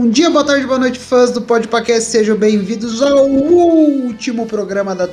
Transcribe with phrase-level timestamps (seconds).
[0.00, 2.10] Bom dia, boa tarde, boa noite, fãs do Podpacast.
[2.10, 5.06] Sejam bem-vindos ao último programa da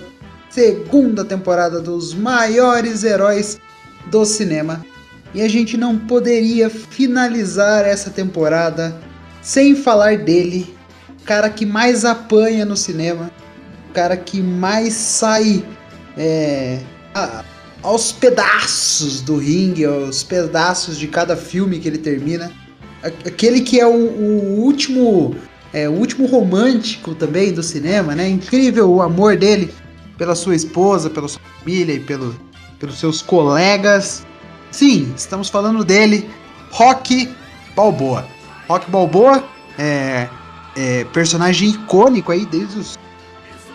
[0.49, 3.59] segunda temporada dos maiores heróis
[4.05, 4.85] do cinema.
[5.33, 8.97] E a gente não poderia finalizar essa temporada
[9.41, 10.73] sem falar dele,
[11.19, 13.29] o cara que mais apanha no cinema,
[13.89, 15.65] o cara que mais sai
[16.17, 16.79] é,
[17.13, 17.43] a,
[17.83, 22.49] aos pedaços do ringue, aos pedaços de cada filme que ele termina
[23.07, 25.35] aquele que é o, o último
[25.73, 28.27] é, o último romântico também do cinema, né?
[28.27, 29.73] Incrível o amor dele
[30.17, 32.35] pela sua esposa, pela sua família e pelo,
[32.79, 34.25] pelos seus colegas.
[34.71, 36.29] Sim, estamos falando dele,
[36.71, 37.29] Rock
[37.75, 38.25] Balboa.
[38.67, 39.43] Rock Balboa
[39.77, 40.27] é,
[40.75, 42.97] é personagem icônico aí desde os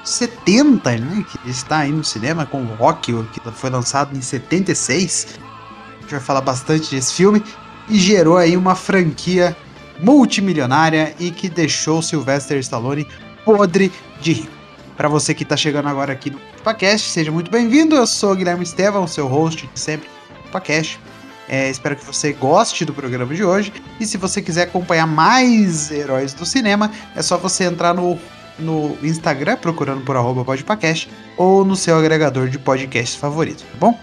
[0.05, 1.25] 70, né?
[1.31, 5.39] Que está aí no cinema com o Rock, que foi lançado em 76.
[5.39, 7.43] A gente vai falar bastante desse filme
[7.88, 9.56] e gerou aí uma franquia
[10.00, 13.06] multimilionária e que deixou Sylvester Stallone
[13.44, 14.52] podre de rico.
[14.97, 17.97] Para você que está chegando agora aqui no podcast, seja muito bem-vindo.
[17.97, 20.08] Eu sou Guilherme Estevam, seu host de sempre
[20.44, 21.00] do podcast.
[21.48, 23.72] É, espero que você goste do programa de hoje.
[23.98, 28.19] E se você quiser acompanhar mais heróis do cinema, é só você entrar no,
[28.58, 33.98] no Instagram procurando por podpacast ou no seu agregador de podcasts favorito, tá bom?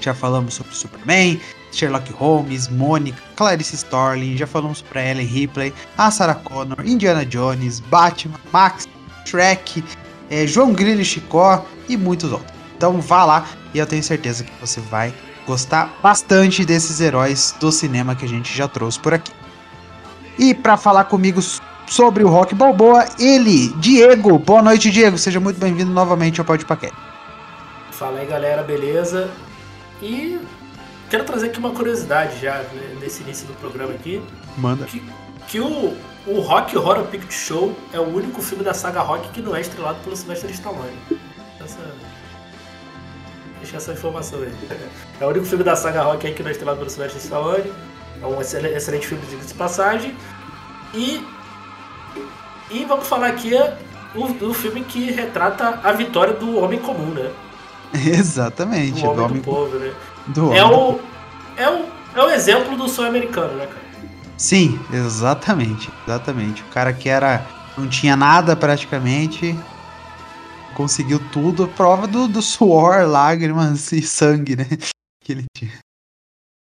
[0.00, 1.40] Já falamos sobre Superman,
[1.76, 7.80] Sherlock Holmes, Mônica, Clarice Starling, já falamos para Ellen Ripley, a Sarah Connor, Indiana Jones,
[7.80, 8.88] Batman, Max,
[9.26, 9.84] Shrek,
[10.30, 12.52] é, João Grilo e Chicó e muitos outros.
[12.76, 15.12] Então vá lá e eu tenho certeza que você vai
[15.46, 19.32] gostar bastante desses heróis do cinema que a gente já trouxe por aqui.
[20.38, 21.40] E para falar comigo
[21.86, 24.38] sobre o Rock Balboa, ele, Diego.
[24.38, 25.16] Boa noite, Diego.
[25.16, 26.96] Seja muito bem-vindo novamente ao Pode Paquete.
[27.90, 29.30] Fala aí, galera, beleza?
[30.02, 30.38] E
[31.08, 34.22] quero trazer aqui uma curiosidade já né, nesse início do programa aqui.
[34.56, 34.84] Manda.
[34.84, 35.02] Que,
[35.48, 35.96] que o,
[36.26, 39.60] o Rock Horror Picture Show é o único filme da saga Rock que não é
[39.60, 40.96] estrelado pelo Sylvester Stallone.
[41.62, 41.78] Essa,
[43.60, 44.52] deixa essa informação aí.
[45.20, 47.72] É o único filme da saga Rock aí que não é estrelado pelo Sylvester Stallone.
[48.20, 50.16] É um excelente, excelente filme de passagem.
[50.94, 51.24] E,
[52.70, 53.52] e vamos falar aqui
[54.14, 57.30] o, do filme que retrata a vitória do homem comum, né?
[57.94, 59.02] Exatamente.
[59.02, 59.38] Do homem do, homem...
[59.38, 59.92] do povo, né?
[60.28, 61.00] Do é, o,
[61.56, 63.86] é, o, é o exemplo do sonho americano, né, cara?
[64.36, 65.90] Sim, exatamente.
[66.06, 66.62] Exatamente.
[66.62, 67.46] O cara que era.
[67.76, 69.56] não tinha nada praticamente.
[70.74, 71.68] Conseguiu tudo.
[71.68, 74.66] Prova do, do suor, lágrimas e sangue, né?
[75.24, 75.72] Que ele tinha.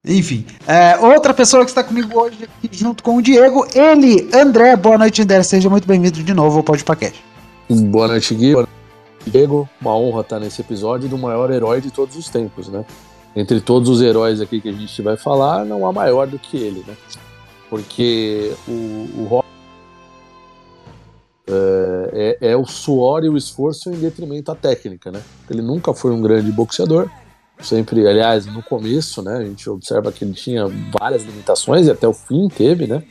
[0.05, 4.75] Enfim, é, outra pessoa que está comigo hoje aqui junto com o Diego, ele, André.
[4.75, 5.41] Boa noite, André.
[5.43, 7.23] Seja muito bem-vindo de novo ao Pode Paquete.
[7.69, 8.51] Boa noite, Gui.
[8.51, 9.69] Boa noite, Diego.
[9.79, 12.83] Uma honra estar nesse episódio do maior herói de todos os tempos, né?
[13.35, 16.57] Entre todos os heróis aqui que a gente vai falar, não há maior do que
[16.57, 16.95] ele, né?
[17.69, 19.51] Porque o, o Rock
[21.47, 25.21] é, é, é, o suor e o esforço em detrimento da técnica, né?
[25.49, 27.09] Ele nunca foi um grande boxeador,
[27.59, 29.37] sempre, aliás, no começo, né?
[29.37, 30.65] A gente observa que ele tinha
[30.99, 33.03] várias limitações e até o fim teve, né?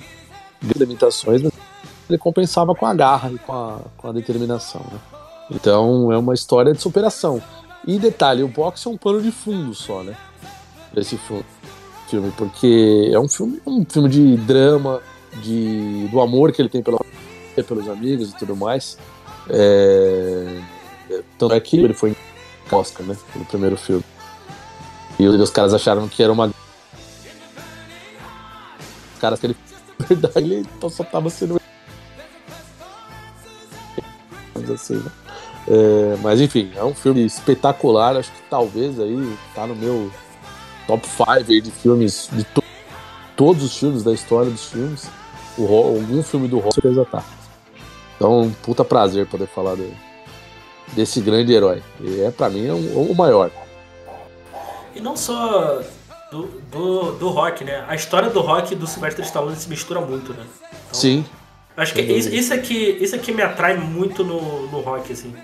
[0.76, 1.52] Limitações, mas
[2.08, 4.98] ele compensava com a garra e com a, com a determinação, né?
[5.50, 7.42] Então é uma história de superação.
[7.86, 10.16] E detalhe, o boxe é um pano de fundo só, né?
[10.92, 11.18] Desse
[12.08, 15.00] filme, porque é um filme, um filme de drama,
[15.42, 16.98] de, do amor que ele tem pela,
[17.54, 18.98] pelos amigos e tudo mais.
[19.48, 20.60] É,
[21.38, 22.16] tanto é que ele foi em
[22.74, 23.16] Oscar, né?
[23.34, 24.04] No primeiro filme.
[25.18, 26.46] E os caras acharam que era uma.
[29.14, 29.56] Os caras que ele.
[30.00, 31.60] Na verdade, ele só tava sendo.
[34.72, 35.10] Assim, né?
[35.68, 38.16] É, mas enfim, é um filme espetacular.
[38.16, 40.10] Acho que talvez aí tá no meu
[40.86, 42.62] top 5 de filmes, de to
[43.36, 45.08] todos os filmes da história dos filmes.
[45.56, 47.24] O, algum filme do Rock certeza tá.
[48.16, 49.90] Então, um puta prazer poder falar de,
[50.92, 51.82] desse grande herói.
[52.00, 53.50] E é, pra mim, é um, o maior.
[54.94, 55.80] E não só
[56.30, 57.84] do, do, do rock, né?
[57.88, 60.44] A história do rock e do Sylvester Stallone se mistura muito, né?
[60.60, 61.24] Então, Sim.
[61.80, 65.34] Acho que isso, isso, aqui, isso aqui me atrai muito no, no rock, assim.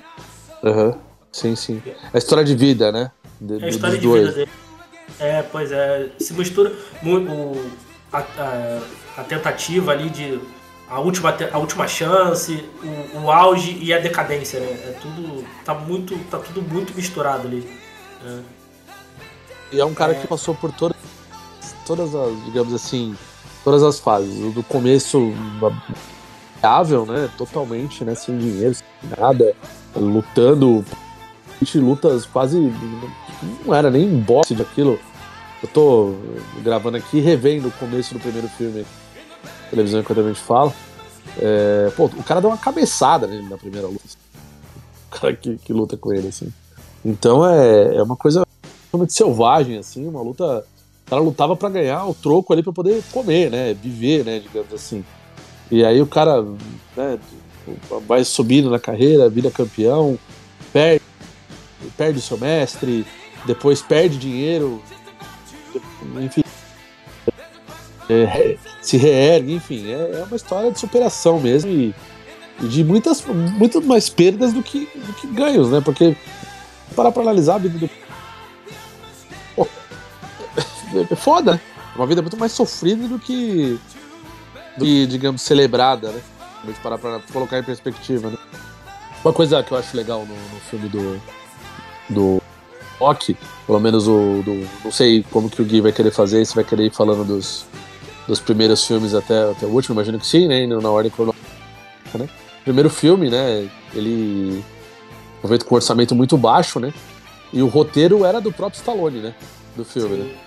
[0.62, 0.94] Aham, uhum.
[1.33, 1.83] sim, sim.
[2.12, 3.11] A história de vida, né?
[3.41, 4.27] De, é a história de dois.
[4.27, 4.50] vida dele.
[5.19, 6.11] É, pois é.
[6.19, 7.33] Se mistura muito
[8.12, 8.81] a, a,
[9.17, 10.38] a, tentativa ali de,
[10.91, 12.62] a última, a última chance,
[13.15, 14.67] o, o auge e a decadência, né?
[14.67, 15.43] É tudo.
[15.65, 16.19] Tá muito.
[16.31, 17.67] tá tudo muito misturado ali.
[18.23, 18.43] Né?
[19.73, 20.17] E é um cara é.
[20.17, 20.99] que passou por todas,
[21.87, 23.17] todas as, digamos assim,
[23.65, 24.53] todas as fases.
[24.53, 25.32] Do começo
[26.67, 27.31] viável, né?
[27.39, 28.15] Totalmente, né?
[28.15, 28.87] Sem dinheiro, sem
[29.17, 29.55] nada,
[29.95, 30.85] lutando.
[31.75, 32.73] Lutas quase.
[33.65, 34.99] Não era nem boxe daquilo.
[35.63, 36.15] Eu tô
[36.63, 38.85] gravando aqui, revendo o começo do primeiro filme
[39.71, 40.73] televisão enquanto a gente fala.
[41.39, 44.05] É, pô, o cara deu uma cabeçada nele na primeira luta.
[45.11, 46.53] O cara que, que luta com ele, assim.
[47.05, 48.47] Então é, é uma coisa
[48.85, 50.65] totalmente selvagem, assim, uma luta.
[51.07, 53.75] O cara lutava para ganhar o troco ali para poder comer, né?
[53.75, 54.41] Viver, né?
[54.41, 55.05] Digamos assim.
[55.71, 56.43] E aí o cara
[56.97, 57.19] né,
[58.07, 60.19] vai subindo na carreira, vira campeão,
[60.73, 61.03] perde,
[61.97, 63.07] perde o seu mestre,
[63.45, 64.83] depois perde dinheiro,
[66.21, 66.43] enfim,
[68.09, 71.95] é, se reergue, enfim, é, é, uma história de superação mesmo e,
[72.63, 75.81] e, de muitas, muito mais perdas do que, do que ganhos, né?
[75.85, 76.17] Porque
[76.95, 77.91] parar pra analisar a vida do.
[81.11, 81.61] É foda, né?
[81.97, 83.79] Uma vida muito mais sofrida do que,
[84.78, 86.20] que digamos, celebrada, né?
[86.64, 88.37] Gente parar pra colocar em perspectiva, né?
[89.25, 91.20] Uma coisa que eu acho legal no, no filme do,
[92.08, 92.43] do
[92.99, 93.37] Rock,
[93.67, 96.64] pelo menos o do, não sei como que o Gui vai querer fazer, se vai
[96.64, 97.67] querer ir falando dos,
[98.26, 100.67] dos primeiros filmes até, até o último, imagino que sim, né?
[100.67, 102.29] Na ordem cronológica, né?
[102.64, 103.69] Primeiro filme, né?
[103.94, 104.64] Ele
[105.46, 106.93] feito com um orçamento muito baixo, né?
[107.52, 109.34] E o roteiro era do próprio Stallone, né?
[109.76, 110.22] Do filme, sim.
[110.22, 110.45] né?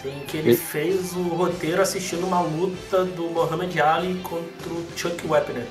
[0.00, 0.56] Sim, que ele e...
[0.56, 5.66] fez o roteiro assistindo uma luta do Muhammad Ali contra o Chuck Wepner.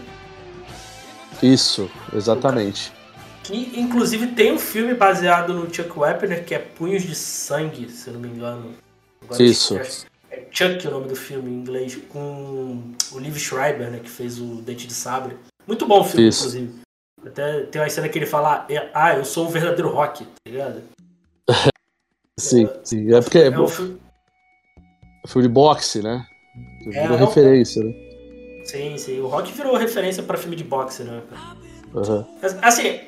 [1.41, 2.91] Isso, exatamente.
[3.43, 8.09] Que inclusive tem um filme baseado no Chuck Wepner que é Punhos de Sangue, se
[8.09, 8.73] eu não me engano.
[9.23, 9.77] Agora Isso.
[9.77, 14.09] É Chuck é o nome do filme em inglês, com o Liv Schreiber, né, que
[14.09, 15.37] fez o Dente de Sabre.
[15.65, 16.47] Muito bom o filme, Isso.
[16.47, 16.79] inclusive.
[17.25, 20.81] Até tem uma cena que ele fala, ah, eu sou o verdadeiro rock, tá ligado?
[22.37, 23.13] sim, é, sim.
[23.13, 24.06] É porque é, é um filme...
[25.27, 26.25] filme de boxe, né?
[26.91, 27.93] É, virou referência, né?
[28.63, 29.19] Sim, sim.
[29.19, 31.21] O rock virou referência para filme de boxe, né?
[31.93, 32.25] Uhum.
[32.61, 32.99] Assim,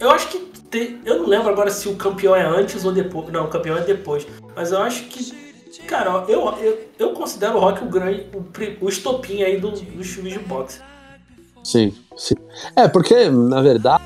[0.00, 0.38] eu acho que.
[0.70, 0.98] Te...
[1.04, 3.30] Eu não lembro agora se o campeão é antes ou depois.
[3.32, 4.26] Não, o campeão é depois.
[4.54, 5.48] Mas eu acho que
[5.86, 10.08] Cara, eu, eu, eu considero o rock o grande, o, o estopim aí do, dos
[10.08, 10.80] filmes de boxe.
[11.62, 12.34] Sim, sim.
[12.74, 14.04] É, porque, na verdade,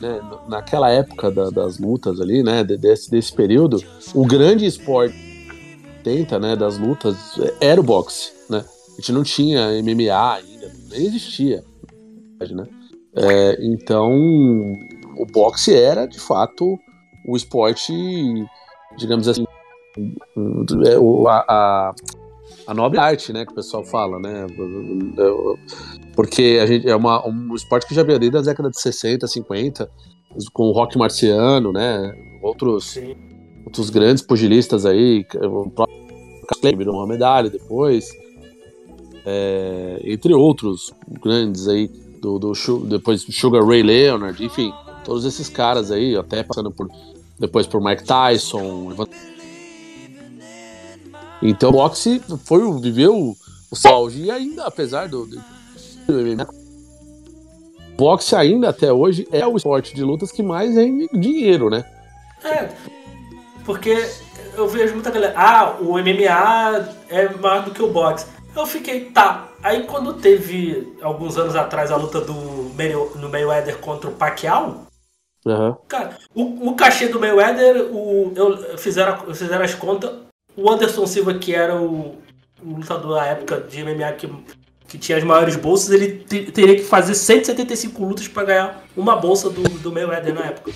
[0.00, 3.82] né, naquela época da, das lutas ali, né, desse, desse período,
[4.14, 5.31] o grande esporte
[6.02, 7.16] tenta, né, das lutas
[7.60, 8.64] era o boxe, né?
[8.92, 11.64] A gente não tinha MMA ainda, nem existia,
[12.50, 12.66] né?
[13.14, 14.12] É, então,
[15.16, 16.78] o boxe era, de fato,
[17.26, 17.92] o esporte,
[18.96, 19.44] digamos assim,
[19.96, 21.94] é, a, a,
[22.66, 24.46] a nobre arte, né, que o pessoal fala, né?
[26.14, 29.26] Porque a gente é uma, um esporte que já veio desde a década de 60,
[29.26, 29.90] 50,
[30.52, 32.14] com o rock marciano, né?
[32.42, 32.98] Outros,
[33.64, 36.02] outros grandes pugilistas aí, o próprio
[36.76, 38.10] virou uma medalha depois,
[39.24, 40.92] é, entre outros
[41.22, 41.88] grandes aí,
[42.20, 42.52] do, do,
[42.86, 44.72] depois Sugar Ray Leonard, enfim,
[45.04, 46.88] todos esses caras aí, até passando por
[47.38, 48.94] depois por Mike Tyson,
[51.42, 53.34] então o boxe foi, viveu
[53.68, 55.42] o seu auge e ainda, apesar do, do
[57.96, 61.84] boxe ainda até hoje é o esporte de lutas que mais rende dinheiro, né?
[62.44, 62.68] É,
[63.64, 64.08] porque
[64.54, 68.26] eu vejo muita galera, ah, o MMA é maior do que o boxe.
[68.54, 69.48] Eu fiquei, tá.
[69.62, 72.34] Aí quando teve, alguns anos atrás, a luta do
[73.16, 74.86] no Mayweather contra o Pacquiao,
[75.46, 75.76] uhum.
[75.88, 80.10] cara, o, o cachê do Mayweather, o, eu, fizeram, fizeram as contas,
[80.56, 82.18] o Anderson Silva, que era o,
[82.62, 84.28] o lutador da época de MMA que,
[84.88, 89.48] que tinha as maiores bolsas, ele teria que fazer 175 lutas para ganhar uma bolsa
[89.48, 90.72] do, do Mayweather na época.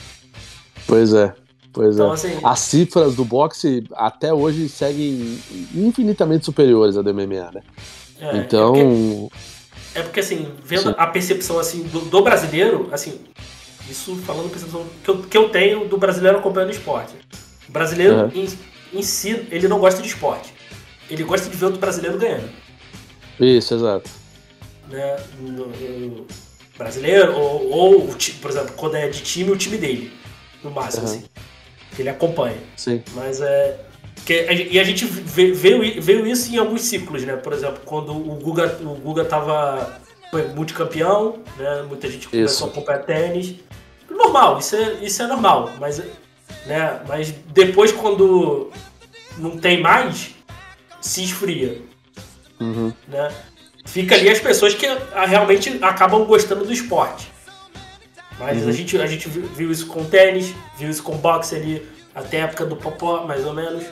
[0.87, 1.35] Pois é.
[1.77, 2.15] Pois então, é.
[2.15, 5.39] Assim, As cifras do boxe até hoje seguem
[5.75, 7.63] infinitamente superiores à do MMA, né?
[8.19, 8.75] É, então.
[8.75, 9.31] É porque,
[9.95, 10.95] é porque assim, vendo Sim.
[10.97, 13.21] a percepção assim, do, do, brasileiro, assim,
[13.91, 17.13] isso falando percepção que eu, que eu tenho do brasileiro acompanhando esporte.
[17.69, 18.31] O brasileiro, uhum.
[18.35, 20.55] em, em si, ele não gosta de esporte.
[21.11, 22.49] Ele gosta de ver outro brasileiro ganhando.
[23.39, 24.09] Isso, exato.
[24.89, 25.17] Né?
[25.41, 26.27] No, no
[26.79, 28.09] brasileiro, ou, ou,
[28.41, 30.11] por exemplo, quando é de time, o time dele.
[30.65, 31.13] No máximo, uhum.
[31.13, 31.25] assim.
[31.97, 32.59] Que ele acompanha.
[32.77, 33.03] Sim.
[33.15, 33.81] Mas é.
[34.25, 35.55] Que, e a gente veio,
[36.03, 37.37] veio isso em alguns ciclos, né?
[37.37, 40.01] Por exemplo, quando o Guga, o Guga tava
[40.31, 41.83] foi multicampeão, né?
[41.89, 42.65] Muita gente começou isso.
[42.65, 43.55] a acompanhar tênis.
[44.11, 46.03] Normal, isso é, isso é normal, mas
[46.67, 47.01] né?
[47.09, 48.71] Mas depois quando
[49.39, 50.35] não tem mais,
[51.01, 51.81] se esfria.
[52.61, 52.93] Uhum.
[53.07, 53.31] Né?
[53.87, 57.33] fica ali as pessoas que ah, realmente acabam gostando do esporte.
[58.39, 58.69] Mas Uhum.
[58.69, 62.45] a, gente, a gente viu isso com tênis, viu isso com boxe ali, até a
[62.45, 63.85] época do Popó, mais ou menos.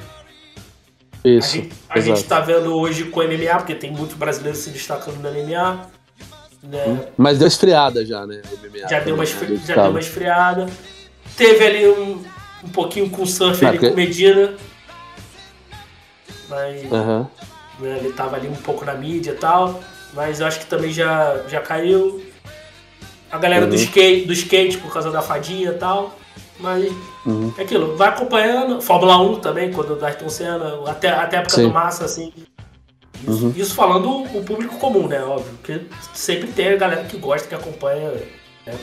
[1.24, 2.16] A Isso, gente, a exato.
[2.18, 5.86] gente tá vendo hoje com MMA, porque tem muitos brasileiros se destacando no MMA.
[6.62, 7.08] Né?
[7.16, 8.42] Mas deu esfriada já, né?
[8.52, 10.66] o MMA Já, deu uma, esfri- já deu uma esfriada.
[11.36, 12.22] Teve ali um,
[12.64, 14.54] um pouquinho com surf Ah, ali porque- com Medina.
[16.48, 17.28] Mas Aham.
[17.80, 19.80] né, ele tava ali um pouco na mídia e tal.
[20.12, 22.22] Mas eu acho que também já, já caiu.
[23.30, 23.82] A galera do, Uhum.
[23.82, 26.16] skate, do skate por causa da fadinha e tal.
[26.60, 26.90] Mas
[27.26, 27.52] Uhum.
[27.58, 28.80] é aquilo, vai acompanhando.
[28.80, 31.62] Fórmula 1 também, quando o Ayrton Senna, até, até a época Sim.
[31.68, 32.32] do Massa, assim.
[33.26, 33.52] Isso, Uhum.
[33.56, 35.22] isso falando o público comum, né?
[35.24, 35.52] Óbvio.
[35.60, 35.80] Porque
[36.12, 38.10] sempre tem a galera que gosta, que acompanha
[38.66, 38.74] né,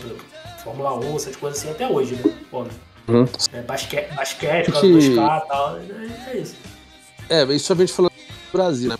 [0.63, 2.33] Fórmula 1, essas coisas assim, até hoje, né?
[2.51, 2.73] Óbvio.
[3.07, 3.25] Uhum.
[3.53, 5.77] É, basquete, basquete, por Que- causa do 2K e tal.
[5.77, 6.55] É, é isso.
[7.29, 8.97] É, isso a gente falando do Brasil, né?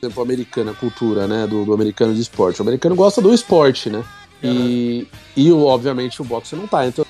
[0.00, 1.46] Por exemplo, o americano, a cultura, né?
[1.46, 2.60] Do, do americano de esporte.
[2.60, 4.02] O americano gosta do esporte, né?
[4.46, 7.04] E, e obviamente o boxe não tá entre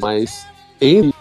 [0.00, 0.46] mas
[0.80, 1.14] entre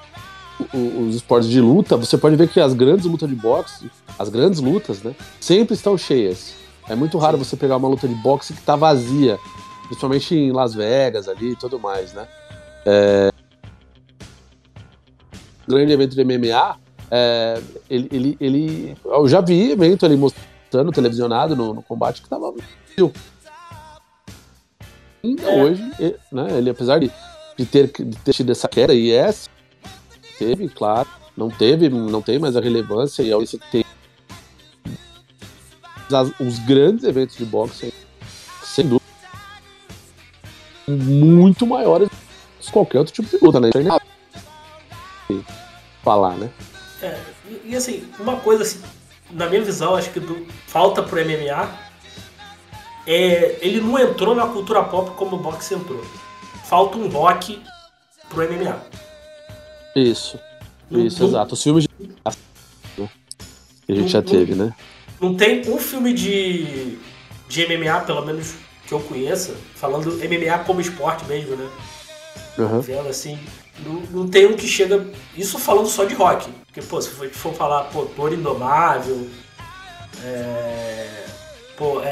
[0.73, 4.59] os esportes de luta, você pode ver que as grandes lutas de boxe, as grandes
[4.59, 6.53] lutas, né, sempre estão cheias.
[6.87, 9.39] É muito raro você pegar uma luta de boxe que tá vazia,
[9.85, 12.27] principalmente em Las Vegas ali e tudo mais, né?
[12.85, 13.31] É...
[15.67, 16.75] O grande evento de MMA,
[17.09, 22.27] é, ele, ele, ele- eu já vi evento ali mostrando televisionado no, no combate que
[22.29, 22.53] tava
[25.23, 25.63] E É.
[25.63, 25.83] Hoje,
[26.31, 27.11] né, ele apesar de,
[27.57, 29.33] de, ter, de ter tido essa queda, e é,
[30.37, 33.85] teve, claro, não teve, não tem mais a relevância, e é isso que tem
[36.39, 37.93] os grandes eventos de boxe,
[38.63, 39.05] sem dúvida,
[40.87, 42.09] muito maiores
[42.59, 43.69] que qualquer outro tipo de luta, né?
[43.69, 45.35] É
[46.03, 46.49] falar, né?
[47.01, 48.81] É, e, e, assim, uma coisa, assim,
[49.31, 51.90] na minha visão, acho que do- falta pro MMA
[53.07, 53.57] é.
[53.61, 56.03] Ele não entrou na cultura pop como o boxe entrou.
[56.65, 57.61] Falta um rock
[58.29, 58.79] pro MMA.
[59.95, 60.39] Isso,
[60.89, 61.53] Não- isso, não- exato.
[61.53, 61.89] Os filmes de
[63.85, 64.73] que a gente já Não- teve, né?
[65.19, 66.97] Não tem um filme de,
[67.49, 68.53] de MMA, pelo menos
[68.87, 71.69] que eu conheça, falando MMA como esporte mesmo, né?
[72.57, 72.79] Aham.
[72.79, 73.37] Vendo assim,
[73.85, 75.05] não, não tem um que chega.
[75.37, 76.49] Isso falando só de rock.
[76.67, 79.27] Porque, pô, se for, for falar, pô, Toro Indomável,
[80.23, 81.25] é,
[81.81, 82.09] pô, é,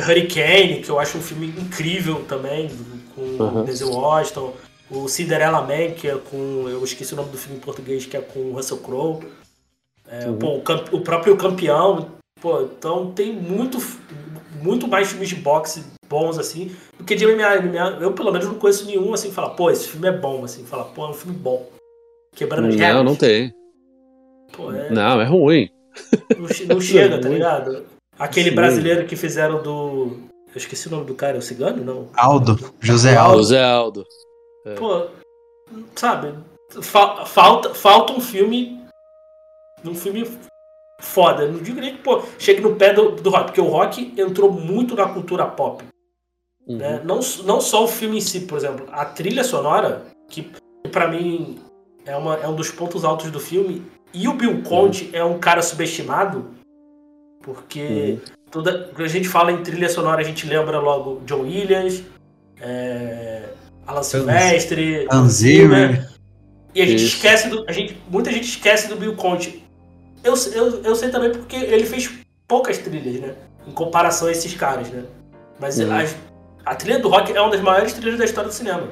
[0.00, 2.70] Hurricane, que eu acho um filme incrível também,
[3.14, 4.54] com o Denzel Washington,
[4.90, 6.66] o Cinderella Man, que é com.
[6.68, 9.20] Eu esqueci o nome do filme em português, que é com o Russell Crowe.
[10.08, 10.38] É, Uhum.
[10.38, 12.12] pô, o, camp- o próprio campeão.
[12.40, 13.78] Pô, então tem muito,
[14.62, 17.56] muito mais filmes de boxe bons assim do que de MMA.
[17.60, 20.44] MMA eu pelo menos não conheço nenhum assim que fala, pô, esse filme é bom,
[20.44, 21.68] assim, fala, pô, é um filme bom.
[22.34, 22.74] Quebrando.
[22.76, 23.52] Não, não tem.
[24.52, 25.68] Pô, é, Não, é ruim.
[26.38, 27.34] não, não chega, tá Sim.
[27.34, 27.84] ligado?
[28.18, 28.56] Aquele Sim.
[28.56, 30.18] brasileiro que fizeram do.
[30.48, 31.84] Eu esqueci o nome do cara, é o Cigano?
[31.84, 32.08] Não.
[32.14, 33.36] Aldo, José Aldo.
[33.38, 34.04] José Aldo.
[34.66, 34.74] É.
[34.74, 35.06] Pô,
[35.94, 36.34] sabe?
[36.82, 38.80] fa- falta, falta um filme.
[39.84, 40.28] Um filme
[41.00, 41.46] foda.
[41.46, 44.50] Não digo nem que, pô, chegue no pé do, do rock, porque o rock entrou
[44.50, 45.84] muito na cultura pop.
[46.66, 46.76] Uhum.
[46.76, 47.00] né?
[47.04, 50.50] Não, não só o filme em si, por exemplo, a trilha sonora, que
[50.90, 51.58] pra mim
[52.04, 53.82] é, uma, é um dos pontos altos do filme,
[54.12, 56.44] e o Bill Conte é um cara subestimado,
[57.42, 58.18] porque
[58.50, 62.02] toda, quando a gente fala em trilha sonora, a gente lembra logo John Williams,
[62.60, 63.44] é,
[63.86, 66.08] Alan Silvestre, Zimmer.
[66.74, 67.16] e a gente Isso.
[67.16, 67.64] esquece do.
[67.68, 69.64] A gente, muita gente esquece do Bill Conte.
[70.24, 72.10] Eu, eu, eu sei também porque ele fez
[72.46, 73.34] poucas trilhas, né?
[73.66, 75.04] Em comparação a esses caras, né?
[75.60, 75.92] Mas Uhum.
[75.92, 76.16] as-
[76.64, 78.82] a trilha do rock é uma das maiores trilhas da história do cinema.
[78.82, 78.90] Ele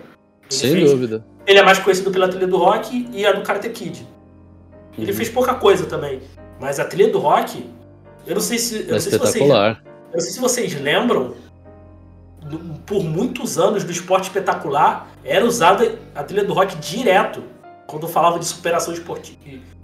[0.50, 1.24] Sem fez- dúvida.
[1.46, 4.06] Ele é mais conhecido pela trilha do rock e a do Karate Kid.
[4.96, 5.16] Ele Uhum.
[5.16, 6.20] fez pouca coisa também.
[6.60, 7.68] Mas a trilha do rock,
[8.26, 8.80] eu não sei se.
[8.86, 9.58] Eu não sei se vocês eu
[10.12, 11.34] não sei se vocês lembram,
[12.86, 17.42] por muitos anos do esporte espetacular, era usada a trilha do rock direto
[17.86, 19.38] quando falava de superação esportiva,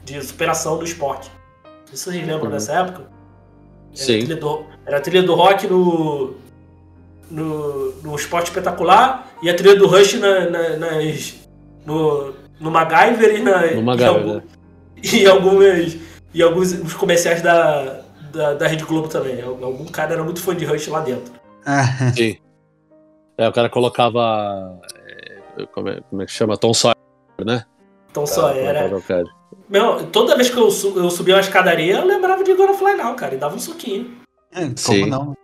[0.05, 1.31] de superação do esporte.
[1.65, 2.51] Não sei se vocês lembram Uhum.
[2.51, 3.03] dessa época.
[3.03, 4.19] Era a Sim.
[4.21, 6.35] trilha do, era a trilha do rock no,
[7.31, 11.35] no, no esporte espetacular e a trilha do Rush na, na- nas,
[11.85, 14.43] no, no MacGyver e, na, No e MacGyver, algum- né?
[15.03, 15.97] e algumas
[16.35, 18.02] e alguns os comerciais da,
[18.33, 19.41] da, da Rede Globo também.
[19.43, 21.33] Algum cara era muito fã de Rush lá dentro.
[21.65, 21.85] Ah,
[22.17, 22.37] Sim.
[23.39, 24.79] É, o cara colocava.
[25.59, 26.57] é, como, é, como é que chama?
[26.57, 26.97] Tom Sawyer,
[27.45, 27.65] né?
[28.13, 28.89] Pra- pra era.
[28.89, 29.23] colocar.
[29.69, 32.95] Meu, toda vez que eu, su- eu subia uma escadaria, eu lembrava de Gonna Fly
[32.97, 34.19] Now, cara, e dava um suquinho.
[34.53, 35.07] é, como Sim.
[35.07, 35.35] não?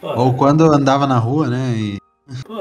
[0.00, 1.74] Pô, Ou quando andava na rua, né?
[1.76, 1.98] E...
[2.44, 2.54] pô,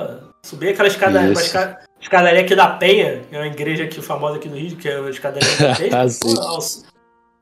[0.43, 4.49] subia aquela escadaria, esca- escadaria aqui da Penha, que é uma igreja aqui famosa aqui
[4.49, 6.01] do Rio, que é a escadaria da Penha.
[6.01, 6.05] Ah.
[6.19, 6.59] Pô,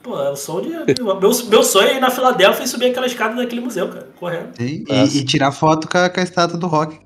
[0.03, 1.01] Pô, é o sonho de.
[1.03, 4.55] meu, meu sonho é ir na Filadélfia e subir aquela escada daquele museu, cara, correndo.
[4.58, 7.00] Sim, e, e tirar foto com a, com a estátua do rock.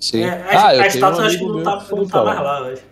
[0.00, 0.22] Sim.
[0.22, 2.24] É, a, ah, eu a tenho estátua um acho que não tá, que não tá
[2.24, 2.68] mais lá.
[2.72, 2.82] acho.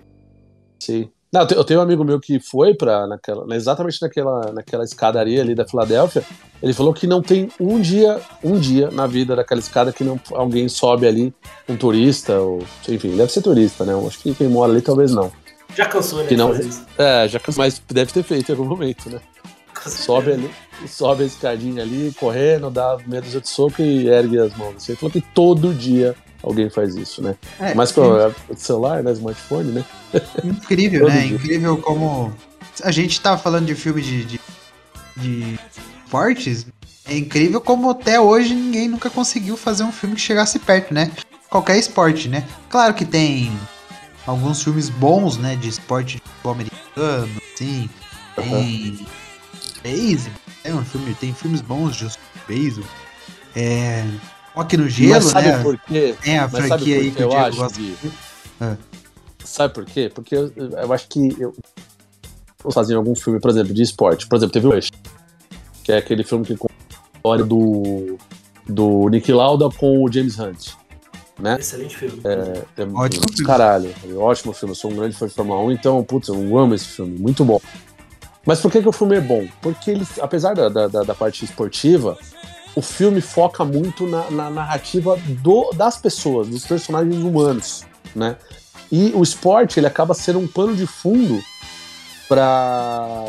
[0.81, 1.09] Sim.
[1.33, 4.85] Não, eu tenho- eu tenho um amigo meu que foi para naquela, exatamente naquela, naquela
[4.85, 6.25] escadaria ali da Filadélfia.
[6.63, 10.19] Ele falou que não tem um dia, um dia na vida daquela escada que não
[10.33, 11.35] alguém sobe ali,
[11.69, 13.93] um turista, ou enfim, deve ser turista, né?
[13.93, 15.31] Eu acho que quem mora ali talvez não.
[15.77, 16.27] Já cansou, né?
[16.27, 16.53] Que não-.
[16.97, 19.21] É, já mas deve ter feito em algum momento, né?
[19.75, 20.17] Cansou.
[20.17, 20.51] Sobe ali,
[20.89, 24.89] sobe a escadinha ali, correndo, dá meia dúzia de soco e ergue as mãos.
[24.89, 27.37] Ele falou que todo dia alguém faz isso, né?
[27.61, 29.13] É, Mas com o celular, né?
[29.13, 29.85] Smartphone, né?
[30.43, 31.21] Incrível, né?
[31.21, 31.37] dia.
[31.37, 32.33] Incrível como.
[32.83, 34.41] A gente tá falando de filme de, de,
[35.17, 35.59] de
[36.05, 36.67] esportes.
[37.09, 41.11] É incrível como até hoje ninguém nunca conseguiu fazer um filme que chegasse perto, né?
[41.49, 42.45] Qualquer esporte, né?
[42.69, 43.53] Claro que tem
[44.27, 45.57] alguns filmes bons, né?
[45.57, 47.89] De esporte de futebol americano, assim.
[48.35, 49.07] Tem.
[49.83, 50.39] Beisebol.
[50.65, 52.09] É um filme, tem filmes bons de
[52.47, 52.89] beisebol.
[53.55, 54.05] É.
[54.55, 55.63] Rock no gelo, Mas sabe né?
[55.63, 56.15] por quê?
[56.23, 57.79] Tem a Mas sabe franquia aí que eu Diego acho, gosta.
[57.79, 57.97] Gui?
[58.61, 58.77] Ah.
[59.45, 60.11] Sabe por quê?
[60.13, 61.55] Porque eu, eu acho que eu
[62.67, 64.27] eu fazia algum filme, por exemplo, de esporte.
[64.27, 64.91] Por exemplo, teve o Rush,
[65.85, 68.19] que é aquele filme que conta a história do,
[68.67, 70.73] do Nick Lauda com o James Hunt.
[71.39, 71.57] Né?
[71.61, 72.21] Excelente filme.
[72.25, 73.45] É, Ótimo filme.
[73.45, 74.71] Caralho, ótimo filme.
[74.73, 77.45] Eu sou um grande fã de Fórmula 1, então, putz, eu amo esse filme, muito
[77.45, 77.61] bom.
[78.47, 79.47] Mas por que, que o filme é bom?
[79.61, 82.17] Porque ele, apesar da, da, da- da parte esportiva,
[82.75, 88.37] o filme foca muito na, na narrativa do, das pessoas, dos personagens humanos, né?
[88.91, 91.43] E o esporte, ele acaba sendo um pano de fundo
[92.29, 93.25] para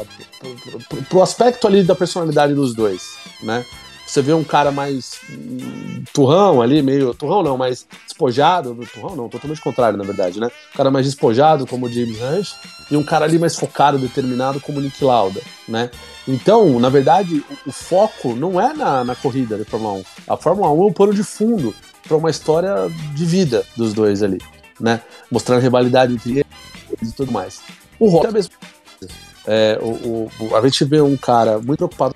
[1.14, 3.66] o aspecto ali da personalidade dos dois, né?
[4.08, 7.14] Você vê um cara mais hum, turrão ali, meio.
[7.14, 8.74] Turrão não, mais despojado.
[8.94, 10.48] Turrão não, totalmente contrário, na verdade, né?
[10.74, 12.50] Um cara mais despojado, como o James Hunt,
[12.90, 15.92] e um cara ali mais focado, determinado, como o Nick Lauda, né?
[16.26, 20.04] Então, na verdade, o, o foco não é na, na corrida da Fórmula 1.
[20.30, 21.76] A Fórmula 1 é um pano de fundo
[22.08, 22.74] para uma história
[23.14, 24.38] de vida dos dois ali,
[24.80, 25.02] né?
[25.30, 26.46] Mostrando a rivalidade entre
[26.92, 27.60] eles e tudo mais.
[28.00, 28.52] O Rock é a mesma
[29.00, 29.14] coisa.
[29.46, 32.16] É, o, o- a gente vê um cara muito preocupado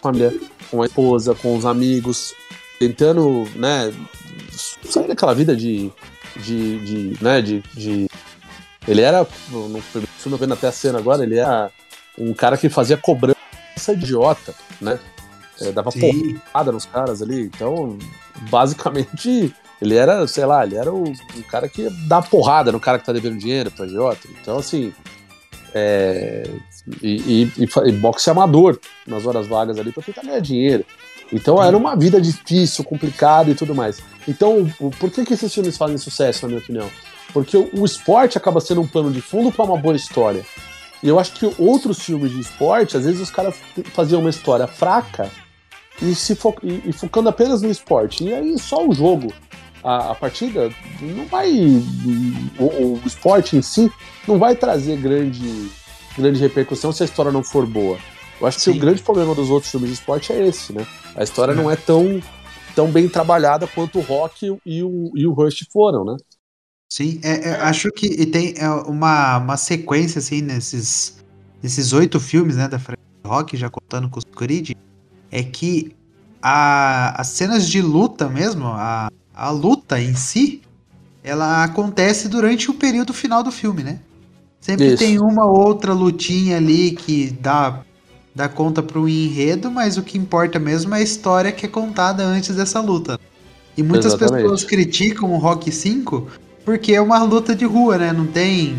[0.00, 0.34] com a família,
[0.70, 2.34] com a esposa, com os amigos,
[2.78, 3.92] tentando, né,
[4.84, 5.90] sair daquela vida de,
[6.36, 6.78] de,
[7.14, 8.06] de né, de, de-
[8.86, 10.06] ele era, no filme,
[10.38, 11.70] vendo até a cena agora, ele era
[12.18, 13.36] um cara que fazia cobrança
[13.92, 14.98] idiota, né,
[15.60, 16.34] É, dava Sim.
[16.52, 17.98] porrada nos caras ali, então,
[18.50, 22.98] basicamente, ele era, sei lá, ele era o, o cara que dá porrada no cara
[22.98, 24.92] que tá devendo dinheiro pra idiota, então, assim,
[25.78, 26.42] é,
[27.02, 30.84] e, e, e, boxe amador nas horas vagas ali pra tentar ganhar dinheiro.
[31.30, 34.00] Então era uma vida difícil, complicada e tudo mais.
[34.26, 34.66] Então,
[34.98, 36.90] por que, que esses filmes fazem sucesso, na minha opinião?
[37.32, 40.46] Porque o, o esporte acaba sendo um plano de fundo para uma boa história.
[41.02, 43.56] E eu acho que outros filmes de esporte, às vezes os caras
[43.92, 45.30] faziam uma história fraca
[46.00, 48.24] e, se fo e, e focando apenas no esporte.
[48.24, 49.32] E aí só o jogo,
[49.86, 50.68] a, a partida,
[51.00, 51.48] não vai.
[52.58, 53.90] O, o esporte em si
[54.26, 55.70] não vai trazer grande,
[56.18, 57.96] grande repercussão se a história não for boa.
[58.40, 58.72] Eu acho que Sim.
[58.72, 60.84] o grande problema dos outros filmes de esporte é esse, né?
[61.14, 62.20] A história não é tão,
[62.74, 66.16] tão bem trabalhada quanto o Rock e o, e o Rush foram, né?
[66.92, 71.24] Sim, é, é, acho que e tem é, uma, uma sequência, assim, nesses,
[71.62, 74.72] nesses oito filmes, né, da franquia Rock, já contando com os Creed,
[75.30, 75.94] é que
[76.42, 80.62] a, as cenas de luta mesmo, a, a luta em si,
[81.22, 83.98] ela acontece durante o período final do filme, né?
[84.60, 84.98] Sempre Isso.
[84.98, 87.82] tem uma outra lutinha ali que dá,
[88.34, 92.24] dá conta pro enredo, mas o que importa mesmo é a história que é contada
[92.24, 93.20] antes dessa luta.
[93.76, 94.42] E muitas Exatamente.
[94.42, 96.26] pessoas criticam o Rock 5
[96.64, 98.12] porque é uma luta de rua, né?
[98.12, 98.72] Não tem,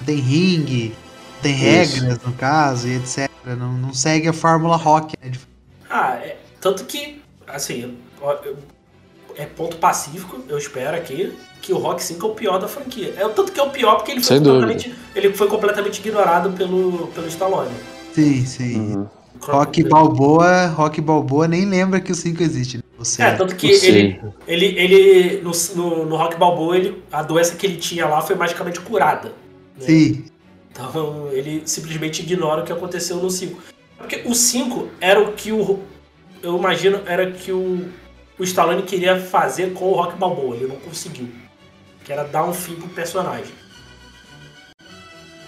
[0.00, 0.94] não tem ringue,
[1.34, 2.00] não tem Isso.
[2.00, 3.30] regras no caso e etc.
[3.44, 5.30] Não, não segue a fórmula rock, né?
[5.88, 8.56] Ah, é, tanto que, assim, ó, eu-
[9.40, 13.14] é ponto pacífico, eu espero aqui, que o Rock 5 é o pior da franquia.
[13.16, 15.98] É o tanto que é o pior porque ele foi, Sem completamente, ele foi completamente
[15.98, 17.70] ignorado pelo, pelo Stallone.
[18.12, 18.80] Sim, sim.
[18.96, 19.06] Uhum.
[19.40, 22.76] Rock Balboa, Rock Balboa nem lembra que o 5 existe.
[22.76, 22.82] Né?
[22.98, 27.56] Você, É, tanto que ele, ele, ele no, no, no Rock Balboa, ele, a doença
[27.56, 29.30] que ele tinha lá foi magicamente curada.
[29.78, 29.86] né?
[29.86, 30.24] Sim,
[30.70, 33.58] Então ele simplesmente ignora o que aconteceu no 5.
[33.96, 35.78] Porque o 5 era o que o.
[36.42, 37.86] Eu imagino, era que o,
[38.40, 41.28] o Stallone queria fazer com o Rock Balboa, ele não conseguiu.
[42.04, 43.52] Que era dar um fim pro personagem.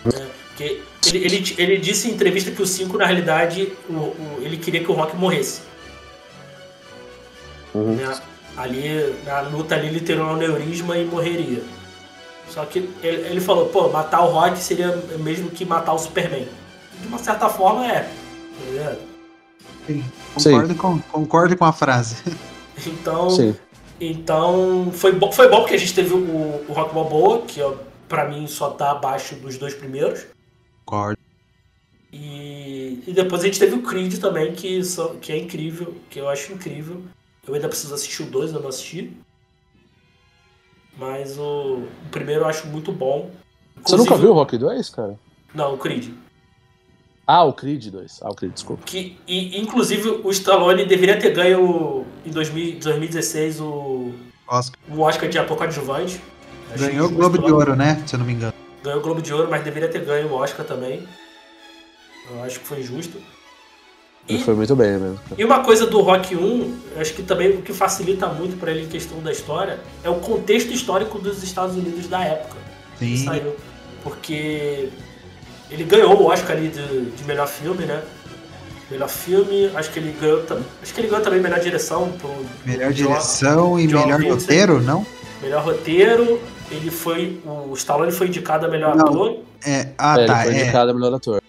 [0.07, 4.39] É, porque ele, ele, ele disse em entrevista que o 5, na realidade, o, o-
[4.43, 5.63] ele queria que o Rock morresse.
[7.75, 7.95] Uhum.
[7.97, 8.21] né?
[8.57, 11.63] Ali, na luta ali, ele teria um aneurisma e morreria.
[12.51, 16.47] Só que ele, ele falou, pô, matar o Rock seria mesmo que matar o Superman.
[17.01, 18.01] de uma certa forma é.
[18.77, 18.97] Tá?
[19.87, 22.17] Sim, concordo, com, concordo com a frase.
[22.87, 23.57] Então, Sim.
[24.01, 27.75] então foi, bom, foi bom porque a gente teve o, o Rock Balboa, que ó,
[28.09, 30.27] pra mim só tá abaixo dos dois primeiros.
[30.85, 31.19] Concordo.
[32.13, 36.19] E, e depois a gente teve o Creed também, que, só, que é incrível, que
[36.21, 37.03] eu acho incrível.
[37.47, 39.13] Eu ainda preciso assistir o 2, eu não assisti.
[40.97, 43.31] Mas o, o primeiro eu acho muito bom.
[43.83, 45.19] Você nunca Inclusive- viu o Rock 2, cara?
[45.55, 46.11] Não, o Creed.
[47.27, 48.21] Ah, o Creed 2.
[48.23, 48.83] Ah, o Creed, desculpa.
[48.85, 54.13] Que, e, inclusive o Stallone deveria ter ganho em 2000 2016 o,
[54.49, 54.79] Oscar.
[54.91, 56.21] o Oscar de ator coadjuvante.
[56.77, 58.03] Ganhou o justo Globo de Ouro, né?
[58.07, 58.53] Se eu não me engano.
[58.83, 61.07] Ganhou o Globo de Ouro, mas deveria ter ganho o Oscar também.
[62.31, 63.19] Eu acho que foi injusto.
[64.29, 65.19] Ele E, foi muito bem mesmo.
[65.37, 68.71] e uma coisa do Rock 1, eu acho que também o que facilita muito para
[68.71, 72.57] ele em questão da história é o contexto histórico dos Estados Unidos da época
[72.99, 73.25] que Sim.
[73.25, 73.57] saiu.
[74.05, 74.91] Porque
[75.73, 78.03] ele ganhou o Oscar ali de, de melhor filme, né?
[78.91, 82.31] Melhor filme, acho que ele ganhou, tam- acho que ele ganhou também melhor direção pro
[82.67, 84.41] Melhor John- direção e John melhor Vincent.
[84.41, 85.07] roteiro, não?
[85.41, 86.41] melhor roteiro.
[86.71, 89.07] Ele foi o Stallone foi indicado a melhor Não.
[89.07, 89.39] ator.
[89.65, 90.43] É, ah, É, tá.
[90.43, 90.63] ele foi É.
[90.63, 91.43] indicado a melhor ator.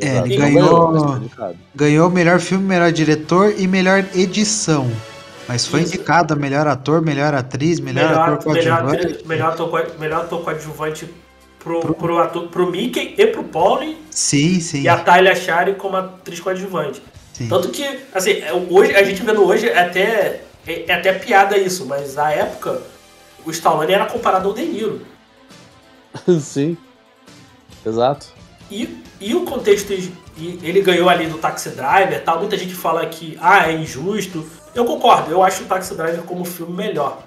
[0.00, 1.56] É, ele ganhou- indicado.
[1.74, 4.90] Ganhou melhor filme, melhor diretor e melhor edição.
[5.46, 5.94] Mas foi Isso.
[5.94, 9.26] indicado a melhor ator, melhor atriz, melhor, ator melhor, coadjuvante.
[9.26, 11.06] melhor, ator, co- melhor ator coadjuvante
[11.60, 14.82] pro, pro, ator, pro Mickey e pro Paulie Sim, sim.
[14.82, 17.00] e a Tyler Shire como atriz coadjuvante.
[17.32, 17.48] sim.
[17.48, 21.56] Tanto que, assim, é, hoje, a gente vendo hoje é até, é, é até piada
[21.56, 22.82] isso, mas na época
[23.44, 25.02] o Stallone era comparado ao De Niro.
[26.40, 26.76] Sim.
[27.84, 28.26] Exato.
[28.70, 32.74] E, e o contexto, e ele ganhou ali do Taxi Driver e tal, muita gente
[32.74, 34.44] fala que, ah, é injusto.
[34.74, 37.22] Eu concordo, eu acho o Taxi Driver como filme melhor.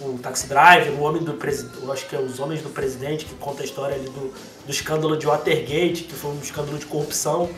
[0.00, 3.34] O Taxi Driver, o Homem do Presidente, acho que é Os Homens do Presidente, que
[3.34, 4.32] conta a história ali do,
[4.64, 7.50] do escândalo de Watergate, que foi um escândalo de corrupção.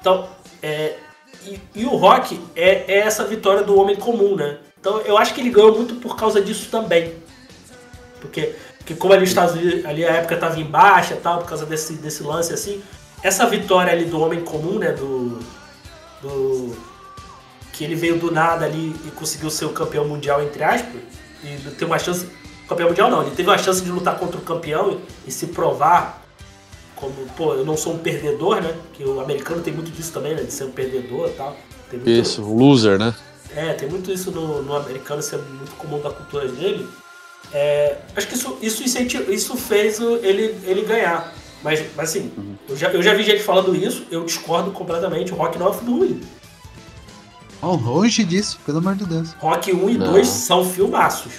[0.00, 0.28] Então,
[0.62, 0.96] é,
[1.44, 4.58] e, e o Rock é, é essa vitória do homem comum, né?
[4.80, 7.14] Então eu acho que ele ganhou muito por causa disso também.
[8.20, 11.48] Porque, porque como ali os Estados Unidos, ali a época estava em baixa tal, por
[11.48, 12.82] causa desse, desse lance assim,
[13.22, 14.92] essa vitória ali do homem comum, né?
[14.92, 15.38] Do.
[16.20, 16.92] do
[17.72, 21.00] que ele veio do nada ali e conseguiu ser o campeão mundial, entre aspas,
[21.44, 22.26] e ter uma chance.
[22.68, 25.48] Campeão mundial não, ele teve uma chance de lutar contra o campeão e, e se
[25.48, 26.22] provar
[26.96, 28.74] como, pô, eu não sou um perdedor, né?
[28.94, 30.42] Que o americano tem muito disso também, né?
[30.42, 31.56] De ser um perdedor e tal.
[31.92, 33.14] Muito, Isso, loser, né?
[33.54, 36.88] é, tem muito isso no, no americano, isso é muito comum da cultura dele.
[37.52, 38.82] É, acho que isso, isso,
[39.30, 41.34] isso fez ele, ele ganhar.
[41.62, 42.32] Mas, mas assim,
[42.68, 45.32] eu, já, eu já vi gente falando isso, eu discordo completamente.
[45.32, 46.20] O Rock não é um filme ruim.
[47.62, 49.30] Oh, longe disso, pelo amor de Deus.
[49.38, 50.12] Rock 1 e Não.
[50.12, 51.32] 2 são filmaços.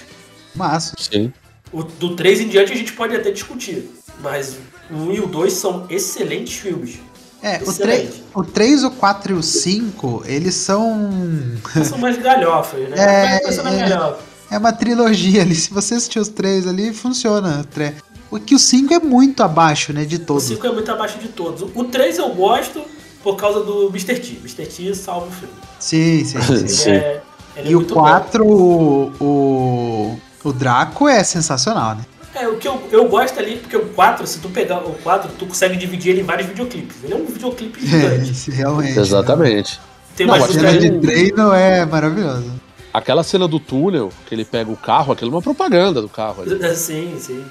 [0.54, 0.96] Massa.
[0.98, 1.30] Sim.
[1.70, 3.90] O, do 3 em diante a gente pode até discutir.
[4.22, 4.56] Mas
[4.90, 6.98] o 1 e o 2 são excelentes filmes.
[7.42, 8.06] É, o, Excelente.
[8.06, 11.10] 3, o 3, o 4 e o 5, eles são.
[11.86, 12.96] São mais galhofas, né?
[12.96, 13.88] É, é.
[13.88, 14.20] galhofa.
[14.50, 15.54] É uma trilogia ali.
[15.54, 17.66] Se você assistir os três ali, funciona.
[18.30, 20.06] o O que o 5 é muito abaixo, né?
[20.06, 20.44] De O todos.
[20.44, 21.68] 5 é muito abaixo de todos.
[21.74, 22.82] O 3 eu gosto
[23.24, 24.20] por causa do Mr.
[24.20, 24.36] T.
[24.42, 24.66] Mr.
[24.66, 25.54] T salva o filme.
[25.80, 26.68] Sim, sim, sim.
[26.68, 26.90] Sim.
[26.92, 27.22] é,
[27.56, 30.20] é E o muito 4, o, o.
[30.44, 32.04] O Draco é sensacional, né?
[32.34, 35.30] É, o que eu, eu gosto ali, porque o 4, se tu pegar o 4,
[35.38, 36.96] tu consegue dividir ele em vários videoclipes.
[37.02, 38.30] Ele é um videoclipe É, gigante.
[38.32, 38.98] isso realmente.
[38.98, 39.80] Exatamente.
[40.14, 42.52] Tem Não, umas A cena de treino é maravilhosa.
[42.92, 46.42] Aquela cena do túnel, que ele pega o carro, aquilo é uma propaganda do carro.
[46.42, 46.58] ali.
[46.76, 47.44] Sim, sim.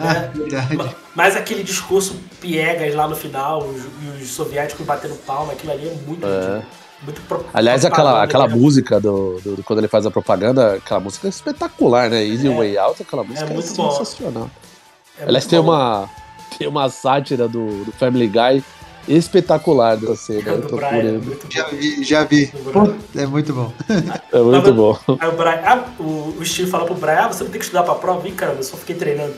[0.00, 0.28] Ah, É.
[0.38, 0.76] verdade.
[0.76, 3.82] Ma- Mas aquele discurso piegas lá no final, os,
[4.18, 6.26] e os soviéticos batendo palma, aquilo ali é muito.
[6.26, 6.62] É.
[7.02, 8.54] muito pro- Aliás, aquela, aquela né?
[8.54, 12.24] música do, do- do- quando ele faz a propaganda, aquela música é espetacular, né?
[12.24, 12.54] Easy É.
[12.56, 13.90] Way Out, aquela música é, muito bom.
[13.90, 14.50] sensacional.
[15.18, 15.66] É Aliás, muito tem bom.
[15.72, 16.08] uma,
[16.58, 18.64] tem uma sátira do, do Family Guy
[19.08, 20.50] espetacular dessa cena.
[20.50, 21.12] É Eu do Brian, procurei.
[21.18, 21.50] muito bom.
[21.50, 22.52] Já vi, já vi.
[23.16, 23.72] É muito bom.
[24.32, 24.98] É muito bom.
[25.18, 27.64] Aí o Brian, ah, o, o Steve fala pro Brian, ah, você não tem que
[27.64, 28.26] estudar pra prova?
[28.28, 29.34] Ih, caramba, eu só fiquei treinando.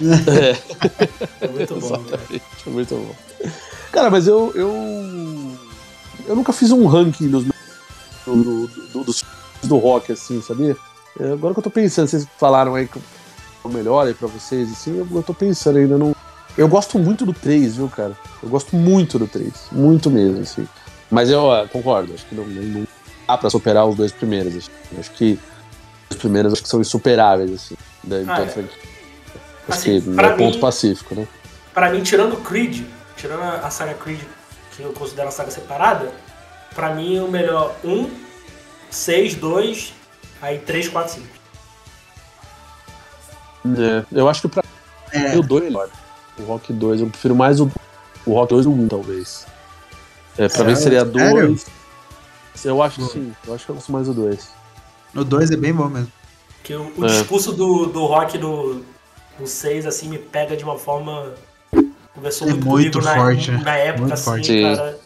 [0.00, 1.86] É muito bom?
[1.86, 3.50] Exatamente, é muito bom.
[3.92, 4.52] Cara, mas eu.
[4.54, 5.56] Eu,
[6.26, 7.54] eu nunca fiz um ranking dos, do,
[8.26, 9.24] do, do- dos
[9.64, 10.76] do rock, assim, sabia?
[11.18, 13.00] É, Agora que eu tô pensando, vocês falaram aí que
[13.64, 16.14] o melhor aí pra vocês, assim, eu, eu tô pensando ainda não.
[16.56, 18.16] Eu gosto muito do 3, viu, cara?
[18.42, 19.52] Eu gosto muito do 3.
[19.72, 20.66] Muito mesmo, assim.
[21.10, 22.86] Mas eu ah, concordo, acho que não, não, não
[23.26, 24.56] dá pra superar os dois primeiros.
[24.56, 24.70] Assim.
[24.98, 25.38] Acho que
[26.10, 27.74] os primeiros acho que são insuperáveis, assim.
[28.02, 28.64] Da, da é.
[29.68, 31.26] Assim, pra é ponto mim- pacífico, né?
[31.74, 32.84] Pra mim, tirando o Creed,
[33.16, 34.20] tirando a, saga Creed,
[34.72, 36.12] que eu considero a saga separada,
[36.74, 38.08] pra mim o melhor 1,
[38.90, 39.92] 6, 2,
[40.40, 41.26] aí 3, 4, 5.
[43.78, 44.62] É, eu acho que pra
[45.12, 45.30] É.
[45.34, 45.88] mim o 2 é melhor.
[46.38, 47.70] O Rock 2, eu prefiro mais o
[48.26, 49.46] o Rock 2 e o 1, talvez.
[50.36, 50.66] É, pra Sério?
[50.66, 51.46] mim seria Sério?
[51.48, 51.66] 2.
[52.64, 54.48] Eu acho que sim, eu acho que eu gosto mais do 2.
[55.14, 56.10] O 2 é bem bom mesmo.
[56.64, 57.08] Que o, o É.
[57.08, 58.82] discurso do, do rock no,
[59.38, 61.34] no 6, assim, me pega de uma forma.
[62.14, 63.64] Conversou É muito, muito comigo forte, na, né?
[63.64, 64.60] na época, Muito assim, forte.
[64.62, 64.98] Cara.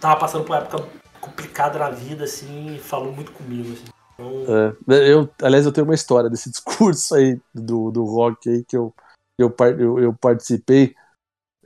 [0.00, 0.88] Tava passando por uma época
[1.20, 3.84] complicada na vida, assim, e falou muito comigo, assim.
[4.14, 8.64] Então, É, eu, aliás, eu tenho uma história desse discurso aí do, do rock aí
[8.64, 8.94] que eu,
[9.38, 10.94] eu, par- eu, eu participei.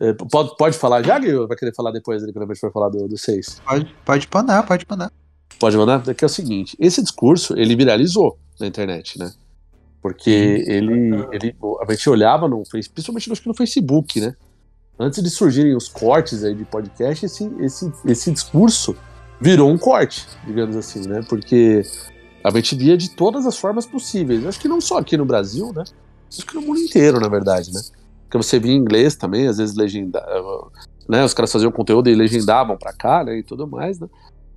[0.01, 1.35] É, pode, pode falar já, Gui?
[1.35, 3.61] Ou vai querer falar depois ali, quando a gente for falar do, do 6?
[3.64, 5.12] Pode, pode mandar, pode mandar.
[5.59, 6.09] Pode mandar?
[6.09, 9.31] É que é o seguinte, esse discurso, ele viralizou na internet, né?
[10.02, 14.34] Porque ele, ele, a gente olhava no principalmente no, acho que no Facebook, né?
[14.98, 18.96] Antes de surgirem os cortes aí de podcast, esse, esse, esse discurso
[19.40, 21.22] virou um corte, digamos assim, né?
[21.28, 21.82] Porque
[22.44, 24.44] a gente via de todas as formas possíveis.
[24.46, 25.84] Acho que não só aqui no Brasil, né?
[26.30, 27.80] Acho que no mundo inteiro, na verdade, né?
[28.24, 30.24] Porque você via em inglês também, às vezes legenda,
[31.08, 31.24] né?
[31.24, 33.38] Os caras faziam conteúdo e legendavam pra cá, né?
[33.38, 34.08] E tudo mais, né?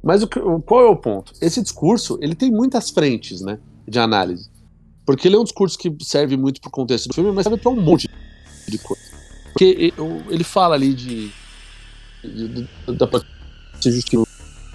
[0.03, 0.27] Mas o-
[0.61, 1.33] qual é o ponto?
[1.41, 3.57] Esse discurso, ele tem muitas frentes, né?
[3.87, 4.49] De análise.
[5.05, 7.71] Porque ele é um discurso que serve muito pro contexto do filme, mas serve pra
[7.71, 8.07] um monte
[8.67, 9.03] de coisa.
[9.51, 9.93] Porque
[10.29, 11.31] ele fala ali de.
[12.23, 13.07] de, de da
[13.81, 14.25] se justificar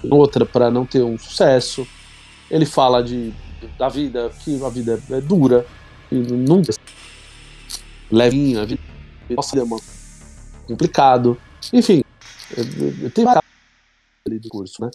[0.09, 1.87] outra para não ter um sucesso.
[2.49, 3.33] Ele fala de
[3.77, 5.65] da vida, que a vida é dura,
[6.11, 6.73] e nunca
[8.09, 8.81] levinha, a vida
[9.29, 9.65] nossa, é
[10.65, 11.37] complicado.
[11.73, 12.01] Enfim,
[13.01, 13.43] eu tenho várias
[14.25, 14.89] ali do curso, né?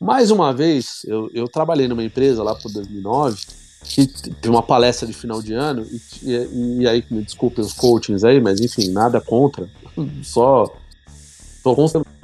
[0.00, 5.06] Mais uma vez, eu, eu trabalhei numa empresa lá por 2009 que teve uma palestra
[5.06, 8.90] de final de ano e, e, e aí me desculpem os coachings aí, mas enfim,
[8.90, 9.68] nada contra,
[10.24, 10.64] só
[11.62, 12.14] tô considerando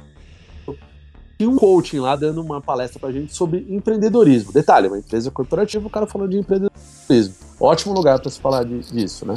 [1.41, 4.51] e um coaching lá dando uma palestra pra gente sobre empreendedorismo.
[4.51, 7.33] Detalhe, uma empresa corporativa, o cara falando de empreendedorismo.
[7.59, 9.33] Ótimo lugar para se falar de- disso, né?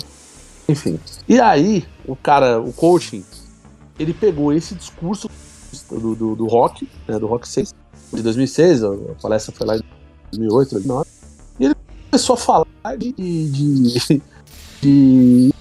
[0.69, 1.01] Enfim.
[1.27, 3.25] E aí, o cara, o coaching,
[3.99, 5.31] ele pegou esse discurso
[5.91, 7.75] do, do, do Rock, né, do Rock 6,
[8.13, 9.83] de 2006, a palestra foi lá em
[10.31, 11.14] 2008, 2009, e ele
[12.15, 14.23] começou a falar de, de,
[14.81, 15.53] de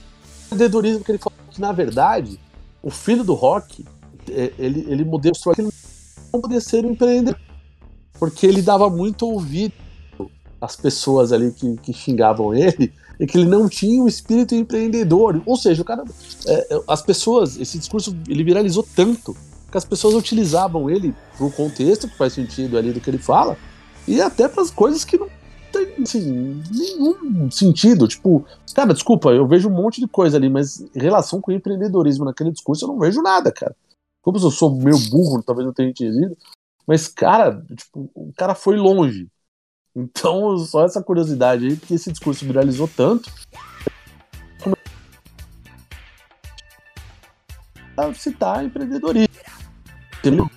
[0.46, 2.40] empreendedorismo, que ele falou que, na verdade,
[2.84, 3.84] o filho do Rock,
[4.30, 5.72] eh, ele, ele mostrou que ele
[6.32, 7.40] não podia ser um empreendedor,
[8.20, 9.74] porque ele dava muito ouvido
[10.62, 15.42] às pessoas ali que, que xingavam ele, e que ele não tinha o espírito empreendedor.
[15.48, 16.04] Ou seja, o cara,
[16.46, 19.36] é, é, as pessoas, esse discurso ele viralizou tanto
[19.72, 23.58] que as pessoas utilizavam ele pro contexto que faz sentido ali do que ele fala
[24.08, 25.28] e até para as coisas que não
[25.74, 28.08] tem assim, nenhum sentido.
[28.08, 32.24] Tipo, cara, desculpa, eu vejo um monte de coisa ali, mas em relação com empreendedorismo
[32.24, 33.76] naquele discurso eu não vejo nada, cara.
[34.22, 36.38] Como se eu sou meio burro, talvez não tenha entendido,
[36.88, 39.28] mas cara, tipo, o cara foi longe.
[39.96, 43.30] Então, só essa curiosidade aí, porque esse discurso viralizou tanto.
[48.16, 49.28] Citar empreendedorismo.
[50.20, 50.50] Entendeu?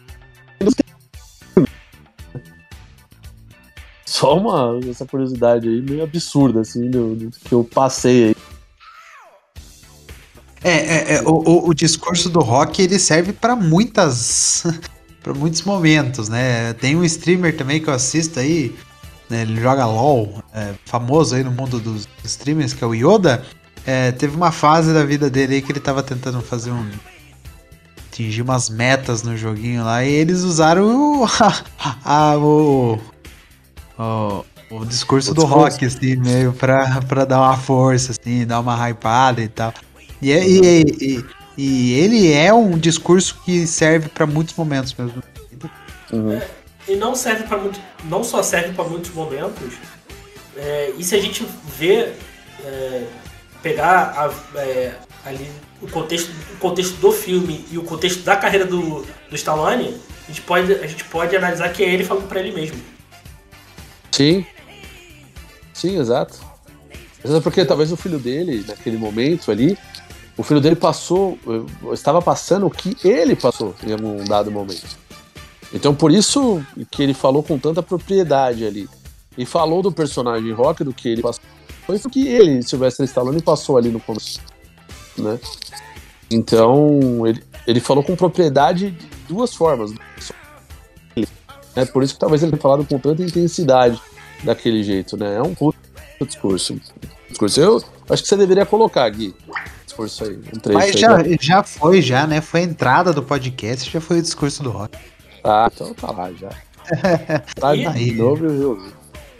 [4.16, 8.36] Só uma essa curiosidade aí meio absurda, assim, do, do que eu passei aí.
[10.64, 14.64] É, é, é, o, o, o discurso do rock ele serve para muitas
[15.22, 16.72] para muitos momentos, né?
[16.72, 18.74] Tem um streamer também que eu assisto aí,
[19.28, 23.44] né, ele joga LOL, é, famoso aí no mundo dos streamers, que é o Yoda.
[23.84, 26.88] É, teve uma fase da vida dele aí que ele tava tentando fazer um
[28.08, 31.64] atingir umas metas no joguinho lá e eles usaram o a-
[32.32, 32.98] a- o,
[33.98, 35.64] o, o discurso O do discurso.
[35.64, 39.72] rock assim meio pra, pra dar uma força assim, dar uma hypada e tal.
[40.20, 40.60] E, é- e,
[41.00, 41.24] e,
[41.58, 45.22] e ele é um discurso que serve pra muitos momentos mesmo.
[46.12, 46.40] Uhum.
[46.88, 49.72] E não serve para muito, não só serve para muitos momentos.
[50.56, 52.12] é, e se a gente vê
[52.64, 53.04] é,
[53.62, 54.14] pegar
[54.54, 55.50] a- é, ali
[55.82, 60.28] o contexto, o contexto do filme e o contexto da carreira do, do Stallone, a
[60.28, 62.76] gente pode a gente pode analisar que é ele falando para ele mesmo.
[64.16, 64.46] Sim.
[65.74, 66.40] Sim, exato.
[67.22, 69.76] Exato, porque talvez o filho dele, naquele momento ali,
[70.38, 74.96] o filho dele passou, eh, estava passando o que ele passou em algum dado momento.
[75.70, 78.88] Então por isso que ele falou com tanta propriedade ali.
[79.36, 81.44] E falou do personagem Rock, do que ele passou.
[81.86, 84.40] Foi o que ele, Sylvester Stallone, passou ali no começo.
[85.18, 85.38] Né?
[86.30, 89.92] Então, ele, ele falou com propriedade de duas formas.
[91.76, 94.00] É por isso que talvez ele tenha falado com tanta intensidade
[94.42, 95.36] daquele jeito, né?
[95.36, 95.76] É um puto
[96.22, 96.80] discurso.
[97.28, 97.60] discurso.
[97.60, 99.34] Eu acho que você deveria colocar, Gui.
[99.84, 101.00] Discurso aí, um trecho Mas aí.
[101.00, 102.40] já, da- já foi, já, né?
[102.40, 104.98] Foi a entrada do podcast, já foi o discurso do rock.
[105.44, 106.48] Ah, então tá lá já.
[107.60, 108.82] Tá E- de novo eu.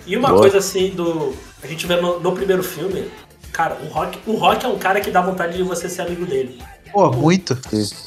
[0.06, 0.40] E uma Boa.
[0.42, 3.10] coisa assim do a gente vê no, no primeiro filme,
[3.52, 6.24] cara, o Rock, o Rock é um cara que dá vontade de você ser amigo
[6.26, 6.60] dele.
[6.96, 7.54] Pô, muito.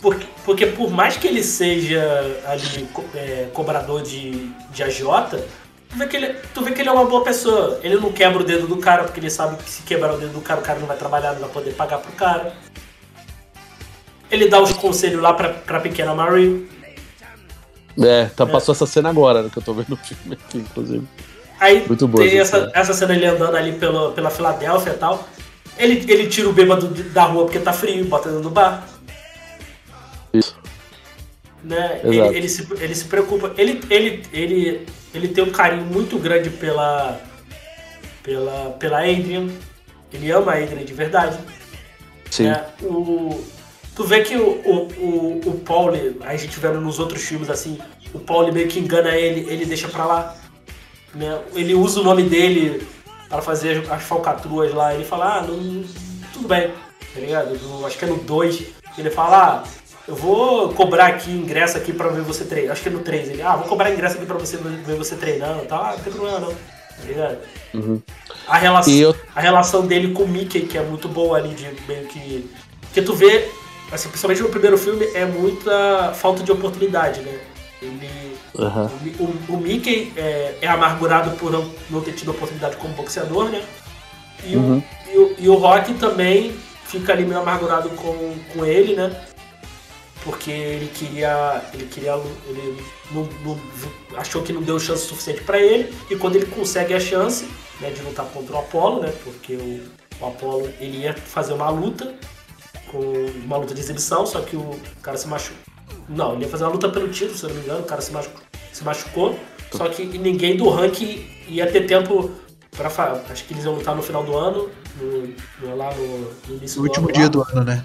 [0.01, 2.01] Porque, porque por mais que ele seja
[2.47, 5.45] ali é, cobrador de, de agiota,
[5.87, 7.79] tu vê, que ele, tu vê que ele é uma boa pessoa.
[7.83, 10.33] Ele não quebra o dedo do cara, porque ele sabe que se quebrar o dedo
[10.33, 12.51] do cara, o cara não vai trabalhar, não vai poder pagar pro cara.
[14.31, 16.67] Ele dá os conselhos lá pra, pra pequena Marie.
[18.01, 21.07] É, tá, passou essa cena agora, né, que eu tô vendo o filme aqui, inclusive.
[21.59, 25.27] Aí Muito boa tem essa, essa cena ele andando ali pelo, pela Filadélfia e tal.
[25.79, 28.85] Ele, ele tira o bêbado da rua porque tá frio, bota dentro do bar.
[30.33, 30.59] Isso.
[31.63, 32.01] Né?
[32.03, 33.53] Ele, ele, se, ele se preocupa.
[33.57, 37.21] Ele, ele, ele, ele tem um carinho muito grande pela,
[38.21, 39.47] pela, pela Adrian.
[40.11, 41.39] Ele ama a Adrian de verdade.
[42.29, 42.43] Sim.
[42.43, 42.65] Né?
[42.81, 43.41] O,
[43.95, 47.79] tu vê que o, o, o, o Paul, a gente vendo nos outros filmes assim,
[48.13, 50.35] o Paul meio que engana ele, ele deixa pra lá.
[51.15, 51.39] Né?
[51.55, 52.85] Ele usa o nome dele
[53.29, 54.93] para fazer as falcatruas lá.
[54.93, 55.83] Ele fala, ah, não,
[56.33, 56.73] tudo bem,
[57.13, 57.57] tá ligado?
[57.85, 58.63] Acho que é no 2.
[58.97, 59.63] Ele fala, ah,
[60.07, 62.71] eu vou cobrar aqui ingresso aqui pra ver você treinar.
[62.71, 63.29] Acho que é no 3.
[63.29, 65.83] Ele, ah, vou cobrar ingresso aqui pra você ver você treinando e tal.
[65.83, 66.51] Ah, não tem problema não.
[66.51, 67.37] Tá ligado?
[67.73, 68.01] Uhum.
[68.47, 69.15] A, relação, eu...
[69.35, 72.49] a relação dele com o Mickey, que é muito boa ali, de meio que.
[72.81, 73.49] Porque tu vê,
[73.91, 77.39] assim, principalmente no primeiro filme, é muita falta de oportunidade, né?
[77.81, 78.28] Ele,
[78.59, 78.89] uhum.
[79.19, 81.51] o, o, Mickey é, é, amargurado por
[81.89, 83.63] não, ter tido oportunidade como boxeador, né?
[84.43, 84.77] E, uhum.
[84.77, 86.53] o, e, o, e o Rock também
[86.85, 89.25] fica ali meio amargurado com, com ele, né?
[90.23, 91.61] Porque ele queria.
[91.73, 92.13] Ele queria.
[92.47, 93.59] Ele não, não,
[94.17, 95.93] achou que não deu chance suficiente para ele.
[96.09, 97.47] E quando ele consegue a chance
[97.79, 99.13] né, de lutar contra o Apollo, né?
[99.23, 99.81] Porque o,
[100.19, 102.13] o Apollo ele ia fazer uma luta,
[102.91, 102.99] com
[103.45, 105.69] uma luta de exibição, só que o cara se machucou
[106.09, 108.01] não, ele ia fazer uma luta pelo título, se eu não me engano, o cara
[108.01, 108.41] se machucou.
[108.71, 109.37] Se machucou
[109.71, 112.31] só que ninguém do ranking ia ter tempo
[112.75, 112.87] para
[113.29, 116.81] Acho que eles iam lutar no final do ano, no, no lá no, no início
[116.81, 117.29] no do último ano, dia lá.
[117.29, 117.83] do ano, né?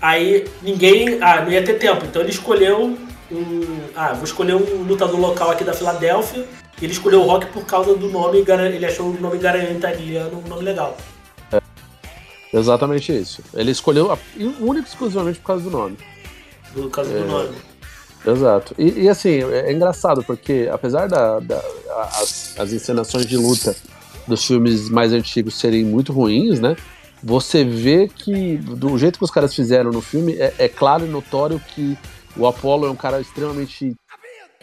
[0.00, 1.18] Aí ninguém.
[1.22, 2.04] Ah, não ia ter tempo.
[2.04, 2.98] Então ele escolheu
[3.30, 3.80] um.
[3.94, 6.46] Ah, vou escolher um lutador local aqui da Filadélfia.
[6.80, 8.38] E ele escolheu o Rock por causa do nome.
[8.38, 10.96] Ele achou o nome garantido italiano um nome legal.
[11.52, 11.60] É,
[12.52, 13.42] exatamente isso.
[13.54, 14.16] Ele escolheu
[14.60, 15.96] único e exclusivamente por causa do nome
[16.74, 17.56] do caso é, do nome.
[18.26, 18.74] Exato.
[18.78, 21.62] E, e, assim, é, é engraçado, porque apesar da, da
[22.58, 23.74] as, encenações de luta
[24.26, 26.76] dos filmes mais antigos serem muito ruins, né?
[27.22, 31.08] Você vê que, do jeito que os caras fizeram no filme, é, é claro e
[31.08, 31.96] notório que
[32.36, 33.94] o Apollo é um cara extremamente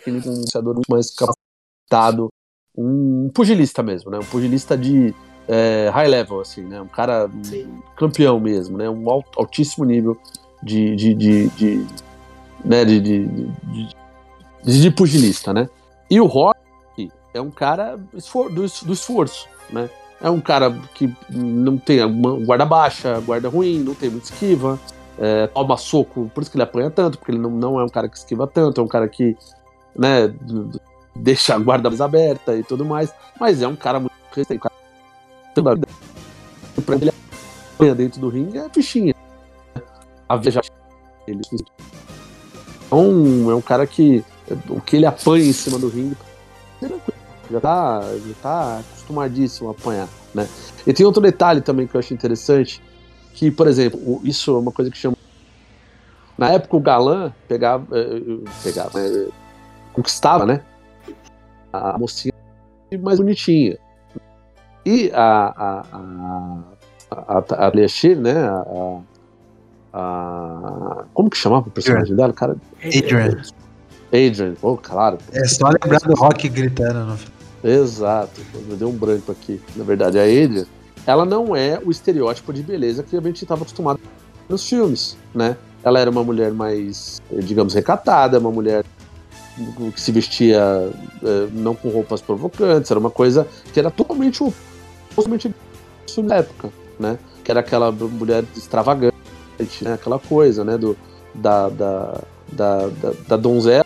[0.08, 2.30] um vencedor muito mais capacitado,
[2.78, 4.20] um pugilista mesmo, né?
[4.20, 5.14] Um pugilista de
[5.48, 6.82] é, high level, assim, né?
[6.82, 7.68] Um cara Sim.
[7.98, 8.90] campeão mesmo, né?
[8.90, 10.18] Um altíssimo nível
[10.62, 11.88] de, de, de, de
[12.66, 13.28] né, de, de,
[14.64, 15.70] de, de, pugilista, né?
[16.10, 16.60] E o Rock
[17.34, 19.90] é um cara do, do esforço, né?
[20.22, 22.00] É um cara que não tem
[22.46, 24.80] guarda baixa, guarda ruim, não tem muita esquiva,
[25.20, 27.90] é, toma soco, por isso que ele apanha tanto, porque ele não, não é um
[27.90, 29.38] cara que esquiva tanto, é um cara que,
[29.96, 30.34] né,
[31.16, 34.62] deixa a guarda mais aberta e tudo mais, mas é um cara muito resistente.
[36.86, 37.12] Pra ele
[37.96, 39.14] dentro do ringue é fichinha
[40.28, 40.64] a viajar.
[41.28, 41.42] Ele
[42.96, 44.24] então, é um cara que
[44.70, 46.16] o que ele apanha em cima do ringue
[47.52, 50.48] já tá, já tá acostumadíssimo a apanhar, né?
[50.88, 52.82] E tem outro detalhe também que eu acho interessante,
[53.34, 55.18] que, por exemplo, isso é uma coisa que chama
[56.38, 59.28] na época o galã pegava, eh, eh, pegava, né,
[59.94, 60.62] conquistava, né?
[61.72, 62.34] A mocinha
[63.02, 63.78] mais bonitinha.
[64.86, 66.00] E a a a,
[67.12, 67.72] a, a, a
[68.16, 68.48] né?
[68.48, 69.15] A, a.
[71.14, 72.18] Como que chamava o personagem Adrian.
[72.18, 72.58] dela, cara?
[72.84, 73.42] Adrian.
[74.08, 75.18] Adrian, oh, claro.
[75.32, 77.06] É só lembrar do Rock gritando.
[77.06, 77.18] No...
[77.64, 79.62] Exato, me deu um branco aqui.
[79.76, 80.66] Na verdade, a Adrian,
[81.08, 84.00] ela não é o estereótipo de beleza que a gente estava acostumado
[84.50, 85.56] nos filmes, né?
[85.84, 88.84] Ela era uma mulher mais, digamos, recatada, uma mulher
[89.94, 90.60] que se vestia
[91.24, 94.44] é, não com roupas provocantes, era uma coisa que era totalmente
[95.16, 95.54] totalmente
[96.24, 97.18] da época, né?
[97.44, 99.15] Que era aquela mulher extravagante
[99.82, 99.94] né?
[99.94, 100.78] Aquela coisa, né?
[100.78, 100.98] Do,
[101.34, 103.86] da, da, da, da, da donzela,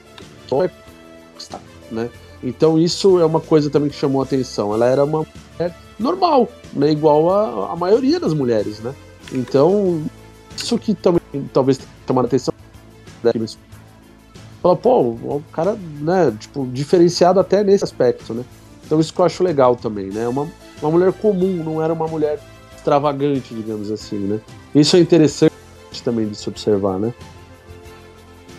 [1.92, 2.10] né?
[2.44, 4.74] Então isso é uma coisa também que chamou a atenção.
[4.74, 5.26] Ela era uma
[5.58, 6.92] mulher normal, né?
[6.92, 8.94] Igual a, a maioria das mulheres, né?
[9.32, 10.04] Então
[10.56, 11.22] isso que também
[11.54, 12.54] talvez tenha a atenção.
[13.24, 13.32] Né?
[14.62, 16.36] Fala, pô, o cara, né?
[16.40, 18.44] Tipo, diferenciado até nesse aspecto, né?
[18.86, 20.28] Então isso que eu acho legal também, né?
[20.28, 20.48] Uma,
[20.82, 22.40] uma mulher comum, não era uma mulher
[22.76, 24.40] extravagante, digamos assim, né?
[24.74, 25.54] Isso é interessante
[26.04, 27.14] também de se observar, né?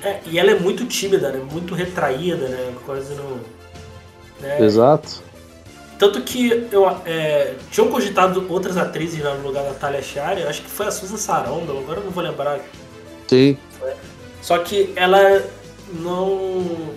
[0.03, 1.41] É, e ela é muito tímida, né?
[1.51, 2.75] Muito retraída, né?
[2.87, 3.41] Quase não.
[4.41, 4.63] Né?
[4.63, 5.23] Exato.
[5.99, 10.71] Tanto que eu, é, tinham cogitado outras atrizes no lugar da Natália Shari, acho que
[10.71, 12.59] foi a Susan Sarandon, agora eu não vou lembrar
[13.29, 13.57] Sim.
[14.43, 15.43] Só que ela
[15.93, 16.93] não.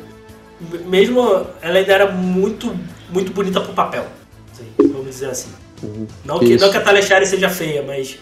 [0.85, 1.45] Mesmo.
[1.61, 2.75] Ela ainda era muito,
[3.09, 4.07] muito bonita pro papel.
[4.51, 5.51] assim, vamos dizer assim.
[5.83, 6.07] Uhum.
[6.23, 6.63] Não que, Isso.
[6.63, 8.17] não que a Talia Shire seja feia, mas.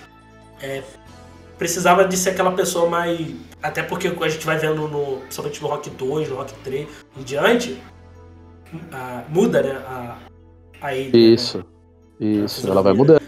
[0.61, 0.81] é,
[1.65, 3.35] precisava de ser aquela pessoa mais.
[3.61, 5.17] Até porque a gente vai vendo no.
[5.17, 7.79] Principalmente no Rock 2, no Rock 3 em diante.
[8.91, 9.73] a- muda, né?
[9.85, 10.17] A,
[10.81, 11.09] a Ada, né?
[11.13, 11.63] Isso.
[12.19, 12.67] Isso.
[12.67, 13.21] Ela vai mudando.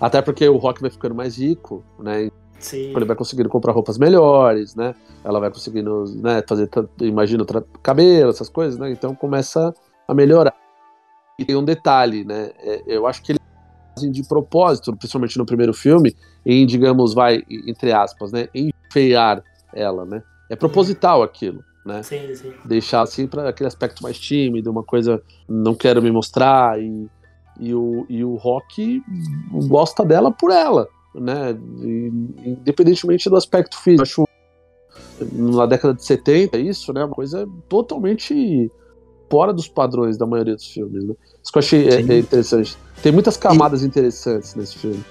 [0.00, 2.30] Até porque o Rock vai ficando mais rico, né?
[2.58, 2.92] Sim.
[2.96, 4.92] Ele vai conseguindo comprar roupas melhores, né?
[5.24, 6.84] Ela vai conseguindo, né, fazer, tra-
[7.80, 8.90] cabelo, essas coisas, né?
[8.90, 9.72] Então começa
[10.08, 10.54] a melhorar.
[11.38, 12.50] E tem um detalhe, né?
[12.58, 13.40] é, eu acho que eles
[13.94, 18.48] fazem de propósito, principalmente no primeiro filme, em, digamos, vai, entre aspas, né?
[18.54, 20.22] Enfeiar ela, né?
[20.50, 22.02] É proposital aquilo, né?
[22.02, 22.52] Sim, sim.
[22.64, 27.08] deixar assim para aquele aspecto mais tímido, uma coisa não quero me mostrar e,
[27.58, 29.02] e, o, e o Rock
[29.68, 31.56] gosta dela por ela, né?
[31.80, 32.12] E,
[32.44, 34.02] independentemente do aspecto físico.
[34.02, 34.24] Acho
[35.32, 37.04] na década de 70 isso, né?
[37.04, 38.70] Uma coisa totalmente
[39.30, 41.14] fora dos padrões da maioria dos filmes, né?
[41.42, 42.76] Isso que eu achei é, é interessante.
[43.02, 45.02] Tem muitas camadas interessantes nesse filme.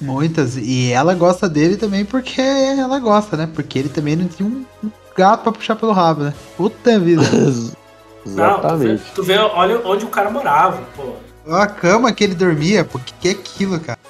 [0.00, 0.56] Muitas.
[0.56, 3.48] E ela gosta dele também porque ela gosta, né?
[3.52, 6.34] Porque ele também não tinha um um gato pra puxar pelo rabo, né?
[6.56, 7.22] Puta vida.
[8.26, 9.02] Não, tu vê, Exatamente.
[9.14, 11.12] tu vê olha onde o cara morava, pô.
[11.48, 14.00] A cama que ele dormia, pô, que que é aquilo, cara?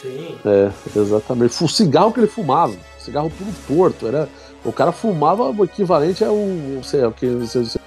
[0.00, 0.36] Sim.
[0.44, 1.64] É, exatamente.
[1.64, 4.28] O cigarro que ele fumava, cigarro puro torto, era.
[4.62, 6.36] O cara fumava o equivalente ao,
[6.82, 7.78] sei lá, o que você,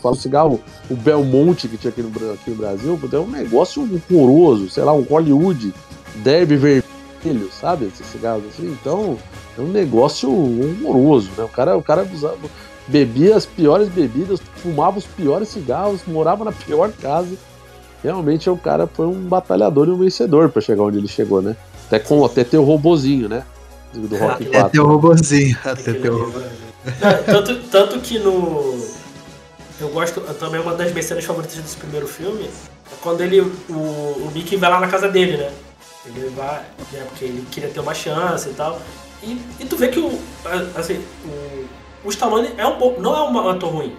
[0.00, 4.70] falo cigarro, o Belmonte que tinha aqui no, aqui no Brasil, é um negócio horroroso,
[4.70, 5.72] sei lá, um Hollywood
[6.16, 7.86] derby vermelho, sabe?
[7.86, 9.18] Esses cigarros assim, então
[9.58, 11.44] é um negócio horroroso, né?
[11.44, 12.36] O cara, o cara usava,
[12.86, 17.36] bebia as piores bebidas, fumava os piores cigarros, morava na pior casa.
[18.02, 21.56] Realmente o cara foi um batalhador e um vencedor pra chegar onde ele chegou, né?
[21.86, 23.44] Até, com, até ter o robozinho, né?
[23.92, 24.70] Do, do Rock Até 4.
[24.70, 25.58] teu robozinho.
[25.64, 26.50] Até Aquele teu livro, né?
[27.00, 28.78] Não, tanto, tanto que no.
[29.80, 30.20] Eu gosto.
[30.34, 33.40] Também uma das minhas cenas favoritas desse primeiro filme é quando ele.
[33.40, 35.50] O, o Mickey vai lá na casa dele, né?
[36.06, 36.64] Ele vai.
[36.92, 38.80] Né, porque ele queria ter uma chance e tal.
[39.22, 40.18] E, e tu vê que o.
[40.74, 41.66] Assim, o,
[42.04, 43.00] o Stallone é um pouco.
[43.00, 43.96] Não é um ator ruim.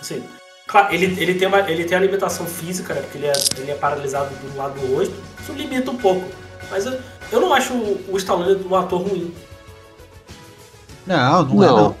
[0.00, 0.22] Assim,
[0.66, 3.02] claro, ele, ele, tem uma, ele tem a limitação física, né?
[3.02, 5.14] Porque ele é, ele é paralisado do lado do rosto.
[5.40, 6.24] Isso limita um pouco.
[6.70, 6.98] Mas eu,
[7.30, 9.32] eu não acho o, o Stallone um ator ruim.
[11.06, 11.76] Não, não, é Não.
[11.76, 11.96] não.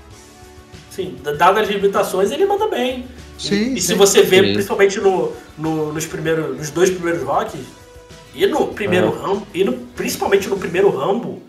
[0.90, 3.06] Sim, dadas as limitações, ele manda bem.
[3.38, 3.94] Sim, e, e se sim.
[3.94, 4.52] você vê, Sim.
[4.54, 7.60] principalmente no, no- nos, primeiros, nos dois primeiros rocks,
[8.34, 9.22] e no primeiro É.
[9.22, 11.42] Rambo, e no- principalmente no primeiro Rambo,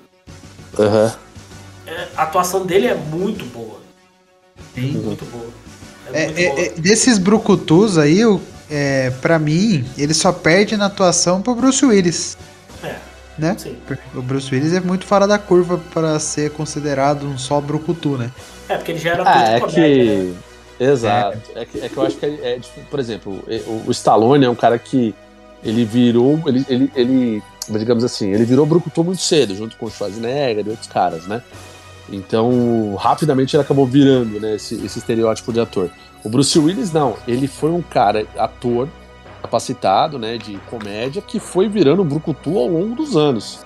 [0.77, 1.13] Aham.
[1.87, 3.79] é, a atuação dele é muito boa.
[4.75, 4.91] Sim.
[5.03, 5.47] Muito boa.
[6.13, 6.61] É, É, muito é, boa.
[6.61, 11.85] é, desses brucutus aí, o- é, pra mim, ele só perde na atuação pro Bruce
[11.85, 12.37] Willis,
[12.83, 12.95] É,
[13.37, 13.55] né?
[13.59, 13.75] sim.
[14.15, 18.31] O Bruce Willis é muito fora da curva pra ser considerado um só brucutu, né?
[18.69, 20.33] É, porque ele já era Ah, muito é comédia, né?
[20.77, 20.83] que.
[20.83, 21.37] Exato.
[21.55, 21.65] É.
[21.65, 24.45] que, é que eu acho que é, é tipo, por exemplo, é, o, o Stallone
[24.45, 25.13] é um cara que
[25.63, 26.39] ele virou.
[26.45, 30.69] Ele, ele, ele, digamos assim, ele virou Brucutu muito cedo, junto com o Schwarzenegger e
[30.69, 31.41] outros caras, né?
[32.11, 35.89] Então, rapidamente ele acabou virando né, esse, esse estereótipo de ator.
[36.23, 37.15] O Bruce Willis, não.
[37.27, 38.89] Ele foi um cara, ator,
[39.41, 43.65] capacitado, né, de comédia, que foi virando Brucutu ao longo dos anos.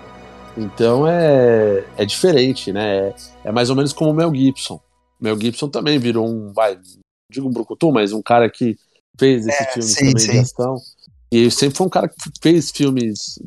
[0.58, 3.10] Então é, é diferente, né?
[3.10, 3.16] É,
[3.46, 4.80] é mais ou menos como o Mel Gibson.
[5.20, 6.78] Mel Gibson também virou um, vai,
[7.30, 8.78] digo um brucutu, mas um cara que
[9.20, 10.32] fez esse filme sim, também sim.
[10.32, 10.76] de ação.
[11.36, 13.38] E ele sempre foi um cara que fez filmes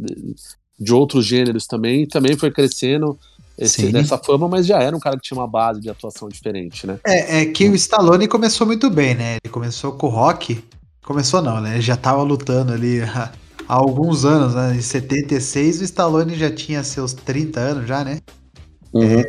[0.78, 3.18] de, outros gêneros também, e também foi crescendo
[3.56, 3.92] esse, Sim.
[3.92, 6.98] nessa fama, mas já era um cara que tinha uma base de atuação diferente, né?
[7.06, 9.38] É, é que o Stallone começou muito bem, né?
[9.42, 10.62] Ele começou com o Rock.
[11.02, 11.74] Começou não, né?
[11.76, 13.32] Ele já tava lutando ali há
[13.66, 14.76] há alguns anos, né?
[14.76, 18.18] Em 76 o Stallone já tinha seus 30 anos já, né?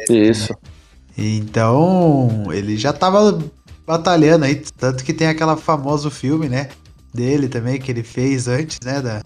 [0.10, 0.54] Isso.
[1.18, 3.38] Então, ele já tava
[3.86, 6.70] batalhando aí, tanto que tem aquela famoso filme, né?
[7.14, 9.02] Dele também, que ele fez antes, né?
[9.02, 9.22] Da,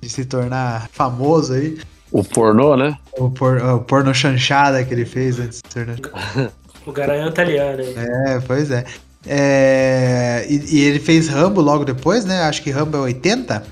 [0.00, 1.78] de se tornar famoso aí.
[2.12, 2.96] O pornô, né?
[3.18, 6.52] O, por, o porno chanchada que ele fez antes de se tornar.
[6.86, 7.82] O Garanhão italiano.
[7.82, 7.94] hein?
[7.96, 8.84] É, pois é.
[9.26, 12.42] É, e, e ele fez Rambo logo depois, né?
[12.42, 13.64] Acho que Rambo é 80?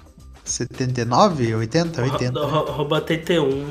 [0.44, 1.54] 79?
[1.54, 2.02] 80?
[2.02, 2.40] 80.
[2.40, 3.66] O Ro- Rambo 81.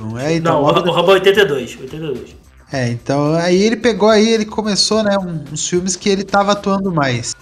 [0.00, 0.34] Não é?
[0.34, 1.78] Então, Não, logo o Rambo é 82.
[1.80, 2.36] 82.
[2.72, 5.16] É, então aí ele pegou aí, ele começou, né,
[5.52, 7.34] uns filmes que ele tava atuando mais.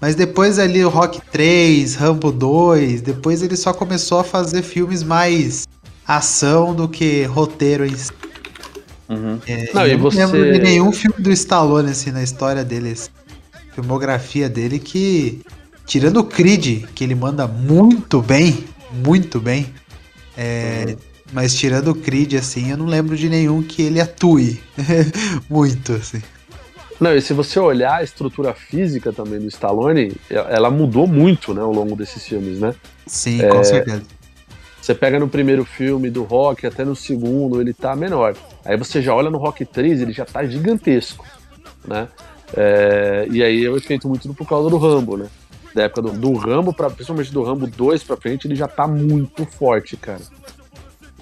[0.00, 5.02] Mas depois ali o Rock 3, Rambo 2, depois ele só começou a fazer filmes
[5.02, 5.66] mais
[6.06, 8.10] ação do que roteiro em si.
[9.46, 12.64] É, Não, eu e não você- lembro de nenhum filme do Stallone assim na história
[12.64, 13.08] dele, assim,
[13.74, 15.40] filmografia dele que
[15.86, 18.64] tirando o Creed, que ele manda muito bem,
[19.04, 19.72] muito bem.
[20.36, 20.96] é,
[21.32, 24.60] mas tirando o Creed, assim, eu não lembro de nenhum que ele atue
[25.48, 26.20] muito, assim.
[27.00, 31.60] Não, e se você olhar a estrutura física também do Stallone, ela mudou muito, né,
[31.60, 32.74] ao longo desses filmes, né?
[33.06, 34.02] Sim, é, com certeza.
[34.80, 38.34] Você pega no primeiro filme do Rock, até no segundo, ele tá menor.
[38.64, 41.26] Aí você já olha no Rock 3, ele já tá gigantesco,
[41.86, 42.08] né?
[42.56, 45.26] É, e aí é um efeito muito por causa do Rambo, né?
[45.74, 48.86] Da época do, do Rambo, pra, principalmente do Rambo 2 pra frente, ele já tá
[48.86, 50.22] muito forte, cara.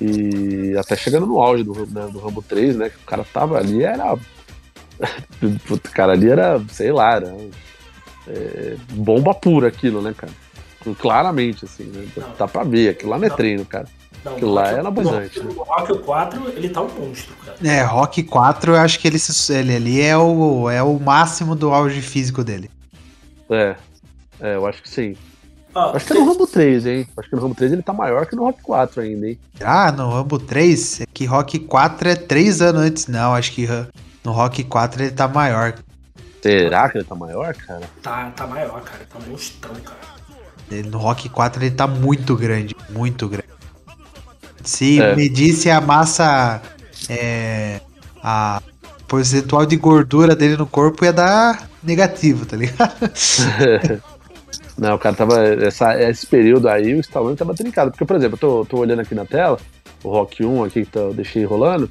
[0.01, 2.91] E até chegando no auge do, né, do Rambo 3, né?
[2.91, 4.17] Que o cara tava ali, era
[5.71, 7.37] o cara ali era, sei lá, era
[8.29, 10.33] é, bomba pura aquilo, né, cara?
[10.99, 12.07] Claramente, assim, né?
[12.39, 13.37] Dá pra ver, aquilo lá não é não.
[13.37, 13.87] treino, cara.
[14.25, 15.41] Não, aquilo lá é anabolizante.
[15.41, 17.59] No, no Rock 4, ele tá um monstro, cara.
[17.63, 19.19] É, Rock 4, eu acho que ele,
[19.51, 22.71] ele ali é o, é o máximo do auge físico dele.
[23.51, 23.77] É,
[24.41, 25.17] é eu acho que sim.
[25.75, 27.07] Ah, acho que é no Rambo 3, hein?
[27.17, 29.39] Acho que no Rambo 3 ele tá maior que no Rock 4 ainda, hein?
[29.61, 31.01] Ah, no Rambo 3?
[31.01, 33.35] É que Rock 4 é 3 anos antes, não.
[33.35, 33.67] Acho que
[34.25, 35.75] no Rock 4 ele tá maior.
[36.43, 37.89] Será que ele tá maior, cara?
[38.03, 39.07] Tá, tá maior, cara.
[39.11, 40.15] Tá monstrão, cara.
[40.71, 43.49] Ele, no Rock 4 ele tá muito grande, muito grande.
[44.63, 45.15] Se é.
[45.15, 46.61] medisse a massa.
[47.09, 47.81] É,
[48.23, 48.63] a
[49.07, 52.95] percentual de gordura dele no corpo ia dar negativo, tá ligado?
[54.77, 55.45] Não, o cara tava.
[55.45, 57.91] Essa, esse período aí, o Stallone tava trincado.
[57.91, 59.59] Porque, por exemplo, eu tô, tô olhando aqui na tela,
[60.03, 61.91] o Rock 1 aqui que eu deixei rolando.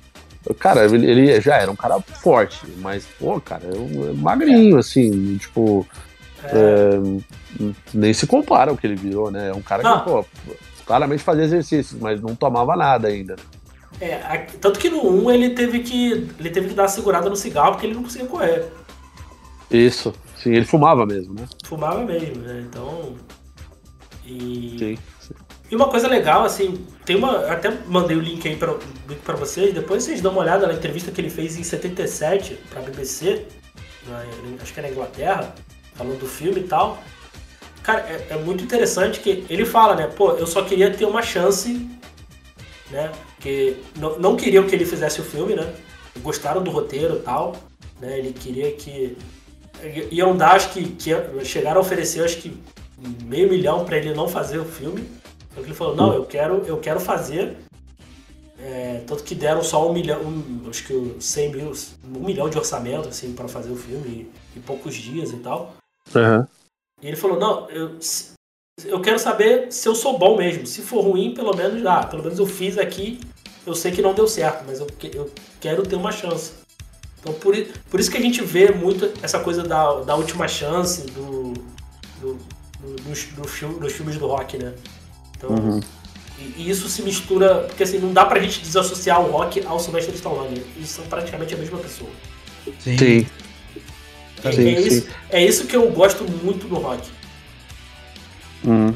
[0.59, 5.37] Cara, ele, ele, já era um cara forte, mas, pô, cara, é, é magrinho, assim,
[5.37, 5.87] tipo.
[6.43, 6.49] É.
[6.53, 9.49] É, nem se compara ao que ele virou, né?
[9.49, 10.25] É um cara que, pô,
[10.85, 13.37] claramente fazia exercícios, mas não tomava nada ainda.
[14.01, 14.17] É,
[14.59, 16.27] tanto que no 1 ele teve que.
[16.37, 18.65] Ele teve que dar segurada no cigarro porque ele não conseguia correr.
[19.71, 21.45] Isso, sim, ele fumava mesmo, né?
[21.63, 22.65] Fumava mesmo, né?
[22.67, 23.15] Então.
[24.25, 24.75] E.
[24.77, 24.97] Sim.
[25.73, 27.47] E uma coisa legal, assim, tem uma.
[27.47, 31.19] Até mandei o link aí pra, vocês, depois vocês dão uma olhada na entrevista que
[31.19, 33.43] ele fez em 77 pra BBC,
[34.05, 34.23] na,
[34.61, 35.55] acho que é na Inglaterra,
[35.95, 37.01] falando do filme e tal.
[37.81, 40.05] Cara, é, é, muito interessante que ele fala, né?
[40.05, 41.89] Pô, eu só queria ter uma chance,
[42.91, 43.11] né?
[43.33, 45.73] Porque não, não queriam que ele fizesse o filme, né?
[46.19, 47.55] Gostaram do roteiro e tal,
[47.99, 48.19] né?
[48.19, 49.17] Ele queria que.
[50.11, 51.09] Iam dar, acho que, que
[51.43, 52.55] chegaram a oferecer, acho que
[53.23, 55.22] meio milhão para ele não fazer o filme.
[55.53, 57.55] Então ele falou, não, eu quero, eu quero fazer.
[58.59, 61.73] É, tanto que deram só um milhão, um, acho que 100 mil,
[62.15, 65.75] um milhão de orçamento, assim, para fazer o filme em, poucos dias e tal.
[66.15, 66.45] Uhum.
[67.01, 67.99] E ele falou, não, eu,
[68.85, 70.65] eu quero saber se eu sou bom mesmo.
[70.65, 73.19] Se for ruim, pelo menos, ah, pelo menos eu fiz aqui,
[73.65, 76.53] eu sei que não deu certo, mas eu, eu quero ter uma chance.
[77.19, 77.55] Então por,
[77.89, 81.53] por isso que a gente vê muito essa coisa da, da última chance do,
[82.19, 82.37] do,
[82.79, 84.73] do, dos, do, dos filmes do rock, né?
[85.43, 85.79] Então, uhum.
[86.39, 89.79] e, e, isso se mistura, porque assim, não dá pra gente desassociar o rock ao
[89.79, 90.63] Sylvester Stallone.
[90.75, 92.09] Eles são praticamente a mesma pessoa.
[92.79, 92.97] Sim.
[92.97, 93.27] sim.
[94.43, 97.09] É, sim, é, Isso, é isso que eu gosto muito do rock.
[98.63, 98.95] Uhum.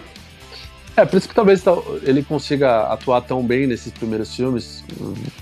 [0.95, 1.63] É, por isso que talvez
[2.03, 4.83] ele consiga atuar tão bem nesses primeiros filmes,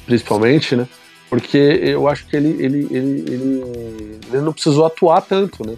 [0.05, 0.87] principalmente, né?
[1.29, 5.75] Porque eu acho que ele, ele, ele, ele, ele não precisou atuar tanto, né?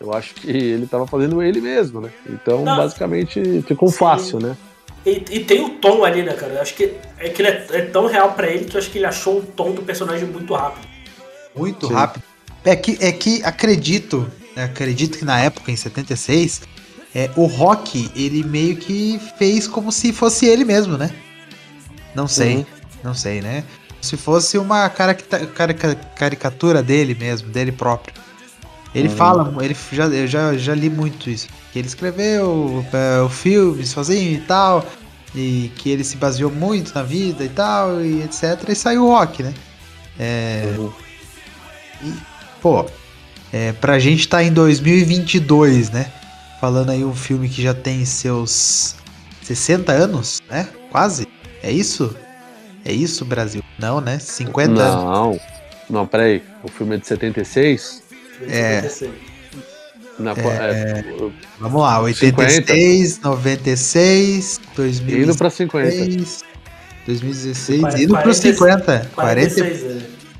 [0.00, 2.10] Eu acho que ele estava fazendo ele mesmo, né?
[2.28, 3.98] Então, Não, basicamente, ficou sim.
[3.98, 4.56] fácil, né?
[5.04, 6.54] E, e, tem o tom ali, né, cara?
[6.54, 8.90] Eu acho que, é que ele é, é tão real para ele que eu acho
[8.90, 10.86] que ele achou o tom do personagem muito rápido.
[11.56, 11.94] Muito sim.
[11.94, 12.22] rápido.
[12.64, 16.62] É que, é que acredito, né, acredito que na época, em 76,
[17.14, 21.10] é, o Rock, ele meio que fez como se fosse ele mesmo, né?
[22.14, 22.66] Não sei, uhum.
[23.04, 23.64] não sei, né?
[24.00, 24.88] Se fosse uma
[26.14, 28.14] caricatura dele mesmo, dele próprio.
[28.94, 31.46] Ele fala, ele já, eu já, já li muito isso.
[31.72, 34.84] Que ele escreveu é, o filme sozinho e tal.
[35.34, 38.68] E que ele se baseou muito na vida e tal, e etc.
[38.68, 39.52] E saiu o rock, né?
[40.18, 40.74] É.
[40.78, 40.90] Uhum.
[42.02, 42.12] E,
[42.62, 42.86] pô,
[43.52, 46.10] é, pra gente tá em 2022, né?
[46.60, 48.96] Falando aí um filme que já tem seus
[49.42, 50.68] 60 anos, né?
[50.90, 51.28] Quase.
[51.62, 52.16] É isso?
[52.84, 53.62] É isso, Brasil?
[53.78, 54.18] Não, né?
[54.18, 55.40] 50 não, anos.
[55.88, 56.42] Não, não, peraí.
[56.62, 58.02] O filme é de 76?
[58.42, 58.88] É.
[60.18, 61.04] Na, é, é,
[61.60, 63.28] vamos lá, 86, 50.
[63.28, 65.28] 96, 2016.
[65.28, 66.48] Indo pra 50.
[67.06, 69.10] 2016, 40, indo para 50.
[69.14, 69.82] 46.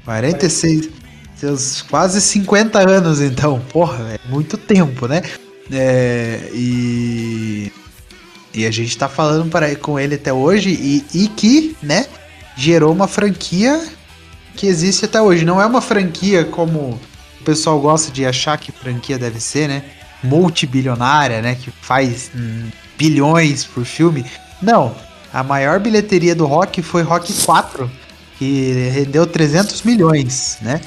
[0.04, 0.90] 40, 46.
[1.36, 3.60] Seus quase 50 anos, então.
[3.72, 5.22] Porra, é muito tempo, né?
[5.70, 7.72] É, e.
[8.52, 12.06] E a gente tá falando para, com ele até hoje e, e que, né,
[12.56, 13.80] gerou uma franquia
[14.56, 15.44] que existe até hoje.
[15.44, 16.98] Não é uma franquia como
[17.44, 19.84] pessoal gosta de achar que franquia deve ser, né?
[20.22, 21.54] Multibilionária, né?
[21.54, 24.24] Que faz hum, bilhões por filme.
[24.60, 24.94] Não.
[25.32, 27.90] A, maior bilheteria do Rock foi Rock 4,
[28.38, 30.80] que rendeu 300 milhões, né?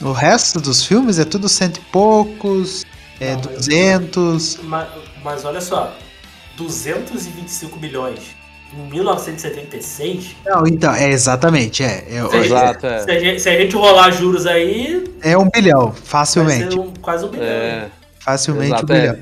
[0.00, 2.84] O resto dos filmes é tudo cento e poucos,
[3.20, 4.58] é Não, mas- 200.
[4.64, 4.88] Mas,
[5.22, 5.96] mas olha só,
[6.56, 8.20] 225 milhões
[8.76, 10.36] em 1976.
[10.44, 12.04] Não, então, é exatamente, é.
[12.08, 12.36] É, Sim.
[12.38, 12.98] Exato, é.
[13.00, 16.72] Se a, gente, se a gente rolar juros aí, é um bilhão, vai facilmente.
[16.72, 17.44] ser um- quase um bilhão.
[17.46, 17.88] É,
[18.20, 19.00] Facilmente Exato, um é.
[19.00, 19.16] bilhão.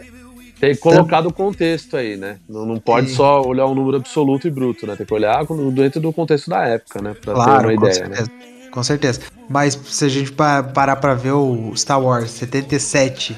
[0.61, 2.37] tem que colocar do contexto aí, né?
[2.49, 3.17] Não, não pode Sim.
[3.17, 4.95] só olhar um número absoluto e bruto, né?
[4.97, 7.15] Tem que olhar dentro do contexto da época, né?
[7.21, 8.17] Pra ter Claro, uma com ideia, né?
[8.17, 8.31] certeza.
[8.71, 9.21] Com certeza.
[9.51, 13.37] Mas se a gente pa- parar pra ver o Star Wars 77,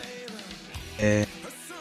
[1.01, 1.25] é,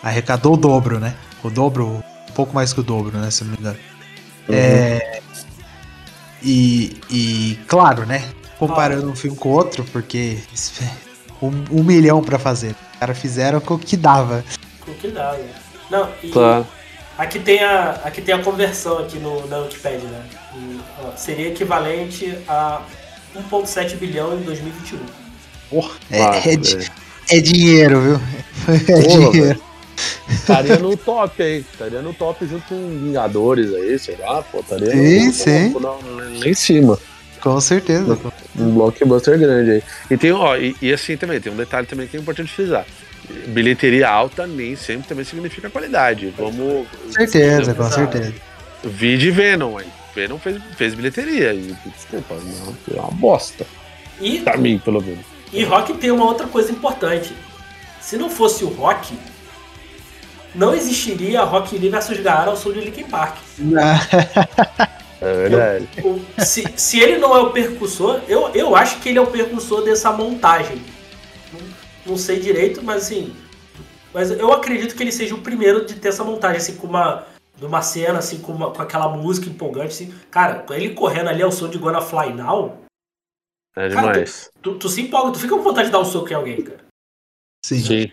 [0.02, 1.14] arrecadou o dobro, né?
[1.44, 3.30] O dobro, um pouco mais que o dobro, né?
[3.30, 3.78] Se não me engano.
[4.50, 4.56] Uhum.
[4.56, 5.22] É,
[6.42, 8.24] e, e, claro, né?
[8.60, 10.38] Comparando um filme com o outro, porque
[10.82, 10.90] é
[11.46, 12.76] um, um milhão pra fazer.
[12.94, 14.44] Os caras fizeram com o que dava.
[14.82, 15.50] Com o que dá, né?
[15.90, 16.66] Não, e Claro.
[17.18, 20.24] aqui, tem a, aqui tem a conversão aqui no, na Wikipedia, né?
[20.56, 22.82] E, ó, seria equivalente a
[23.36, 25.00] 1,7 bilhão em 2021.
[25.70, 26.92] Porra, é, é di-
[27.30, 28.22] é dinheiro, viu?
[28.88, 29.62] É Porra, dinheiro.
[30.30, 31.60] Estaria no top aí.
[31.72, 34.60] Estaria no top junto com Vingadores aí, sei lá, pô.
[34.60, 35.70] Estaria Sim, no, sim.
[35.70, 37.00] no- no- lá em cima.
[37.42, 38.18] Com certeza.
[38.58, 39.84] Um blockbuster grande aí.
[40.10, 42.86] E tem, ó, e, e assim também, tem um detalhe também que é importante frisar.
[43.48, 46.34] Bilheteria alta nem sempre também significa qualidade.
[46.38, 46.88] Vamos.
[46.88, 48.34] Com certeza, com certeza.
[48.84, 49.88] Vi de Venom aí.
[50.16, 51.54] Venom fez, fez bilheteria.
[51.54, 53.66] E, desculpa, não, é uma bosta.
[54.22, 55.26] E, Pra mim, pelo menos.
[55.52, 57.34] e rock tem uma outra coisa importante.
[58.00, 59.18] Se não fosse o rock,
[60.56, 63.38] não existiria Rock Lee vs Gaara ao som de Linkin Park.
[65.22, 65.88] É verdade.
[66.04, 69.28] O- se, se ele não é o percussor, eu, eu acho que ele é o
[69.28, 70.82] percussor dessa montagem.
[71.54, 71.60] Não,
[72.12, 73.34] não sei direito, mas assim.
[74.14, 77.26] Mas eu acredito que ele seja o primeiro de ter essa montagem, assim, com uma.
[77.56, 80.14] De uma cena, assim, com, uma- com aquela música empolgante, assim.
[80.32, 82.80] Cara, ele correndo ali ao som de Gonna Fly Now,
[83.78, 84.50] É demais.
[84.62, 86.80] tu, tu se empolga, tu fica com vontade de dar um soco em alguém, cara.
[87.64, 87.80] Sim.
[87.80, 88.12] Sim.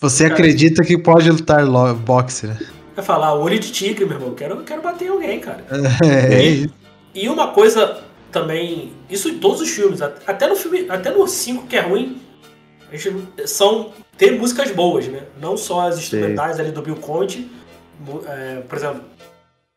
[0.00, 1.64] Você acredita que pode lutar
[1.94, 2.58] boxe, né?
[2.94, 5.64] Vai falar, olho de tigre, meu irmão, quero, quero bater em alguém, cara.
[6.04, 6.74] É, E- isso.
[7.14, 8.00] E uma coisa
[8.32, 11.80] também, isso em todos os filmes, at- até no filme, até no 5 que é
[11.80, 12.20] ruim,
[12.92, 15.20] a gente, são ter músicas boas, né?
[15.40, 17.48] Não só as instrumentais ali do Bill Conte,
[18.26, 19.00] é, por exemplo,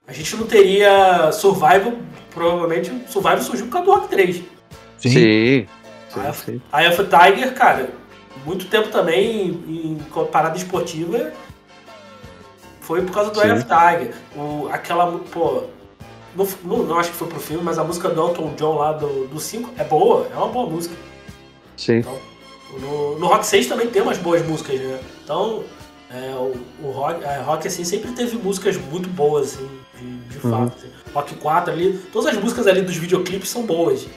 [0.08, 1.94] a gente não teria Survival,
[2.32, 4.36] provavelmente Survival surgiu por causa do Rock 3.
[4.98, 5.10] Sim.
[5.10, 5.68] Sim.
[6.46, 6.62] Sim.
[6.74, 7.90] Eye of Tiger, cara,
[8.46, 9.98] muito tempo também em
[10.32, 11.32] parada esportiva
[12.82, 14.16] foi por causa do Eye of Tiger.
[14.36, 15.64] O, aquela, pô,
[16.36, 18.94] não, não, não acho que foi pro filme, mas a música do Elton John lá
[18.94, 20.96] do 5 é boa, é uma boa música.
[21.76, 22.04] Sim.
[22.80, 25.00] No, no Rock 6 também tem umas boas músicas, né?
[25.24, 25.64] Então,
[26.10, 29.70] é, o, o rock, a rock assim, sempre teve músicas muito boas, assim,
[30.00, 30.52] de, de Uhum.
[30.52, 30.74] fato.
[30.78, 30.88] assim.
[31.14, 34.04] Rock 4 ali, todas as músicas ali dos videoclipes são boas.
[34.06, 34.10] né?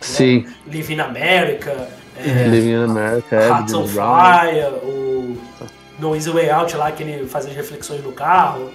[0.00, 0.46] Sim.
[0.66, 3.88] Live in America, é, Living in America, é, Hearts do on.
[3.88, 5.36] Fire, o
[5.98, 8.70] No Easy Way Out lá, que ele faz as reflexões no carro.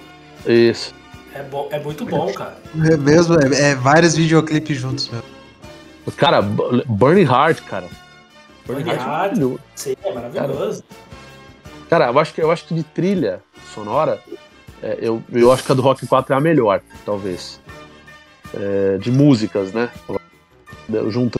[0.46, 0.94] Isso.
[1.34, 2.58] É, bo é muito bom, cara.
[2.74, 5.24] É mesmo, é, é vários videoclipes juntos mesmo.
[6.16, 7.86] Cara, Burning Heart, cara.
[8.66, 9.08] Burning Heart é Heart.
[9.08, 9.60] maravilhoso.
[9.74, 10.84] Sim, é maravilhoso.
[11.88, 13.42] Cara, eu acho que, eu acho que de trilha
[13.74, 14.20] sonora,
[14.82, 17.60] é, eu, eu acho que a do Rock 4 é a melhor, talvez.
[18.54, 19.88] É, de músicas, né?
[21.08, 21.39] Juntando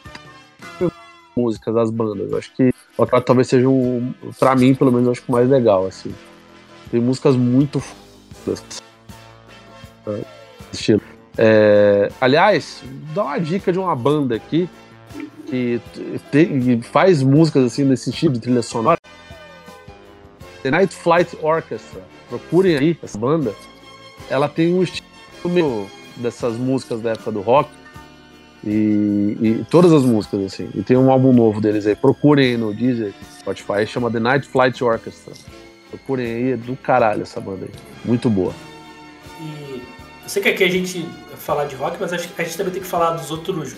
[1.41, 2.31] músicas das bandas.
[2.31, 5.29] Eu acho que o Rock 4 talvez seja um, pra mim, pelo menos, acho que
[5.29, 6.15] o mais legal, assim.
[6.91, 8.63] Tem músicas muito fodas.
[10.73, 11.01] Estilo.
[11.39, 12.83] É, aliás,
[13.15, 14.69] dá uma dica de uma banda aqui
[15.47, 15.81] que
[16.83, 18.99] faz músicas assim nesse estilo de trilha sonora.
[20.63, 22.03] The Night Flight Orchestra.
[22.29, 23.55] Procurem aí essa banda.
[24.29, 25.09] Ela tem um estilo
[25.47, 27.71] meio dessas músicas da época do rock.
[28.65, 30.69] E, e todas as músicas, assim.
[30.75, 31.97] E tem um álbum novo deles aí.
[31.97, 33.87] Procurem aí no Deezer, Spotify.
[33.87, 35.33] Chama The Night Flight Orchestra.
[35.89, 37.73] Procurem aí, é do caralho essa banda aí.
[38.05, 38.53] Muito boa.
[39.41, 39.83] E
[40.23, 42.57] eu sei que aqui a gente vai falar de rock, mas acho que a gente
[42.57, 43.75] também tem que falar dos outros,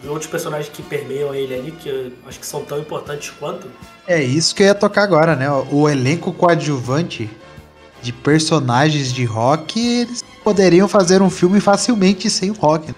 [0.00, 3.70] dos outros personagens que permeiam ele ali, que eu acho que são tão importantes quanto.
[4.08, 5.46] É isso que eu ia tocar agora, né?
[5.70, 7.30] O elenco coadjuvante
[8.00, 12.88] de personagens de rock, eles poderiam fazer um filme facilmente sem o rock.
[12.88, 12.94] né?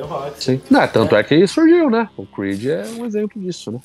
[0.00, 0.42] O rock.
[0.42, 0.60] Sim.
[0.70, 1.22] Não, tanto é.
[1.24, 2.08] que aí surgiu, né?
[2.16, 3.80] O Creed é um exemplo disso, né?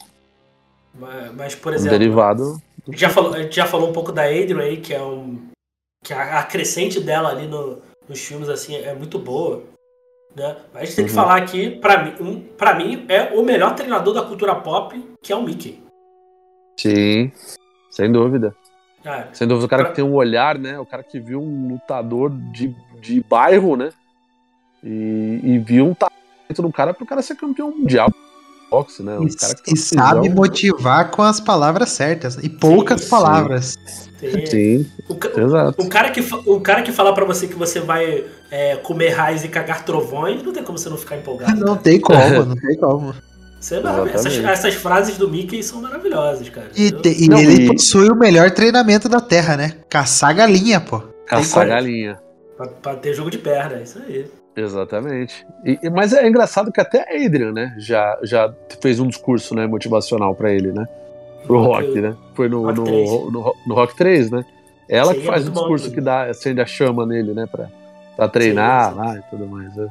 [0.93, 2.61] Mas, mas, por Um exemplo, derivado.
[2.87, 5.01] a gente, já falou, a gente já falou um pouco da Adrian aí, que é
[5.01, 5.39] um.
[6.03, 9.63] que a, a crescente dela ali no- nos filmes assim é muito boa.
[10.35, 10.55] Né?
[10.73, 11.15] Mas a gente tem que Uhum.
[11.15, 15.33] falar aqui, pra mim, um, pra mim, é o melhor treinador da cultura pop, que
[15.33, 15.81] é o Mickey.
[16.79, 17.31] Sim.
[17.89, 18.55] Sem dúvida.
[19.33, 20.77] Sem dúvida, o cara que tem um olhar, né?
[20.79, 23.89] O cara que viu um lutador de, de bairro, né?
[24.83, 28.11] E, e viu um talento no cara pro cara ser campeão mundial.
[28.69, 29.17] Boxe, né?
[29.17, 32.37] Um E, cara que e sabe motivar com as palavras certas.
[32.43, 33.09] E poucas sim.
[33.09, 33.75] palavras.
[34.19, 35.81] Tem- Sim, O, ca- exato.
[35.81, 39.43] o cara que, o cara que falar pra você que você vai é, comer raiz
[39.43, 41.55] e cagar trovões, não tem como você não ficar empolgado.
[41.55, 41.79] Não cara.
[41.81, 43.13] tem como, não tem como.
[43.59, 46.69] É essas, essas frases do Mickey são maravilhosas, cara.
[46.75, 49.73] E, te- e Não, ele e- possui o melhor treinamento da Terra, né?
[49.89, 50.99] Caçar galinha, pô.
[51.27, 52.17] Caçar galinha.
[52.57, 54.25] pra, pra ter jogo de perna, é isso aí.
[54.57, 55.45] Exatamente.
[55.63, 58.51] E- e- mas é engraçado que até a Adrian, né, já, já
[58.81, 60.85] fez um discurso né, motivacional pra ele, né?
[61.45, 62.15] Pro Rock, né?
[62.33, 63.09] Foi no, Rock no, 3.
[63.09, 64.43] no, no Rock 3, né?
[64.89, 65.95] Ela Sim, que é faz o bom discurso aquilo.
[66.01, 67.45] que dá, acende a chama nele, né?
[67.49, 67.67] Pra,
[68.15, 68.99] pra treinar Sim, sim.
[68.99, 69.75] lá e tudo mais.
[69.75, 69.87] né?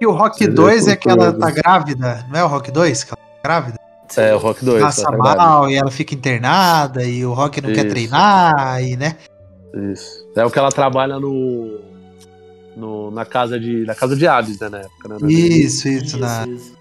[0.00, 2.24] E o Rock é 2 é que ela tá grávida.
[2.30, 3.04] Não é o Rock 2?
[3.04, 3.78] Que ela tá grávida?
[4.16, 4.82] É, o Rock 2.
[4.82, 5.36] Passa verdade.
[5.36, 7.88] mal e ela fica internada e o Rock não quer Isso.
[7.94, 9.16] treinar e, né?
[9.92, 10.26] Isso.
[10.36, 11.80] É o que ela trabalha no.
[12.76, 14.68] No na, casa de, na casa de aves, né?
[14.68, 15.32] Na época, né?
[15.32, 16.76] Isso, isso, na, isso.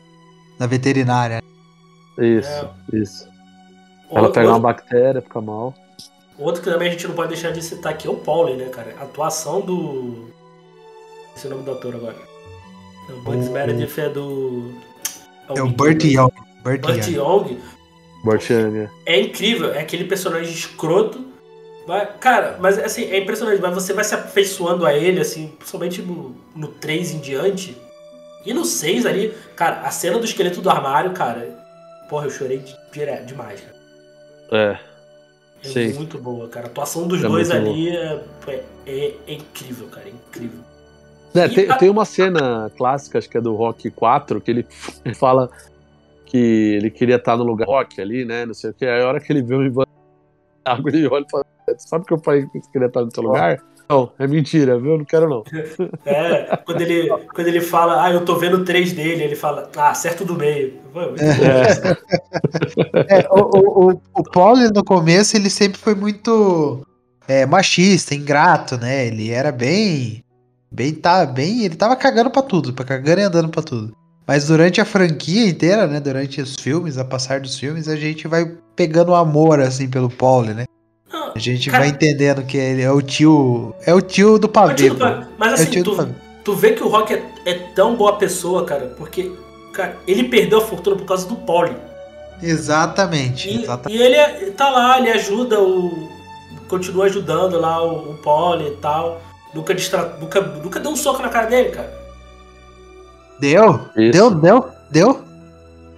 [0.60, 1.42] na veterinária.
[2.18, 2.98] Isso, É.
[2.98, 3.28] isso.
[4.12, 5.74] Ela Outro, pega uma bactéria, fica mal.
[6.38, 8.66] outro que também a gente não pode deixar de citar aqui é o Paulie, né,
[8.66, 8.94] cara?
[9.00, 10.28] A atuação do.
[11.36, 12.16] Esse é o nome do ator agora.
[13.10, 14.72] O Bugs Meredith é do.
[15.50, 16.32] É o Burt Young.
[16.64, 17.16] Burt Burt Young.
[17.16, 17.58] Young
[19.06, 21.34] é incrível, é aquele personagem escroto.
[21.88, 26.02] Mas, cara, mas assim, é impressionante, mas você vai se afeiçoando a ele, assim, principalmente
[26.02, 27.78] no, no 3 em diante.
[28.46, 31.48] E no 6 ali, cara, a cena do esqueleto do armário, cara,
[32.10, 33.76] porra, eu chorei de- direto demais, cara.
[34.52, 34.80] É.
[35.64, 35.94] É Sim.
[35.94, 36.68] muito boa, cara.
[36.68, 40.60] A atuação dos É dois ali é, é, é- incrível, cara, é incrível.
[41.34, 44.68] É, tem, a- tem uma cena clássica, acho que é do Rock 4, que ele,
[45.04, 45.50] ele fala
[46.26, 46.38] que
[46.78, 48.46] ele queria estar no lugar Rock ali, né?
[48.46, 48.86] Não sei o que.
[48.86, 49.86] Aí a hora que ele vê o Ivan
[50.66, 51.46] água, ele olha e fala:
[51.78, 53.62] Sabe que eu falei que você queria estar no seu lugar?
[53.88, 54.98] Não, é mentira, viu?
[54.98, 55.44] Não quero não.
[56.06, 59.94] É, quando ele, quando ele fala, ah, eu tô vendo três dele, ele fala, ah,
[59.94, 60.80] certo do meio.
[61.20, 61.96] É,
[63.20, 66.84] É, o, o, o, o Paul, no começo, ele sempre foi muito
[67.28, 69.08] é, machista, ingrato, né?
[69.08, 70.24] Ele era bem.
[70.72, 71.64] Bem, tá, bem.
[71.64, 73.96] Ele tava cagando pra tudo, pra cagando e andando pra tudo.
[74.28, 76.00] Mas durante a franquia inteira, né?
[76.00, 80.44] Durante os filmes, a passar dos filmes, a gente vai pegando amor, assim, pelo Paul,
[80.46, 80.66] né?
[81.12, 83.74] Não, A gente Cara- vai entendendo que ele é o tio.
[83.86, 84.90] É o tio do mas, pavê.
[84.90, 85.26] pô.
[85.38, 88.18] mas É o assim, do tu, tu vê que o Rock é, é tão boa
[88.18, 89.32] pessoa, cara, porque,
[89.72, 91.76] cara, ele perdeu a fortuna por causa do Poli.
[92.42, 93.50] Exatamente.
[93.50, 93.98] E, exatamente.
[93.98, 96.10] e ele é- tá lá, ele ajuda o.
[96.68, 99.22] Continua ajudando lá o, o Poli e tal.
[99.54, 102.05] Nunca, distra, nunca, nunca deu um soco na cara dele, cara.
[103.40, 103.82] Deu?
[103.96, 104.12] Isso.
[104.12, 104.32] Deu?
[104.32, 104.66] Deu?
[104.92, 105.22] Deu?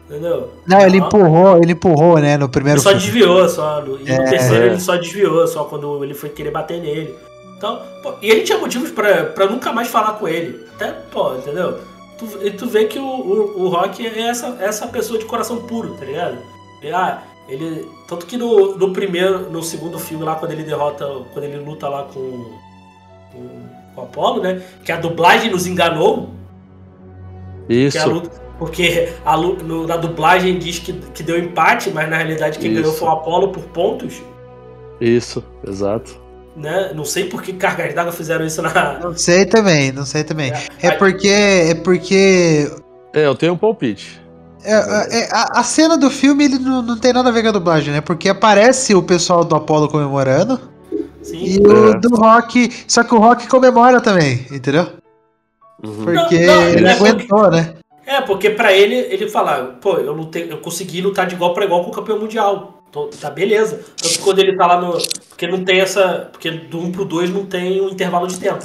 [0.09, 0.53] Entendeu?
[0.65, 2.37] Não, ele empurrou, ele empurrou, né?
[2.37, 3.03] No primeiro Ele só filme.
[3.05, 3.81] desviou, só.
[3.81, 4.17] No, e É.
[4.17, 7.13] no terceiro ele só desviou, só quando ele foi querer bater nele.
[7.57, 10.65] Então, pô, e ele tinha motivos pra, pra nunca mais falar com ele.
[10.75, 11.77] Até, pô, entendeu?
[12.17, 15.57] Tu, e tu vê que o, o, o Rock é essa, essa pessoa de coração
[15.63, 16.37] puro, tá ligado?
[16.81, 17.85] Ele, ah, ele.
[18.07, 21.05] Tanto que no, no primeiro, no segundo filme lá, quando ele derrota.
[21.33, 22.21] Quando ele luta lá com.
[23.31, 23.49] com,
[23.93, 24.61] com o Apollo, né?
[24.85, 26.29] Que a dublagem nos enganou.
[27.69, 27.99] Isso.
[27.99, 32.17] A luta, porque a, lu- no- na dublagem diz que, que deu empate, mas na
[32.17, 32.81] realidade quem Isso.
[32.81, 34.21] ganhou foi o Apollo por pontos.
[34.99, 36.19] Isso, exato.
[36.55, 36.91] Né?
[36.95, 38.97] Não sei por que cargas d'água fizeram isso na.
[38.99, 40.51] Não sei também, não sei também.
[40.81, 41.27] É Aí- porque.
[41.27, 42.71] É porque.
[43.13, 44.19] É, eu tenho um palpite.
[44.63, 47.49] é, é, a, a cena do filme ele não, não tem nada a ver com
[47.49, 48.01] a dublagem, né?
[48.01, 50.59] Porque aparece o pessoal do Apollo comemorando
[51.21, 51.43] Sim.
[51.43, 51.99] e o É.
[51.99, 52.71] do Rock.
[52.87, 54.87] Só que o Rock comemora também, entendeu?
[55.83, 56.05] Uhum.
[56.05, 57.73] Porque Não, não, ele não é aguentou, né?
[58.05, 61.65] É, porque pra ele, ele fala, pô, eu lutei, eu consegui lutar de igual pra
[61.65, 62.81] igual com o campeão mundial.
[62.89, 63.81] Então, tá beleza.
[64.01, 64.93] Tanto que quando ele tá lá no.
[65.29, 66.29] Porque não tem essa.
[66.31, 68.63] Porque do 1 pro 2 não tem um intervalo de tempo.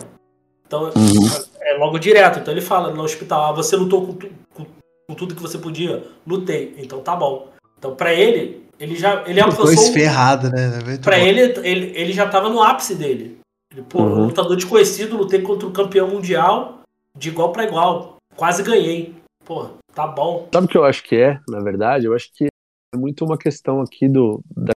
[0.65, 1.29] Então Uhum.
[1.61, 2.39] é logo direto.
[2.39, 4.67] Então ele fala no hospital, ah, você lutou com, tu- com-
[5.09, 6.05] com tudo que você podia?
[6.25, 6.73] Lutei.
[6.79, 7.49] Então tá bom.
[7.77, 9.25] Então pra ele, ele já.
[9.27, 9.93] Ele alcançou.
[9.93, 10.79] ferrado, né?
[10.85, 11.25] Muito Pra bom.
[11.25, 13.39] ele, ele, ele já tava no ápice dele.
[13.75, 14.27] Ele, pô, Uhum.
[14.27, 16.79] lutador desconhecido, lutei contra o campeão mundial
[17.23, 18.17] de igual pra igual.
[18.35, 19.15] Quase ganhei.
[19.45, 20.49] Pô, tá bom.
[20.53, 22.07] Sabe o que eu acho que é, na verdade?
[22.07, 22.47] Eu acho que
[22.93, 24.43] é muito uma questão aqui do.
[24.57, 24.73] Da,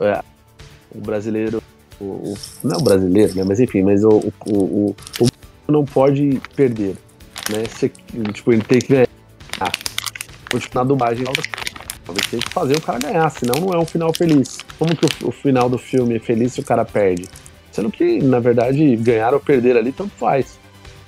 [0.00, 0.22] é,
[0.94, 1.62] o brasileiro.
[1.98, 3.44] O, o- não é o brasileiro, né?
[3.44, 4.10] Mas enfim, mas o,
[4.46, 6.96] o, o, o não pode perder.
[7.50, 7.64] Né?
[7.70, 7.88] Se,
[8.34, 9.08] tipo, ele tem que ganhar.
[10.58, 11.24] Tipo, na dublagem,
[12.04, 14.58] talvez tem que fazer o cara ganhar, senão não é um final feliz.
[14.78, 17.26] Como que o, o final do filme é feliz se o cara perde?
[17.78, 20.58] Sendo que, na verdade, ganhar ou perder ali tanto faz.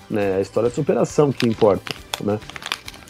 [0.09, 0.37] Né?
[0.37, 1.93] A história de superação que importa.
[2.23, 2.39] Né?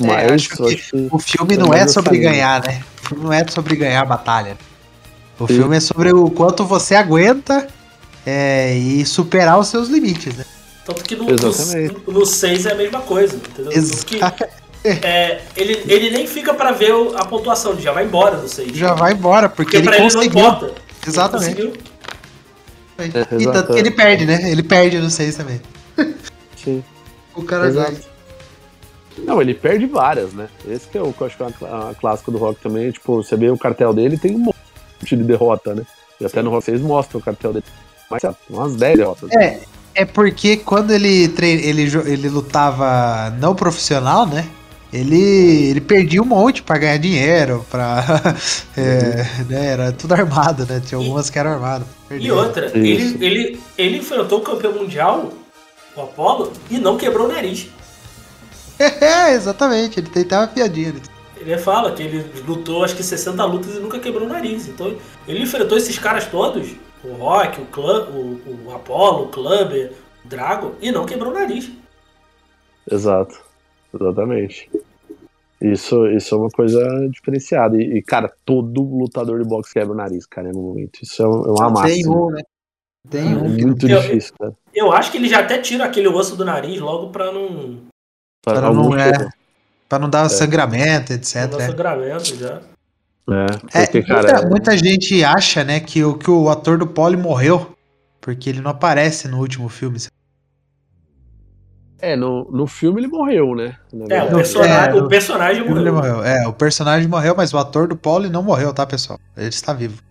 [0.03, 2.83] É, Mas acho eu que acho que O filme É não é sobre ganhar, né?
[3.05, 4.57] O filme não é sobre ganhar a batalha.
[5.39, 5.57] O Sim.
[5.57, 7.69] filme é sobre o quanto você aguenta
[8.25, 10.47] é, e superar os seus limites, né?
[10.87, 11.97] Tanto que no, Exatamente.
[12.07, 13.73] no, no 6 é a mesma coisa, entendeu?
[13.73, 14.07] Exato.
[14.07, 14.21] Que,
[15.07, 18.75] é, ele, ele nem fica pra ver a pontuação, ele já vai embora do 6.
[18.75, 20.73] Já vai embora, porque, Porque ele pra ele não importa.
[21.07, 21.61] Exatamente.
[21.61, 21.89] Ele conseguiu.
[23.07, 23.72] É, e tanto exato.
[23.72, 24.51] que ele perde, né?
[24.51, 25.61] Ele perde no 6 também.
[26.57, 26.82] Sim.
[27.32, 27.92] O cara Exato.
[27.92, 28.03] ganha.
[29.18, 30.48] Não, ele perde várias, né?
[30.68, 32.90] Esse que é o que eu acho que é uma uma clássica do rock também.
[32.90, 35.84] Tipo, você vê o cartel dele tem um monte de derrota, né?
[36.20, 37.64] E até no rock 6 mostra o cartel dele.
[38.11, 39.30] Mas lá, umas 10 derrotas.
[39.30, 39.61] É,
[39.94, 44.46] é porque quando ele, ele, ele lutava não profissional, né?
[44.93, 48.05] Ele, ele perdia um monte pra ganhar dinheiro, pra.
[48.76, 50.82] é, né, era tudo armado, né?
[50.84, 51.86] Tinha algumas que eram armadas.
[52.11, 52.76] E outra, Isso.
[52.76, 55.32] ele, ele, ele enfrentou o campeão mundial,
[55.97, 57.68] o Apollo, e não quebrou o nariz.
[58.80, 60.01] É, exatamente.
[60.01, 60.88] Ele tentava piadinha.
[60.88, 61.03] Ele...
[61.36, 64.68] Ele fala que ele lutou acho que 60 lutas e nunca quebrou o nariz.
[64.68, 64.97] Então
[65.28, 66.68] ele enfrentou esses caras todos,
[67.05, 69.93] o Rock, o, Clã, o, o Apollo, o Clubber,
[70.24, 71.70] o Drago, e não quebrou o nariz.
[72.91, 73.49] Exato.
[73.95, 74.70] Exatamente.
[75.61, 76.80] Isso, isso é uma coisa
[77.11, 77.76] diferenciada.
[77.76, 81.01] E, e, cara, todo lutador de boxe quebra o nariz, cara, algum momento.
[81.03, 82.16] Isso é, um- é uma Tem máxima.
[82.16, 82.43] um, né?
[83.11, 84.53] Tem É um não muito Eu- difícil, cara.
[84.74, 87.78] Eu acho que ele já até tira aquele osso do nariz logo pra não,
[88.43, 89.28] Para Algum não, é,
[89.86, 91.43] pra não dar sangramento, etc.
[91.51, 91.66] não dar é.
[91.66, 92.62] sangramento já.
[93.28, 94.49] É, É, porque, muita, cara.
[94.49, 97.74] muita gente acha, né, que o, que o ator do Poli morreu.
[98.20, 99.99] Porque ele não aparece no último filme.
[102.03, 103.76] É, no, no filme ele morreu, né?
[104.09, 105.94] É, o personagem, é, o personagem morreu.
[105.94, 106.24] morreu.
[106.24, 109.18] É, o personagem morreu, mas o ator do Poli não morreu, tá, pessoal?
[109.36, 110.03] Ele está vivo.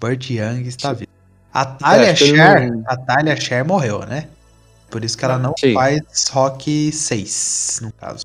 [0.00, 1.10] Burt Young está vivo.
[1.52, 4.28] A Talia ele Cher, a Talia Cher morreu, né?
[4.90, 5.74] Por isso que ela não Sim.
[5.74, 8.24] faz Rock 6, no caso.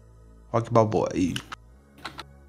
[0.52, 1.10] Rock Balboa.
[1.14, 1.34] E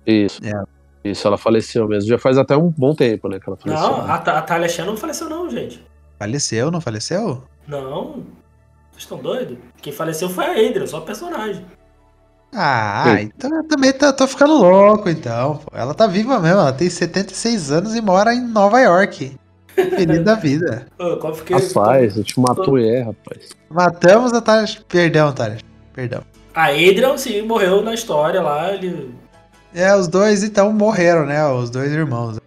[0.06, 0.40] Isso.
[0.44, 0.62] É.
[1.08, 2.08] Isso, ela faleceu mesmo.
[2.10, 3.38] Já faz até um bom tempo, né?
[3.38, 3.88] Que ela faleceu.
[3.88, 5.84] Não, a, Ta- a Talia Shah não faleceu não, gente.
[6.18, 7.44] faleceu, não faleceu?
[7.68, 8.24] Não.
[8.96, 9.58] Vocês estão doidos?
[9.82, 11.64] Quem faleceu foi a Adrian, só o personagem.
[12.54, 15.58] Ah, então eu também tô, tô ficando louco, então.
[15.58, 15.76] pô.
[15.76, 19.36] Ela tá viva mesmo, ela tem 76 anos e mora em Nova York.
[19.74, 20.86] Feliz da vida.
[20.98, 23.50] Ô, qual fiquei- Rapaz, a gente matou é, rapaz.
[23.68, 24.74] Matamos a Talia.
[24.88, 25.58] Perdão, Talia.
[25.92, 26.22] Perdão.
[26.54, 28.72] A Adrian, sim, morreu na história lá.
[28.72, 29.14] Ele...
[29.74, 31.46] É, os dois então morreram, né?
[31.48, 32.38] Os dois irmãos.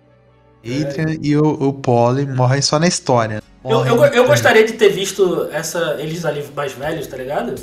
[0.66, 3.44] Adrian e o, o Polly morrem só na história.
[3.64, 7.56] Eu, eu, eu gostaria de ter visto essa, eles ali mais velhos, tá ligado?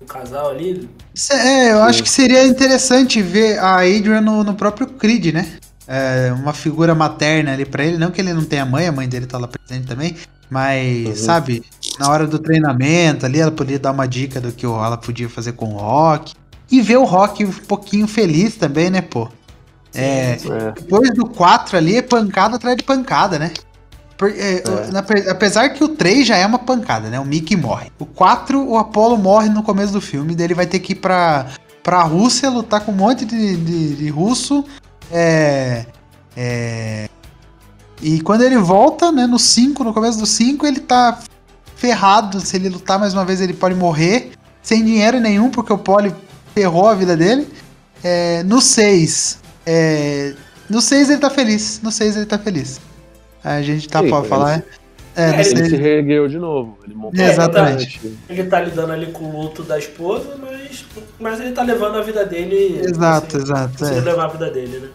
[0.00, 0.88] O casal ali.
[1.30, 5.46] É, eu acho que seria interessante ver a Adrian no, no próprio Creed, né?
[5.86, 7.98] É, uma figura materna ali pra ele.
[7.98, 10.16] Não que ele não tenha mãe, a mãe dele tá lá presente também.
[10.50, 11.14] Mas, Uhum.
[11.16, 11.62] sabe,
[11.98, 15.52] na hora do treinamento ali, ela podia dar uma dica do que ela podia fazer
[15.52, 16.34] com o Rock.
[16.70, 19.28] E ver o Rock um pouquinho feliz também, né, pô?
[19.94, 20.72] É, É.
[20.74, 23.52] depois do 4 ali é pancada atrás de pancada, né?
[24.16, 24.62] Por- é,
[24.92, 27.18] na- apesar que o 3 já é uma pancada, né?
[27.18, 27.90] O Mickey morre.
[27.98, 30.96] O 4, o Apollo morre no começo do filme, daí ele vai ter que ir
[30.96, 31.46] pra,
[31.82, 34.64] pra Rússia lutar com um monte de, de, de russo.
[35.10, 35.84] É,
[36.36, 37.08] é,
[38.00, 41.18] e quando ele volta, né, no 5, no começo do 5, ele tá
[41.76, 42.40] ferrado.
[42.40, 44.32] Se ele lutar mais uma vez, ele pode morrer.
[44.62, 46.14] Sem dinheiro nenhum, porque o Poli
[46.54, 47.46] ferrou a vida dele.
[48.02, 50.34] É, no 6, é,
[50.68, 51.80] no 6 ele tá feliz.
[51.82, 52.80] No 6 ele tá feliz.
[53.44, 54.64] A gente tá Sim, pra ele falar.
[55.16, 56.76] É, É, no ele se reergueu de novo.
[56.84, 58.00] Ele montou É, exatamente.
[58.28, 60.84] Ele tá lidando ali com o luto da esposa, mas,
[61.20, 62.80] mas ele tá levando a vida dele.
[62.82, 63.78] Exato, assim, exato.
[63.78, 64.04] Conseguiu É.
[64.04, 64.88] levar a vida dele, né?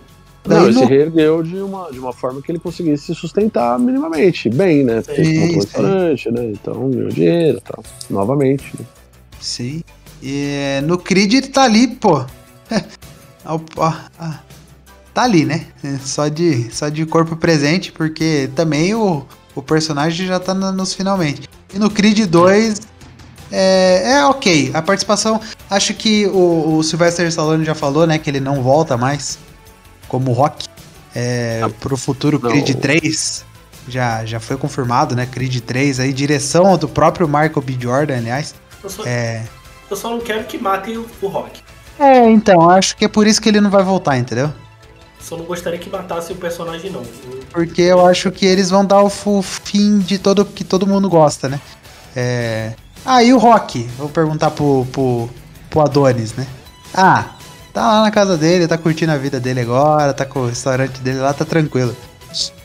[0.46, 3.78] Não, ele no- se reergueu de uma, de uma forma que ele conseguisse se sustentar
[3.78, 5.02] minimamente, bem, né?
[5.02, 6.46] Porque ele montou um restaurante, né?
[6.46, 7.84] Então ganhou dinheiro e tal.
[8.10, 8.74] Novamente.
[8.80, 8.86] né?
[9.40, 9.84] Sim.
[10.22, 10.48] E
[10.78, 12.26] é, no Creed ele tá ali, pô.
[13.46, 13.94] Ó, ó.
[15.14, 15.66] Tá ali, né?
[16.04, 21.50] Só de, só de corpo presente, porque também o, o personagem já tá nos finalmente.
[21.74, 22.82] E no Creed 2
[23.52, 24.72] é, é ok.
[24.74, 25.40] A participação.
[25.70, 28.18] Acho que o, o Sylvester Stallone já falou, né?
[28.18, 29.38] Que ele não volta mais
[30.08, 30.68] como Rock.
[31.16, 32.50] É, Ah, pro futuro não.
[32.52, 33.46] Creed 3.
[33.88, 35.26] Já, já foi confirmado, né?
[35.26, 37.78] Creed 3 aí, direção do próprio Michael B.
[37.80, 38.54] Jordan, aliás.
[38.84, 39.44] Eu só, É.
[39.90, 41.62] eu só não quero que matem o, o Rock.
[42.00, 44.54] É, então, acho que é por isso que ele não vai voltar, entendeu?
[45.20, 47.04] Só não gostaria que matasse o personagem, não.
[47.52, 49.10] Porque eu acho que eles vão dar o
[49.42, 51.60] fim de todo que todo mundo gosta, né?
[52.16, 52.74] É...
[53.06, 53.84] Ah, e o Rock?
[53.98, 55.30] Vou perguntar pro, pro,
[55.70, 56.48] pro Adonis, né?
[56.94, 57.26] Ah,
[57.74, 61.00] tá lá na casa dele, tá curtindo a vida dele agora, tá com o restaurante
[61.00, 61.96] dele lá, tá tranquilo.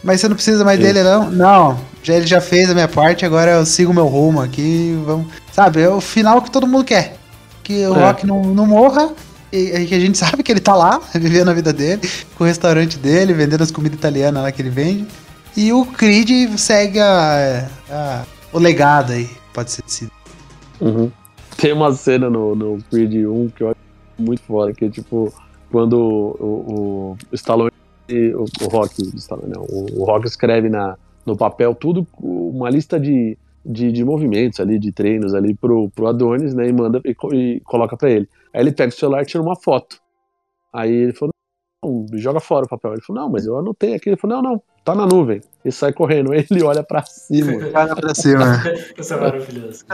[0.02, 0.86] Mas você não precisa mais Isso.
[0.86, 1.30] dele, não?
[1.30, 5.26] Não, já, ele já fez a minha parte, agora eu sigo meu rumo aqui, vamos...
[5.52, 7.16] Sabe, é o final que todo mundo quer.
[7.62, 8.06] Que o É.
[8.06, 9.10] Rock não, não morra,
[9.86, 12.02] que a gente sabe que ele tá lá, vivendo a vida dele,
[12.36, 15.06] com o restaurante dele, vendendo as comidas italianas lá que ele vende.
[15.56, 20.10] E o Creed segue a, a- o legado aí, pode ser sido.
[20.80, 21.10] Uhum.
[21.56, 23.78] Tem uma cena no, no Creed 1 que eu acho
[24.18, 25.32] muito fora, que é tipo,
[25.70, 27.70] quando o, o, o Stallone,
[28.10, 32.68] o, o Rock, o, Stallone, não, o, o Rock escreve na, no papel tudo, uma
[32.68, 37.00] lista de, de, de, movimentos ali, de treinos ali pro, pro Adonis, né, e manda
[37.04, 38.28] e, e coloca para ele.
[38.52, 40.00] Aí ele pega o celular e tira uma foto.
[40.72, 41.32] Aí ele falou,
[41.84, 42.92] não, joga fora o papel.
[42.92, 44.10] Ele falou, não, mas eu anotei aqui.
[44.10, 45.40] Ele falou, não, não, tá na nuvem.
[45.64, 46.32] E sai correndo.
[46.32, 47.52] Aí ele olha pra cima.
[47.52, 48.62] olha pra cima.
[48.98, 49.84] Isso é maravilhoso.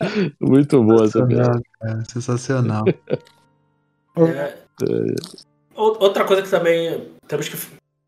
[0.40, 1.60] Muito boa essa piada.
[2.08, 2.84] Sensacional.
[4.18, 4.54] É,
[5.74, 7.56] outra coisa que também temos que.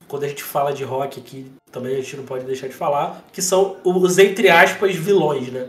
[0.09, 3.23] Quando a gente fala de rock aqui, também a gente não pode deixar de falar,
[3.33, 5.69] que são os, entre aspas, vilões, né?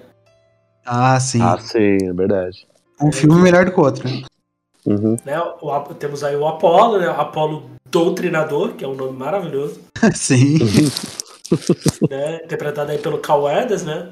[0.86, 1.42] Ah, sim.
[1.42, 2.66] Ah, sim, é verdade.
[3.02, 4.24] Um filme melhor do que o outro, né?
[4.86, 5.18] Uhum.
[5.26, 7.08] Né, o, temos aí o Apolo, né?
[7.08, 9.82] Apolo Doutrinador, que é um nome maravilhoso.
[10.16, 10.58] sim.
[12.10, 14.10] né, interpretado aí pelo Cal Eddas, né?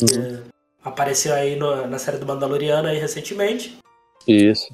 [0.00, 0.22] Uhum.
[0.22, 0.40] É,
[0.84, 3.78] apareceu aí no, na série do Mandaloriano aí recentemente.
[4.26, 4.68] Isso.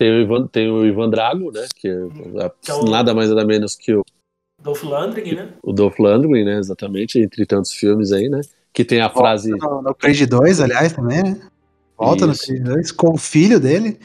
[0.00, 1.66] Tem o Ivan, tem o Ivan Drago, né?
[1.76, 1.92] Que é,
[2.62, 4.02] Que é o- nada mais nada menos que o,
[4.62, 5.52] Dolph Lundgren, né?
[5.62, 6.58] o Dolph Lundgren, né?
[6.58, 8.40] Exatamente, entre tantos filmes aí, né?
[8.72, 9.50] Que tem a frase.
[9.50, 11.40] No, no Creed 2, aliás, também, né?
[11.98, 12.46] Volta no Isso.
[12.46, 14.00] Creed 2 com o filho dele.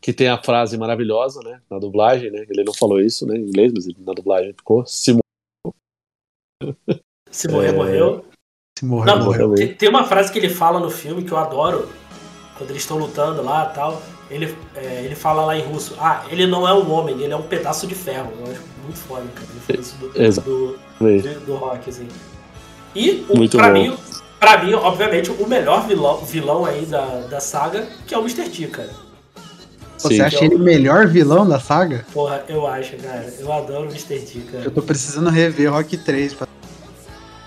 [0.00, 1.60] Que tem a frase maravilhosa, né?
[1.70, 2.46] Na dublagem, né?
[2.48, 3.36] Ele não falou isso, né?
[3.36, 4.86] Em inglês, mas na dublagem ficou.
[4.86, 5.18] Se
[7.30, 7.72] Se morrer, É.
[7.72, 8.24] morreu.
[8.78, 9.54] Se morreu, Não, morreu.
[9.54, 11.88] Tem, tem uma frase que ele fala no filme que eu adoro,
[12.56, 14.00] quando eles estão lutando lá e tal.
[14.30, 17.36] Ele, é, ele fala lá em russo: Ah, ele não é um homem, ele é
[17.36, 18.32] um pedaço de ferro.
[18.38, 19.46] Eu acho muito foda, cara.
[19.50, 20.48] Ele fala isso do, Exato.
[20.50, 22.08] do, do, do rock, assim.
[22.94, 23.72] E, o, Muito pra, bom.
[23.74, 23.96] mim,
[24.40, 28.48] pra mim, obviamente, o melhor vilão, vilão aí da, da saga, que é o Mr.
[28.48, 28.90] T, cara.
[29.96, 30.20] Você Sim.
[30.20, 32.06] acha ele o melhor vilão da saga?
[32.12, 33.26] Porra, eu acho, cara.
[33.38, 34.18] Eu adoro o Mr.
[34.20, 34.64] T, cara.
[34.64, 36.34] Eu tô precisando rever Rock 3.
[36.34, 36.46] Pra...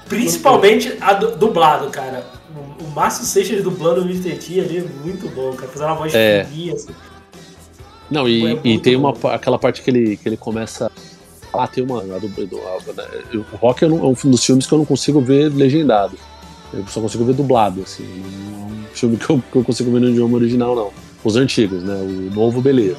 [0.07, 2.25] Principalmente a du- dublado, cara.
[2.79, 4.35] O, Márcio Seixas dublando o Mr.
[4.37, 5.71] T ali é muito bom, cara.
[5.71, 6.45] Fazendo uma voz É.
[6.45, 6.89] fininha, assim.
[8.09, 9.13] Não, e, muito e tem bom.
[9.23, 10.91] uma, aquela parte que ele, que ele começa.
[11.53, 12.01] Ah, tem uma.
[12.01, 14.85] a do- do- a- né, o Rock é um, é dos filmes que eu não
[14.85, 16.17] consigo ver legendado.
[16.73, 18.03] Eu só consigo ver dublado, assim.
[18.05, 20.91] Não é um filme que eu, que eu consigo ver no idioma original, não.
[21.23, 21.93] Os antigos, né?
[21.95, 22.97] O novo, beleza.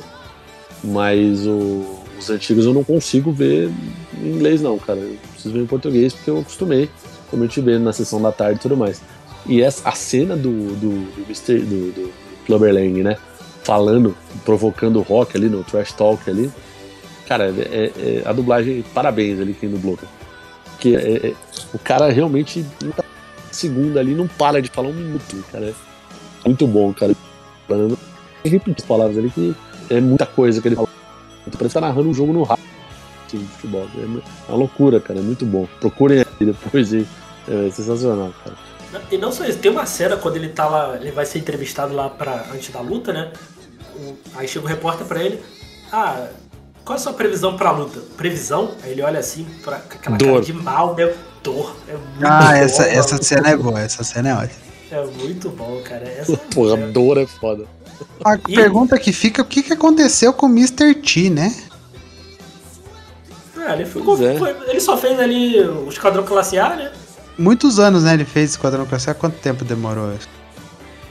[0.84, 1.84] Mas o-
[2.18, 3.70] os antigos eu não consigo ver
[4.22, 4.98] em inglês, não, cara.
[4.98, 6.88] Eu preciso ver em português porque eu acostumei,
[7.30, 9.00] como eu te vejo na sessão da tarde e tudo mais.
[9.47, 12.12] E essa, a cena do, do, do, Mr., do, do
[12.47, 13.16] Clubberlang, né?
[13.64, 16.51] Falando, provocando o rock ali no trash talk ali.
[17.26, 19.99] Cara, é, é- a dublagem, parabéns ali quem dublou.
[20.72, 21.34] Porque é- é-
[21.72, 23.09] o cara realmente, em cada
[23.51, 25.74] segundo ali, não para de falar um minuto, cara.
[26.45, 27.14] É muito bom, cara.
[27.68, 27.99] Falando,
[28.45, 29.55] repito as palavras ali que
[29.90, 30.88] é muita coisa que ele fala.
[31.45, 32.64] Parece que tá narrando um jogo no rádio
[33.28, 33.86] de futebol.
[33.97, 35.18] É uma loucura, cara.
[35.20, 35.66] É muito bom.
[35.80, 37.05] Procurem aí depois é
[37.70, 38.57] sensacional, cara.
[39.11, 41.95] E não só isso, tem uma cena quando ele tá lá, ele vai ser entrevistado
[41.95, 43.32] lá pra, antes da luta, né?
[44.34, 45.43] Aí chega o repórter pra ele,
[45.93, 46.26] ah,
[46.84, 48.01] qual é a sua previsão pra luta?
[48.16, 48.72] Previsão?
[48.82, 50.32] Aí ele olha assim, pra, com aquela Dor.
[50.32, 51.12] cara de mal, né?
[51.43, 51.76] Dor.
[51.88, 52.95] É muito Ah, bom, essa, mano.
[52.99, 54.61] essa cena é boa, essa cena é ótima.
[54.90, 56.07] É muito bom, cara.
[56.07, 57.64] Essa, Porra, é- dor é foda.
[58.24, 60.95] A E- pergunta que fica, o que, que aconteceu com o Mr.
[60.97, 61.55] T, né?
[63.57, 64.36] É, ele, ficou, é.
[64.38, 66.93] foi- ele só fez ali o Esquadrão Classe A, né?
[67.39, 69.14] Muitos anos, né, ele fez Esquadrão Classe A.
[69.14, 70.12] Quanto tempo demorou?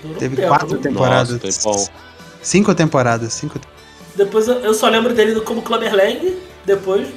[0.01, 0.81] Durou Teve tempo, quatro né?
[0.81, 1.65] temporadas.
[1.65, 1.91] Nossa.
[2.41, 3.59] Cinco temporadas, cinco
[4.15, 7.07] Depois eu, eu só lembro dele como Clubber Lang, depois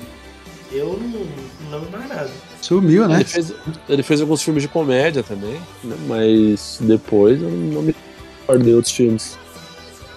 [0.70, 2.30] eu não, não lembro mais nada.
[2.60, 3.16] Sumiu, né?
[3.16, 3.52] Ele fez,
[3.88, 5.96] ele fez alguns filmes de comédia também, né?
[6.08, 7.94] mas depois eu não me
[8.40, 9.38] recordo de outros filmes.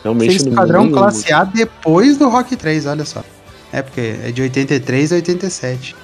[0.04, 3.24] Realmente Fez não Esquadrão Classe A depois do Rock 3, olha só.
[3.72, 5.96] É porque é de 83 a 87.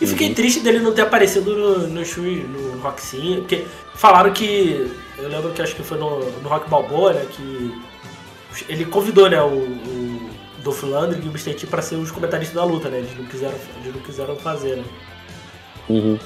[0.00, 4.32] E fiquei triste dele não ter aparecido no, no, show, no Rock Sim, porque falaram
[4.32, 4.90] que.
[5.18, 7.26] Eu lembro que acho que foi no, no Rock Balboa, né?
[7.32, 7.72] Que
[8.68, 10.30] ele convidou, né, o, o
[10.62, 11.54] Dolph Lundgren e o Mr.
[11.54, 12.98] T pra ser os comentaristas da luta, né?
[12.98, 14.84] Eles não quiseram, eles não quiseram fazer, né?
[15.88, 16.18] Uhum.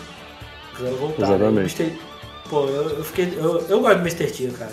[0.77, 1.23] Quiseram voltar.
[1.23, 1.83] Exatamente.
[1.83, 1.89] Né?
[1.89, 1.99] O Mr.
[2.51, 3.33] Pô, eu, eu fiquei.
[3.37, 4.27] Eu, eu gosto do Mr.
[4.31, 4.73] T, cara.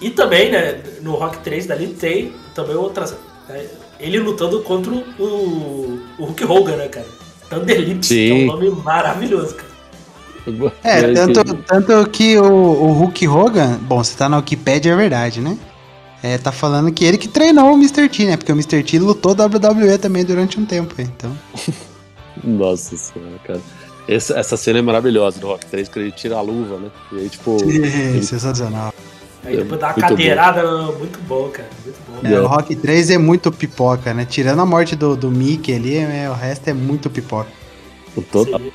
[0.00, 3.16] E também, né, no Rock 3 dali tem também outras.
[3.48, 3.66] né,
[3.98, 7.06] ele lutando contra o, o Hulk Hogan, né, cara?
[7.48, 9.66] Thunder Lips, que é um nome maravilhoso, cara.
[10.84, 14.96] É, tanto, que- tanto que o, o Hulk Hogan, bom, você tá na Wikipedia, é
[14.96, 15.58] verdade, né?
[16.22, 18.08] É, tá falando que ele que treinou o Mr.
[18.08, 18.36] T, né?
[18.36, 18.82] Porque o Mr.
[18.84, 21.36] T lutou WWE também durante um tempo, então.
[22.44, 23.60] Nossa senhora, cara.
[24.08, 26.90] Essa, essa cena é maravilhosa do Rock 3, que ele tira a luva, né?
[27.12, 27.58] E aí, tipo.
[28.22, 28.94] Sensacional.
[29.46, 31.68] Aí É, depois dá uma muito cadeirada, muito bom, cara.
[31.84, 32.28] Muito bom.
[32.28, 34.24] É, o Rock 3 é muito pipoca, né?
[34.28, 37.48] Tirando a morte do, do Mickey ali, é, o resto é muito pipoca.
[38.16, 38.72] o total, Sim.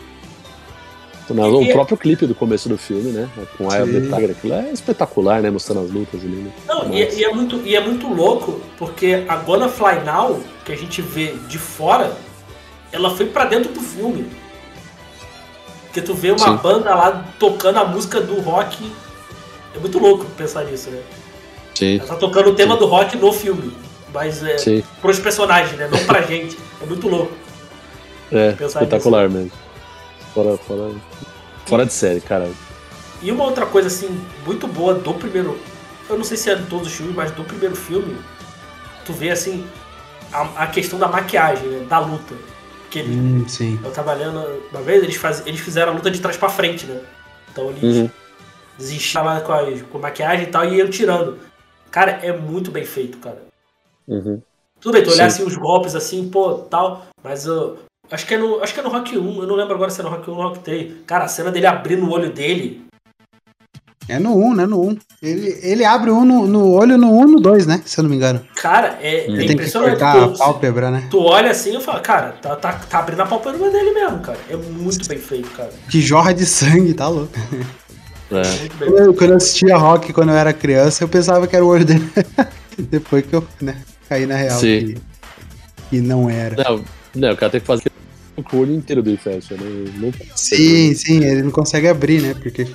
[1.39, 3.29] O E- próprio clipe do começo do filme, né?
[3.57, 4.01] Com a Sim.
[4.01, 5.49] Tiger, aquilo é espetacular, né?
[5.49, 6.35] Mostrando as lutas ali.
[6.35, 6.51] Né?
[6.67, 10.41] Não, e, Mas- e é muito, e é muito louco, porque a Gonna Fly Now,
[10.65, 12.17] que a gente vê de fora,
[12.91, 14.25] ela foi pra dentro do filme.
[15.85, 16.55] Porque tu vê uma Sim.
[16.57, 18.77] banda lá tocando a música do rock.
[19.75, 21.01] É muito louco pensar nisso, né?
[21.75, 23.73] Sim, Ela tá tocando o tema do rock no filme.
[24.13, 24.83] Mas é sim.
[25.01, 25.87] pros personagens, né?
[25.89, 26.57] Não pra gente.
[26.81, 27.31] É muito louco.
[28.31, 29.51] É, Pensar espetacular mesmo.
[30.33, 30.91] Fora, fora,
[31.65, 32.49] fora de série, cara.
[33.21, 34.09] E uma outra coisa, assim,
[34.45, 35.57] muito boa do primeiro.
[36.09, 38.17] Eu não sei se é de todos os filmes, mas do primeiro filme,
[39.05, 39.65] tu vê, assim,
[40.31, 41.85] a, a questão da maquiagem, né?
[41.87, 42.35] Da luta.
[42.89, 43.79] Que eles, Hum, sim.
[43.83, 46.99] eu trabalhando uma vez, eles, faz, eles fizeram a luta de trás pra frente, né?
[47.51, 48.09] Então eles Uhum.
[48.81, 51.37] Desistiram lá com, as- com maquiagem e tal e iam tirando.
[51.89, 53.41] Cara, é muito bem feito, cara.
[54.07, 54.41] Uhum.
[54.79, 55.43] Tudo bem, tu olhar Sim.
[55.43, 57.79] assim os golpes assim, pô, tal, mas eu.
[58.09, 60.01] Acho que, é no, acho que é no Rock 1, eu não lembro agora se
[60.01, 60.93] é no Rock 1 ou no Rock 3.
[61.05, 62.83] Cara, a cena dele abrindo o olho dele.
[64.09, 64.65] É no 1, né?
[64.65, 64.97] No 1.
[65.21, 67.81] Ele, ele abre um no, no olho no 1 no 2, né?
[67.85, 68.45] Se eu não me engano.
[68.57, 69.91] Cara, é, é Ele tem que impressionante.
[69.91, 71.07] cortar a Tu, pálpebra, né?
[71.09, 74.39] tu olha assim e fala, cara, tá, tá, tá abrindo a pálpebra dele mesmo, cara.
[74.49, 75.71] É muito bem feito, cara.
[75.89, 77.31] Que jorra de sangue, tá louco.
[78.31, 79.03] É.
[79.05, 82.01] Eu, quando eu assistia rock quando eu era criança, eu pensava que era o dele.
[82.79, 83.75] Depois que eu né,
[84.07, 84.59] caí na real.
[84.59, 84.95] Sim.
[85.89, 86.55] Que não era.
[86.63, 86.83] Não,
[87.15, 87.91] não, o cara tem que fazer
[88.37, 89.91] o olho inteiro do fecha, né?
[89.97, 92.33] Não- Sim, sim, ele não consegue abrir, né?
[92.33, 92.65] Porque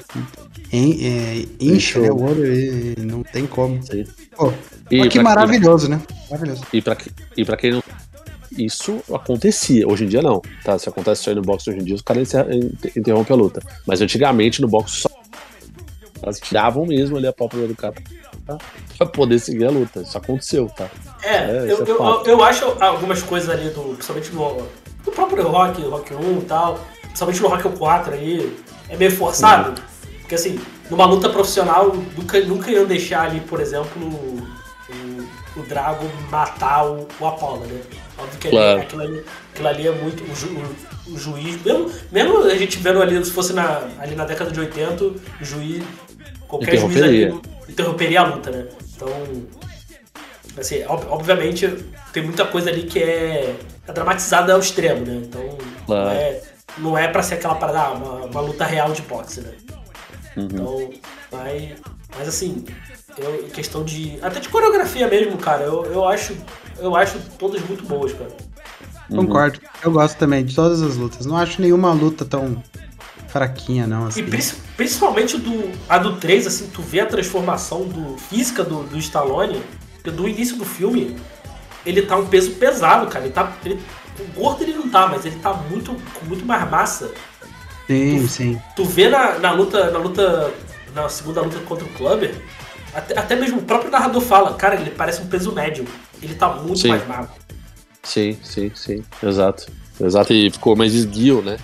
[0.72, 2.02] en- é, Inchou.
[2.02, 3.80] né, o olho e não tem como.
[4.36, 4.52] Pô,
[4.90, 6.00] E que pra- maravilhoso, né?
[6.30, 6.62] Maravilhoso.
[6.72, 6.96] E pra,
[7.36, 7.82] e pra quem não.
[8.56, 9.86] Isso acontecia.
[9.88, 10.40] Hoje em dia não.
[10.64, 10.78] Tá?
[10.78, 12.30] Se acontece isso aí no boxe hoje em dia, os caras
[12.96, 13.60] interrompem a luta.
[13.86, 15.10] Mas antigamente no boxe só.
[16.22, 17.94] Elas tiravam mesmo ali a pálpebra do cara
[18.46, 18.56] tá?
[18.96, 20.00] pra poder seguir a luta.
[20.00, 20.88] Isso aconteceu, tá?
[21.22, 24.66] É, É, eu, é eu, eu acho algumas coisas ali, do, principalmente no,
[25.04, 28.56] do próprio Rock, Rock 1 e tal, principalmente no Rock 4 aí,
[28.88, 29.68] é meio forçado.
[29.70, 29.86] Uhum.
[30.20, 30.58] Porque assim,
[30.90, 34.40] numa luta profissional, nunca, nunca iam deixar ali, por exemplo, o,
[35.60, 37.80] o Drago matar o, o Apollo, né?
[38.18, 38.80] Óbvio que ali- Claro.
[38.80, 40.24] aquilo, ali, aquilo ali é muito.
[40.24, 44.16] O, ju- o- o juiz, mesmo, mesmo a gente vendo ali, se fosse na, ali
[44.16, 45.84] na década de 80, o juiz.
[46.48, 47.50] Qualquer juiz ali Interromperia.
[47.68, 48.66] interromperia a luta, né?
[48.94, 49.08] Então.
[50.58, 51.68] Assim, ob- obviamente
[52.12, 53.54] tem muita coisa ali que é,
[53.86, 55.16] é dramatizada ao extremo, né?
[55.26, 56.08] Então não, Claro.
[56.10, 56.42] é,
[56.78, 59.52] não é pra ser aquela parada, ah, uma, uma luta real de boxe, né?
[60.36, 60.44] Uhum.
[60.50, 60.90] Então,
[61.32, 61.72] mas,
[62.18, 62.64] mas assim,
[63.18, 64.18] eu, em questão de.
[64.22, 66.34] Até de coreografia mesmo, cara, eu, eu acho.
[66.78, 68.30] Eu acho todas muito boas, cara.
[69.10, 69.24] Uhum.
[69.26, 69.60] Concordo.
[69.82, 71.24] Eu gosto também de todas as lutas.
[71.26, 72.62] Não acho nenhuma luta tão
[73.36, 74.06] fraquinha, não.
[74.06, 74.24] E Assim.
[74.26, 78.98] princi- principalmente do, a do 3, assim, tu vê a transformação do, física do, do
[78.98, 79.62] Stallone,
[79.94, 81.16] porque do início do filme,
[81.84, 83.24] ele tá um peso pesado, cara.
[83.24, 83.52] Ele tá.
[83.64, 83.80] Ele,
[84.18, 87.10] o gordo ele não tá, mas ele tá muito, com muito mais massa.
[87.86, 88.60] Sim, sim.
[88.74, 89.90] Tu vê na, na luta.
[89.90, 90.52] Na luta.
[90.94, 92.34] Na segunda luta contra o Clubber,
[92.94, 95.84] até, até mesmo o próprio narrador fala, cara, ele parece um peso médio.
[96.22, 96.88] Ele tá muito Sim.
[96.88, 97.28] mais magro.
[98.02, 99.04] Sim, sim, sim.
[99.22, 99.66] Exato.
[100.00, 100.32] Exato.
[100.32, 101.58] E ficou mais esguio, né?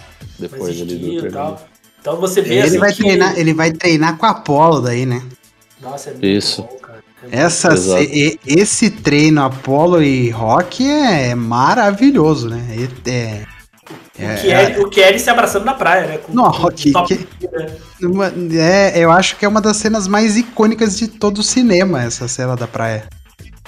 [0.48, 1.32] Depois ali do treinamento.
[1.32, 1.68] tal.
[2.00, 3.02] Então você vê Ele assim vai, que...
[3.02, 5.22] treinar, ele vai treinar com a Apollo daí, né?
[5.80, 6.62] Nossa, é muito Isso.
[6.62, 7.02] bom, cara.
[7.30, 12.60] É Essa, e- esse treino Apollo e Rock é maravilhoso, né?
[13.06, 16.18] É, O que é, o que é ele se abraçando na praia, né?
[16.18, 19.76] Com, Não, com que- o top, que- uma- é, eu acho que é uma das
[19.76, 23.04] cenas mais icônicas de todo o cinema, essa cena da praia.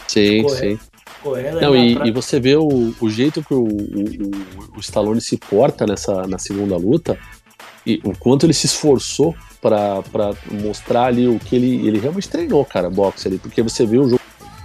[0.08, 0.60] Sim, Correto.
[0.60, 0.78] sim.
[1.24, 2.08] Correndo Não, e, praia.
[2.08, 4.30] e você vê o, o jeito que o, o,
[4.76, 7.18] o- Stallone se porta nessa, na segunda luta
[7.86, 10.32] e o quanto ele se esforçou pra pra
[10.62, 14.04] mostrar ali o que ele, ele realmente treinou, cara, boxe ali, porque você vê o
[14.08, 14.20] jogo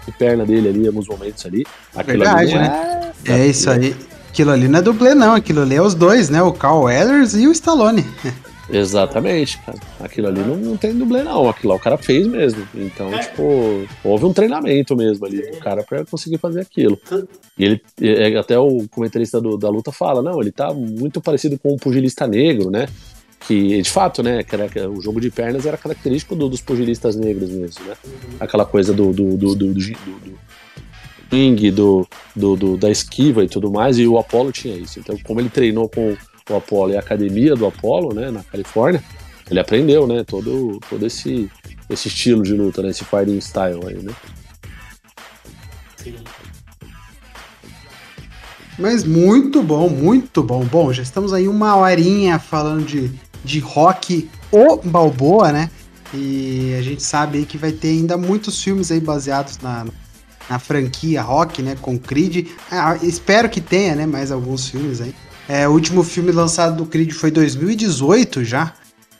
[0.05, 1.65] de perna dele ali, em alguns momentos ali.
[1.95, 3.11] Aquilo Verdade, ali não né?
[3.25, 3.95] é, É isso aí.
[4.29, 5.33] Aquilo ali não é dublê, não.
[5.33, 6.41] Aquilo ali é os dois, né?
[6.43, 8.05] O Carl Weathers e o Stallone.
[8.71, 9.79] Exatamente, cara.
[9.99, 11.49] Aquilo ali não, não tem dublê, não.
[11.49, 12.67] Aquilo lá o cara fez mesmo.
[12.75, 13.19] Então, É.
[13.19, 16.99] tipo, houve um treinamento mesmo ali do cara pra conseguir fazer aquilo.
[17.57, 21.57] E ele, é, até o comentarista do- da luta fala, não, ele tá muito parecido
[21.57, 22.87] com um pugilista negro, né?
[23.47, 24.43] Que, de fato, né,
[24.95, 27.95] o jogo de pernas era característico do- dos pugilistas negros mesmo, né?
[28.39, 33.97] Aquela coisa do, do, do, do, do, do, do, do- da esquiva e tudo mais,
[33.97, 34.99] e o Apollo tinha isso.
[34.99, 36.15] Então, como ele treinou com
[36.53, 39.03] o Apollo e a academia do Apollo, né, na Califórnia,
[39.49, 41.49] ele aprendeu, né, todo, todo esse,
[41.89, 44.13] esse estilo de luta, né, esse fighting style aí, né?
[45.97, 46.15] Sim.
[48.77, 50.63] Mas muito bom, muito bom.
[50.63, 53.11] Bom, já estamos aí uma horinha falando de,
[53.43, 55.69] de rock o Balboa, né?
[56.13, 59.85] E a gente sabe aí que vai ter ainda muitos filmes aí baseados na,
[60.49, 61.75] na franquia rock, né?
[61.81, 62.47] Com Creed.
[62.71, 64.05] Ah, espero que tenha, né?
[64.05, 65.13] Mais alguns filmes aí.
[65.49, 68.71] É, o último filme lançado do Creed foi 2018 já.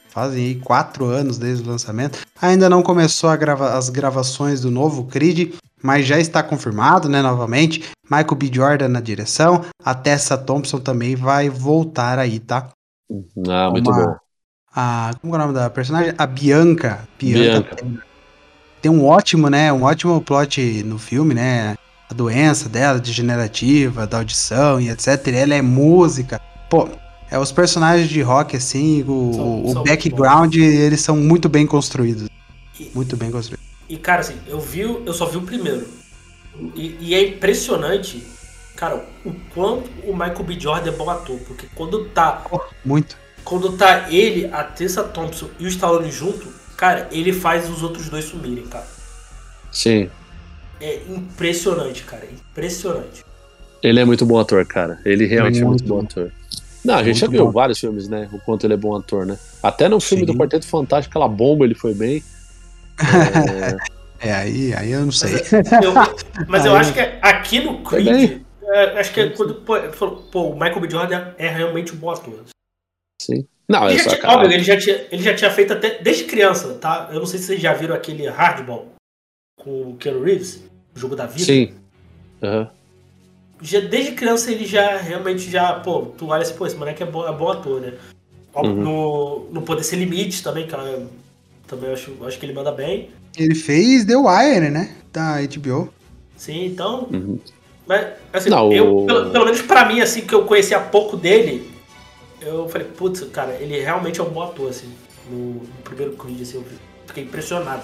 [0.10, 2.20] Fazem aí quatro anos desde o lançamento.
[2.40, 7.90] Ainda não começou grava as gravações do novo Creed, mas já está confirmado, né, novamente.
[8.04, 8.52] Michael B.
[8.54, 9.66] Jordan na direção.
[9.84, 12.70] A Tessa Thompson também vai voltar aí, tá?
[13.48, 14.16] Ah, muito Uma- bom.
[14.76, 16.14] A, como é o nome da personagem?
[16.16, 17.08] A Bianca.
[17.18, 17.76] Bianca, Bianca.
[17.76, 18.00] Tem,
[18.84, 19.74] tem um ótimo, né?
[19.74, 21.76] Um ótimo plot no filme, né?
[22.10, 25.28] A doença dela, degenerativa, da audição e etc.
[25.28, 26.42] E ela é música.
[26.70, 26.90] Pô,
[27.30, 31.68] é, os personagens de rock, assim, o, São- o são background, eles são muito bem
[31.68, 32.28] construídos.
[32.80, 33.64] E- Muito bem construídos.
[33.88, 35.88] E, cara, assim, eu vi, eu só vi o primeiro.
[36.76, 38.26] E, e é impressionante,
[38.76, 40.60] cara, o quanto o Michael B.
[40.60, 41.38] Jordan é bom ator.
[41.48, 42.44] Porque quando tá,
[42.84, 43.16] Muito.
[43.44, 48.10] quando tá ele, a Tessa Thompson e o Stallone junto, cara, ele faz os outros
[48.10, 48.88] dois sumirem, cara.
[49.72, 50.10] Sim.
[50.82, 52.26] É impressionante, cara.
[52.32, 53.24] Impressionante.
[53.82, 55.00] Ele é muito bom ator, cara.
[55.06, 56.06] Ele realmente é Muito muito bom bom.
[56.06, 56.32] ator.
[56.84, 57.52] Não, a gente Muito já viu bom.
[57.52, 58.30] vários filmes, né?
[58.32, 59.38] O quanto ele é bom ator, né?
[59.62, 60.32] Até no filme Sim.
[60.32, 62.24] do Quarteto Fantástico, aquela bomba, ele foi bem.
[63.00, 63.78] É,
[64.22, 65.36] É, aí, aí eu não sei.
[65.82, 65.94] Eu-
[66.46, 70.24] mas eu acho que aqui no Creed, é, acho que é quando pô, ele falou,
[70.30, 70.90] pô, o Michael B.
[70.90, 72.44] Jordan é realmente um bom ator.
[73.22, 73.46] sim.
[73.66, 74.34] Não, Ele é já, só, tinha, cara.
[74.40, 77.08] óbvio, ele, já tinha, ele já tinha feito até desde criança, tá?
[77.14, 78.88] Eu não sei se vocês já viram aquele Hardball
[79.58, 80.64] com o Keanu Reeves,
[81.00, 81.46] jogo da vida.
[81.46, 81.74] Sim.
[82.44, 82.70] Aham.
[83.62, 87.06] Já, desde criança ele já realmente já, pô, tu olha assim, pô, esse moleque é
[87.06, 87.94] bom, é bom ator, né?
[88.56, 88.74] Uhum.
[88.74, 91.08] No, no Poder Sem Limites também, cara,
[91.68, 93.10] também eu acho, acho que ele manda bem.
[93.38, 94.96] Ele fez The Wire, né?
[95.12, 95.90] Da HBO.
[96.36, 97.08] Sim, então.
[97.12, 97.40] Uhum.
[97.86, 101.70] Mas, assim, Não, eu, pelo, pelo menos pra mim, assim, que eu conhecia pouco dele,
[102.42, 104.90] eu falei, putz, cara, ele realmente é um bom ator, assim.
[105.30, 106.66] No, no primeiro Creed, assim, eu
[107.06, 107.84] fiquei impressionado.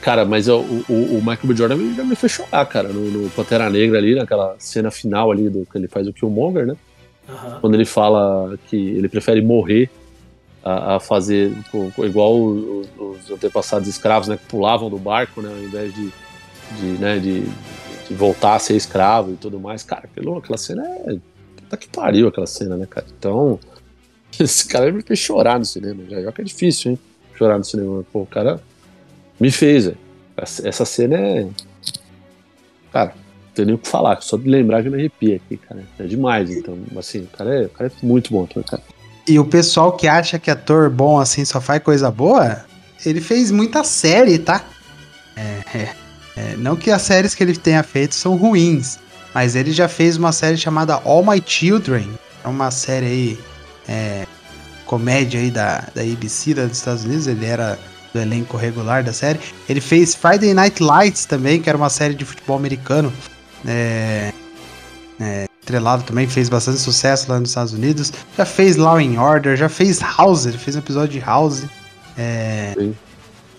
[0.00, 1.56] Cara, mas o, o, o Michael B.
[1.56, 5.48] Jordan já me fez chorar, cara, no, no Pantera Negra ali, naquela cena final ali
[5.48, 6.76] do que ele faz o Killmonger, né?
[7.28, 7.58] Aham.
[7.60, 9.88] Quando ele fala que ele prefere morrer
[10.62, 14.36] a, a fazer co- co- igual os, os antepassados escravos, né?
[14.36, 15.48] Que pulavam do barco, né?
[15.50, 16.12] Ao invés de,
[16.78, 17.42] de, né, de,
[18.08, 19.82] de voltar a ser escravo e tudo mais.
[19.82, 21.16] Cara, aquilo, aquela cena é.
[21.56, 23.06] Puta que pariu aquela cena, né, cara?
[23.18, 23.58] Então.
[24.38, 26.02] Esse cara me fez chorar no cinema.
[26.08, 26.98] Já, já que é difícil, hein?
[27.36, 28.04] Chorar no cinema.
[28.12, 28.60] Pô, o cara
[29.42, 29.98] me fez, velho.
[30.36, 31.48] Essa, cena é.
[32.92, 34.20] Cara, não tem nem o que falar.
[34.22, 35.82] Só de lembrar já me arrepia aqui, cara.
[35.98, 36.78] É demais, então.
[36.96, 38.82] Assim, o cara é, o cara é muito bom ator, cara.
[39.26, 42.64] E o pessoal que acha que ator bom assim só faz coisa boa,
[43.04, 44.64] ele fez muita série, tá?
[45.36, 45.40] É,
[45.76, 45.94] é,
[46.36, 48.98] é, não que as séries que ele tenha feito são ruins,
[49.34, 52.08] mas ele já fez uma série chamada All My Children.
[52.44, 53.38] É uma série aí,
[53.88, 54.26] é,
[54.86, 57.26] comédia aí da, da ABC lá dos Estados Unidos.
[57.26, 57.78] Ele era
[58.12, 59.40] do elenco regular da série.
[59.68, 63.12] Ele fez Friday Night Lights também, que era uma série de futebol americano.
[63.66, 64.32] É,
[65.20, 68.12] é, estrelado também, fez bastante sucesso lá nos Estados Unidos.
[68.36, 71.64] Já fez Law and Order, já fez House, ele fez um episódio de House.
[72.18, 72.74] É,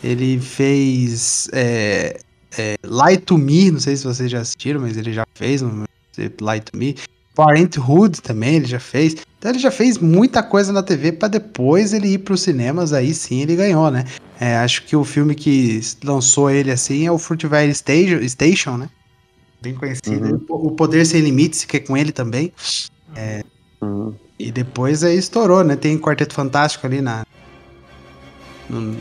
[0.04, 2.20] ele fez é,
[2.58, 5.86] é, Lie to Me, não sei se vocês já assistiram, mas ele já fez no
[6.18, 6.96] Lie to Me.
[7.34, 9.16] Parenthood também ele já fez.
[9.44, 12.94] Então ele já fez muita coisa na TV para depois ele ir para os cinemas,
[12.94, 14.06] aí sim ele ganhou, né?
[14.40, 18.90] É, acho que o filme que lançou ele assim é o Fruitvale Station, né?
[19.61, 20.45] Bem conhecido.
[20.48, 22.53] O Poder Sem Limites, que é com ele também.
[23.82, 24.14] Uhum.
[24.40, 25.76] E depois aí estourou, né?
[25.76, 27.26] Tem Quarteto Fantástico ali na.
[28.70, 28.95] No,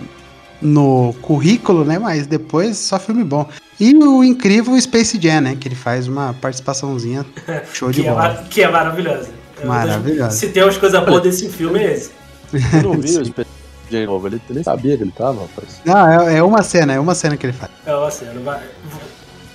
[0.60, 2.00] no currículo, né?
[2.00, 3.48] Mas depois só filme bom.
[3.78, 5.54] E o incrível Space Jam, né?
[5.54, 7.24] Que ele faz uma participaçãozinha
[7.72, 8.16] show de é, bola.
[8.22, 9.41] mar- que é maravilhosa.
[9.66, 10.30] Maravilhosa.
[10.30, 12.10] Se tem umas coisas boas desse filme, é esse.
[12.74, 13.22] Eu não vi o
[13.92, 15.80] de novo, ele nem sabia que ele tava, rapaz.
[15.84, 17.70] Não, é, é uma cena, é uma cena que ele faz.
[17.84, 18.40] É uma cena.
[18.40, 18.60] Vai...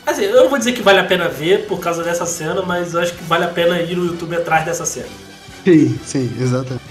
[0.06, 2.94] Assim, eu não vou dizer que vale a pena ver por causa dessa cena, mas
[2.94, 5.08] eu acho que vale a pena ir no YouTube atrás dessa cena.
[5.66, 6.84] Sim, sim, exatamente.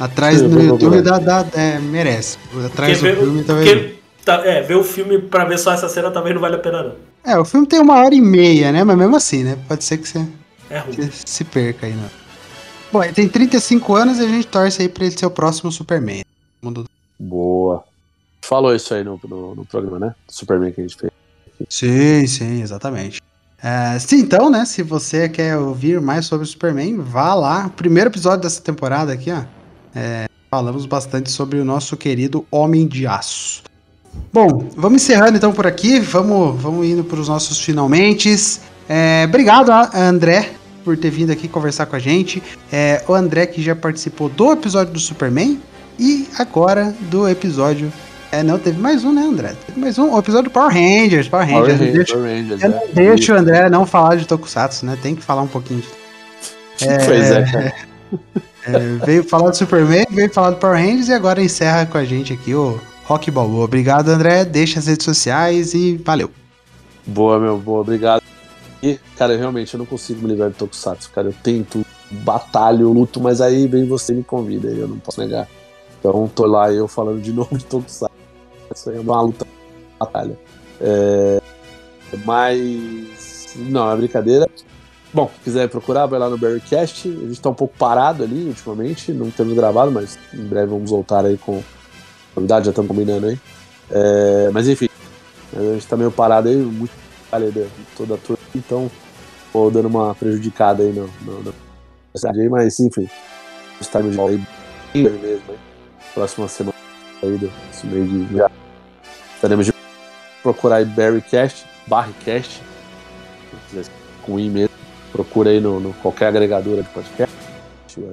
[0.00, 2.38] Atrás Sim, do YouTube dá, dá- é, merece.
[2.66, 3.92] Atrás do filme talvez.
[4.24, 6.82] tá- é, ver o filme pra ver só essa cena também não vale a pena,
[6.82, 6.94] não.
[7.24, 8.82] É, o filme tem uma hora e meia, né?
[8.82, 9.58] Mas mesmo assim, né?
[9.68, 10.26] Pode ser que você.
[10.70, 10.94] É ruim.
[10.94, 12.08] que se perca aí, né?
[12.92, 15.70] Bom, ele tem 35 anos e a gente torce aí pra ele ser o próximo
[15.70, 16.22] Superman.
[16.62, 16.84] Mundo-
[17.18, 17.84] Boa.
[18.42, 20.14] Falou isso aí no, no, no programa, né?
[20.28, 21.12] Superman que a gente fez.
[21.68, 23.20] Sim, sim, exatamente.
[23.62, 24.64] É, sim, então, né?
[24.64, 27.68] Se você quer ouvir mais sobre o Superman, vá lá.
[27.76, 29.42] Primeiro episódio dessa temporada aqui, ó.
[29.94, 33.62] é, falamos bastante sobre o nosso querido Homem de Aço.
[34.32, 36.00] Bom, vamos encerrando então por aqui.
[36.00, 38.34] Vamos, vamos indo para os nossos finalmente.
[38.88, 40.54] É, obrigado, André,
[40.84, 42.42] por ter vindo aqui conversar com a gente.
[42.72, 45.60] É, o André que já participou do episódio do Superman
[45.98, 47.92] e agora do episódio.
[48.32, 49.54] É, não, teve mais um, né, André?
[49.66, 50.12] Teve mais um.
[50.14, 51.28] O episódio do Power Rangers.
[51.28, 51.78] Power Rangers.
[51.78, 54.96] Power não deixa- Rangers, eu não deixo o André não falar de Tokusatsu, né?
[55.02, 56.86] Tem que falar um pouquinho de.
[56.88, 57.74] É, pois é, cara.
[58.66, 62.04] É, veio falar do Superman, veio falar do Power Rangers e agora encerra com a
[62.04, 63.64] gente aqui o Rock Balboa.
[63.64, 64.44] Obrigado, André.
[64.44, 66.30] Deixa as redes sociais e valeu.
[67.06, 68.19] Boa, meu, boa, obrigado.
[68.82, 71.28] E, cara, realmente eu não consigo me livrar de Tokusatsu, cara.
[71.28, 75.48] Eu tento, batalho, luto, mas aí vem você me convida, eu não posso negar.
[75.98, 78.14] Então tô lá eu falando de novo de Tokusatsu.
[78.74, 79.46] Isso aí é uma luta,
[79.98, 80.38] batalha.
[80.80, 81.40] É...
[82.24, 83.54] Mas.
[83.56, 84.48] Não, é brincadeira.
[85.12, 87.08] Bom, se quiser procurar, vai lá no Barrycast.
[87.08, 90.88] A gente tá um pouco parado ali ultimamente, não temos gravado, mas em breve vamos
[90.88, 91.60] voltar aí com
[92.34, 93.38] novidade, já estamos combinando aí.
[93.90, 94.50] É...
[94.52, 94.88] Mas enfim,
[95.52, 96.92] a gente tá meio parado aí, muito
[97.38, 98.90] de toda a turma, então
[99.52, 101.54] vou dando uma prejudicada aí no, no
[102.24, 103.08] aí, mas enfim,
[103.80, 104.46] estarmos de aí
[104.94, 105.58] mesmo, aí.
[106.14, 106.76] Próxima semana
[107.22, 108.50] aí desse mês de já
[109.34, 109.72] estaremos de
[110.42, 112.62] procurar aí Barrycast, Barrycast,
[114.22, 114.74] com i mesmo,
[115.12, 117.36] procura aí no, no qualquer agregadora de podcast,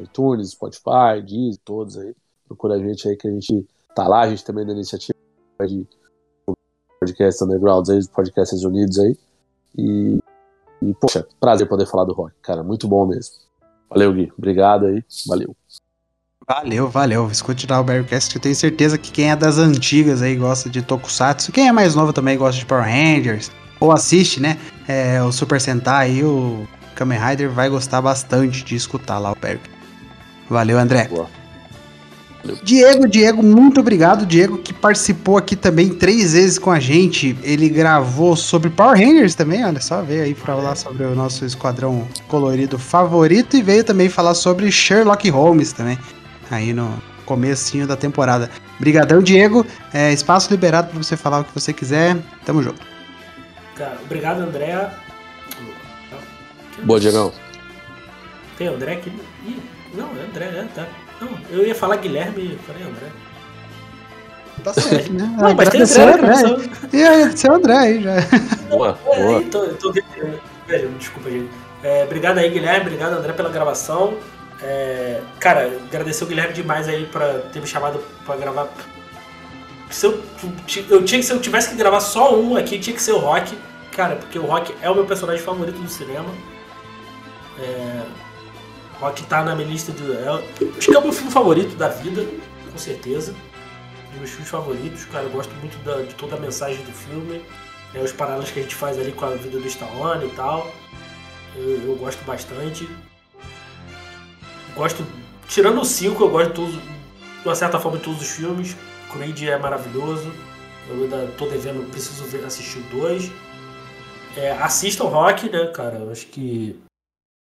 [0.04, 2.16] iTunes, Spotify, Deezer, todos aí,
[2.48, 3.66] procura a gente aí que a gente
[3.96, 5.18] tá lá, a gente também da iniciativa
[5.68, 5.86] de
[7.00, 9.18] podcasts undergrounds aí, podcasts unidos aí.
[9.78, 10.20] E,
[10.82, 13.36] e, poxa, prazer poder falar do rock, cara, muito bom mesmo.
[13.90, 14.32] Valeu, Gui.
[14.38, 15.04] Obrigado aí.
[15.28, 15.56] Valeu.
[16.48, 17.30] Valeu, valeu.
[17.30, 20.70] Escute lá o Barrycast, que eu tenho certeza que quem é das antigas aí gosta
[20.70, 21.52] de Tokusatsu.
[21.52, 23.52] Quem é mais novo também gosta de Power Rangers.
[23.80, 24.58] Ou assiste, né?
[24.88, 29.36] É, o Super Sentai e o Kamen Rider vai gostar bastante de escutar lá o
[29.36, 29.60] Barry.
[30.50, 31.08] Valeu, André.
[31.10, 31.37] Boa.
[32.64, 34.26] Diego, Diego, muito obrigado.
[34.26, 37.38] Diego que participou aqui também três vezes com a gente.
[37.44, 41.46] Ele gravou sobre Power Rangers também, olha só, veio aí para falar sobre o nosso
[41.46, 45.98] esquadrão colorido favorito e veio também falar sobre Sherlock Holmes também,
[46.50, 48.50] aí no comecinho da temporada.
[48.80, 49.66] Brigadão, Diego.
[49.94, 52.18] É, espaço liberado para você falar o que você quiser.
[52.46, 52.82] Tamo junto.
[53.76, 54.90] Cara, obrigado, André.
[56.84, 57.34] Boa, Diegão.
[58.58, 59.12] Tem André aqui?
[59.46, 59.62] Ih,
[59.94, 60.88] não, é André, é, tá.
[61.20, 63.08] Não, eu ia falar Guilherme e falei André.
[64.64, 65.26] Tá certo, né?
[65.38, 66.70] Não, mas tem André, André.
[66.94, 68.16] E aí, seu André aí já.
[68.70, 69.44] Boa, é, boa.
[69.44, 69.94] Tô, tô...
[70.68, 71.50] Velho, desculpa, gente.
[71.84, 72.82] É, obrigado aí, Guilherme.
[72.82, 74.18] Obrigado, André, pela gravação.
[74.62, 78.68] É, cara, agradecer o Guilherme demais aí pra ter me chamado pra gravar.
[79.90, 80.22] Se eu,
[80.90, 83.58] eu tinha, se eu tivesse que gravar só um aqui, tinha que ser o Rock.
[83.92, 86.30] Cara, porque o Rock é o meu personagem favorito do cinema.
[87.60, 88.02] É,
[89.00, 90.12] Rock tá na minha lista de.
[90.12, 90.30] É,
[90.78, 92.26] acho que é o meu filme favorito da vida,
[92.72, 93.32] com certeza.
[93.32, 95.26] Um dos meus filmes favoritos, cara.
[95.26, 97.44] Eu gosto muito da, de toda a mensagem do filme.
[97.94, 100.72] É, os paralelos que a gente faz ali com a vida do Stallone e tal.
[101.56, 102.90] Eu, eu gosto bastante.
[104.76, 105.06] Gosto.
[105.48, 106.74] Tirando o 5, eu gosto de todos.
[106.74, 108.76] De uma certa forma de todos os filmes.
[109.14, 110.32] Creed é maravilhoso.
[110.90, 113.32] Eu ainda tô devendo, preciso ver, assistir o 2.
[114.36, 115.98] É, assistam Rock, né, cara?
[115.98, 116.80] Eu acho que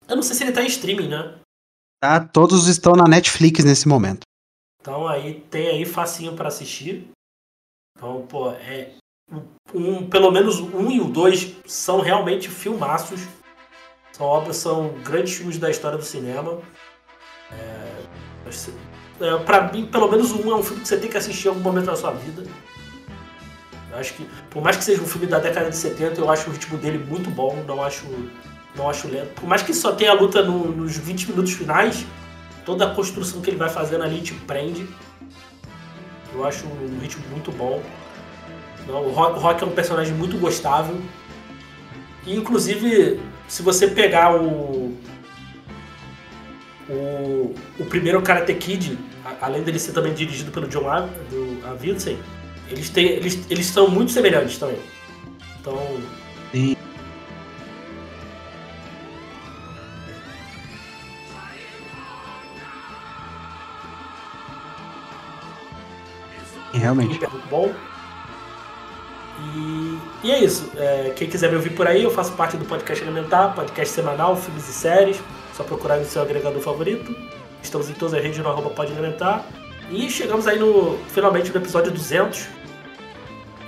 [0.08, 1.36] eu não sei se ele tá em streaming, né?
[2.02, 4.22] Tá, todos estão na Netflix nesse momento.
[4.82, 7.10] Então aí tem aí facinho para assistir.
[7.98, 8.92] Então, pô, é.
[9.74, 13.22] Um, pelo menos um e o dois são realmente filmaços.
[14.12, 16.62] São obras, são grandes filmes da história do cinema.
[17.52, 18.04] É,
[19.22, 21.50] é, pra mim, pelo menos um é um filme que você tem que assistir em
[21.50, 22.44] algum momento da sua vida.
[23.92, 26.50] Eu acho que, por mais que seja um filme da década de 70, eu acho
[26.50, 27.64] o ritmo dele muito bom.
[27.66, 28.06] Não acho
[28.76, 29.34] não acho lento.
[29.36, 32.06] Por mais que só tenha a luta no, nos 20 minutos finais,
[32.66, 34.88] toda a construção que ele vai fazendo ali te prende.
[36.34, 37.82] Eu acho um ritmo muito bom.
[38.88, 41.00] Não, o, Rock, o Rock é um personagem muito gostável.
[42.26, 44.98] E, inclusive, se você pegar o.
[46.90, 49.00] O, o primeiro Karate Kid,
[49.40, 50.86] além dele ser também dirigido pelo John
[51.64, 52.20] Avildsen,
[52.70, 54.80] eles, têm, eles, eles são muito semelhantes também.
[55.62, 55.80] Então.
[56.52, 56.76] Sim.
[66.84, 67.20] Realmente.
[67.20, 67.74] Muito bom.
[69.40, 70.70] E, e é isso.
[70.76, 74.36] É, quem quiser me ouvir por aí, eu faço parte do podcast Elementar, podcast semanal,
[74.36, 75.20] filmes e séries.
[75.56, 77.16] Só procurar no seu agregador favorito.
[77.62, 79.46] Estamos em todas as redes no arroba Pode Elementar.
[79.90, 82.48] E chegamos aí no finalmente no episódio 200.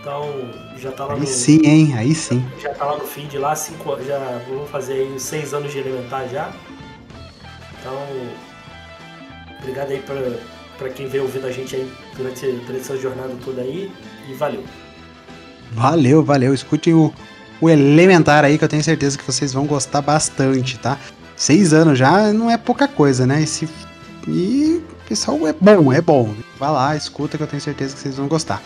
[0.01, 1.25] Então já tá lá aí no.
[1.25, 1.93] sim, hein?
[1.97, 2.45] Aí sim.
[2.59, 6.27] Já tá lá no feed lá, cinco, já vamos fazer aí seis anos de Elementar
[6.27, 6.51] já.
[7.79, 7.97] Então.
[9.59, 10.15] Obrigado aí por,
[10.77, 13.91] para quem veio ouvindo a gente aí durante, durante essa jornada toda aí.
[14.29, 14.63] E valeu.
[15.71, 16.53] Valeu, valeu.
[16.53, 17.13] Escutem o,
[17.61, 20.97] o Elementar aí, que eu tenho certeza que vocês vão gostar bastante, tá?
[21.35, 23.41] Seis anos já não é pouca coisa, né?
[23.41, 23.67] Esse,
[24.27, 26.33] e pessoal é bom, é bom.
[26.57, 28.61] Vá lá, escuta que eu tenho certeza que vocês vão gostar.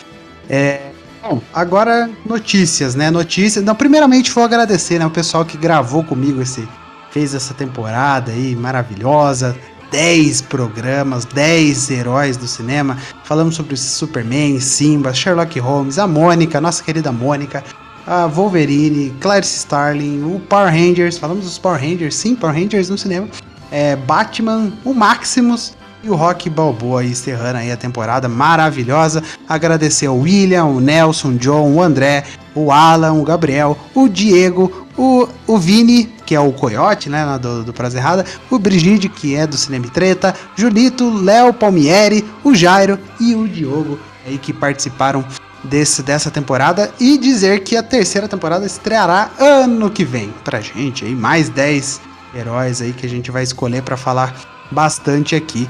[0.49, 0.91] É,
[1.21, 3.09] bom, agora notícias, né?
[3.09, 3.63] Notícias.
[3.63, 6.67] Não, primeiramente vou agradecer, né, o pessoal que gravou comigo esse
[7.11, 9.55] fez essa temporada aí maravilhosa.
[9.91, 12.97] 10 programas, 10 heróis do cinema.
[13.23, 17.63] Falamos sobre o Superman, Simba, Sherlock Holmes, a Mônica, nossa querida Mônica,
[18.05, 21.17] a Wolverine, Clarice Starling, o Power Rangers.
[21.17, 23.27] Falamos dos Power Rangers, sim, Power Rangers no cinema.
[23.71, 29.23] É, Batman, o Maximus e o Rock Balboa encerrando aí a temporada maravilhosa.
[29.47, 32.23] Agradecer ao William, o Nelson, o John, o André,
[32.55, 37.63] o Alan, o Gabriel, o Diego, o, o Vini, que é o Coyote, né, do,
[37.63, 42.99] do Prazer Errada, o Brigide, que é do Cinema Treta, Julito, Léo Palmieri, o Jairo
[43.19, 45.25] e o Diogo aí que participaram
[45.63, 51.03] desse, dessa temporada e dizer que a terceira temporada estreará ano que vem pra gente
[51.03, 51.99] aí, mais 10
[52.35, 54.31] heróis aí que a gente vai escolher para falar
[54.69, 55.67] bastante aqui.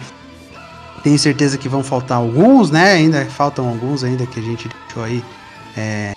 [1.04, 2.96] Tenho certeza que vão faltar alguns, né?
[2.96, 5.24] Ainda faltam alguns ainda que a gente deixou aí.
[5.78, 6.12] É,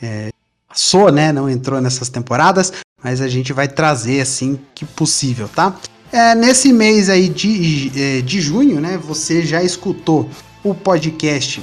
[0.00, 0.28] é,
[0.68, 1.32] passou, né?
[1.32, 2.72] Não entrou nessas temporadas,
[3.02, 5.74] mas a gente vai trazer assim que possível, tá?
[6.12, 8.98] É, nesse mês aí de, é, de junho, né?
[8.98, 10.28] Você já escutou
[10.62, 11.62] o podcast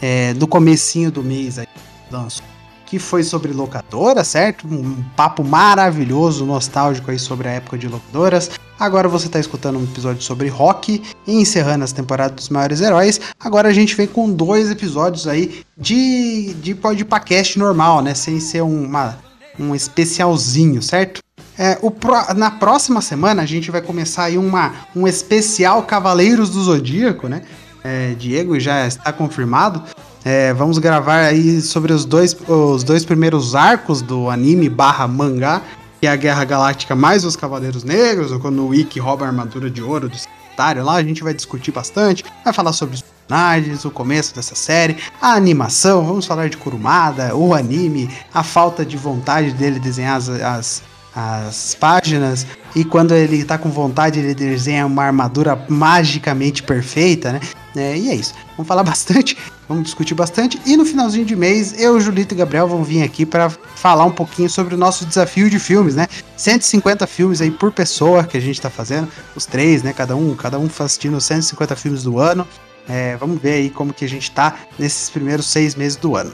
[0.00, 1.66] é, do comecinho do mês aí,
[2.10, 2.42] lanço
[2.86, 4.66] que foi sobre locadora, certo?
[4.66, 8.50] Um papo maravilhoso, nostálgico aí sobre a época de locadoras.
[8.78, 13.20] Agora você está escutando um episódio sobre rock e encerrando as temporadas dos maiores heróis.
[13.38, 18.14] Agora a gente vem com dois episódios aí de, de podcast normal, né?
[18.14, 19.16] Sem ser uma,
[19.58, 21.22] um especialzinho, certo?
[21.56, 26.62] É, pro, na próxima semana a gente vai começar aí uma, um especial Cavaleiros do
[26.62, 27.42] Zodíaco, né?
[27.84, 29.82] É, Diego já está confirmado.
[30.24, 35.60] É, vamos gravar aí sobre os dois, os dois primeiros arcos do anime barra mangá,
[36.00, 39.28] que é a Guerra Galáctica mais os Cavaleiros Negros, ou quando o Ikki rouba a
[39.28, 43.02] armadura de ouro do Secretário lá, a gente vai discutir bastante, vai falar sobre os
[43.02, 48.84] personagens, o começo dessa série, a animação, vamos falar de Kurumada, o anime, a falta
[48.84, 50.82] de vontade dele desenhar as, as
[51.16, 52.44] as páginas
[52.74, 57.40] e quando ele tá com vontade ele desenha uma armadura magicamente perfeita, né?
[57.76, 58.34] É, e é isso.
[58.56, 59.36] Vamos falar bastante,
[59.68, 63.26] vamos discutir bastante e no finalzinho de mês eu, Julito e Gabriel vão vir aqui
[63.26, 66.06] para falar um pouquinho sobre o nosso desafio de filmes, né?
[66.36, 69.92] 150 filmes aí por pessoa que a gente tá fazendo, os três, né?
[69.92, 72.46] Cada um, cada um assistindo 150 filmes do ano.
[72.88, 76.32] É, vamos ver aí como que a gente tá nesses primeiros seis meses do ano.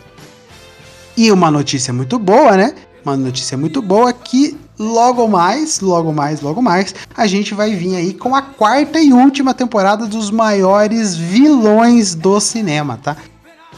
[1.16, 2.74] E uma notícia muito boa, né?
[3.04, 7.96] Uma notícia muito boa que logo mais, logo mais, logo mais, a gente vai vir
[7.96, 13.16] aí com a quarta e última temporada dos maiores vilões do cinema, tá?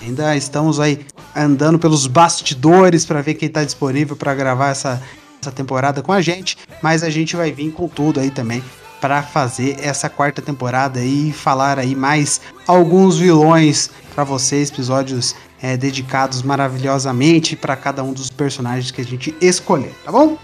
[0.01, 1.05] Ainda estamos aí
[1.35, 5.03] andando pelos bastidores para ver quem tá disponível para gravar essa,
[5.41, 8.63] essa temporada com a gente, mas a gente vai vir com tudo aí também
[9.01, 15.77] para fazer essa quarta temporada e falar aí mais alguns vilões para vocês, episódios é,
[15.77, 20.37] dedicados maravilhosamente para cada um dos personagens que a gente escolher, tá bom?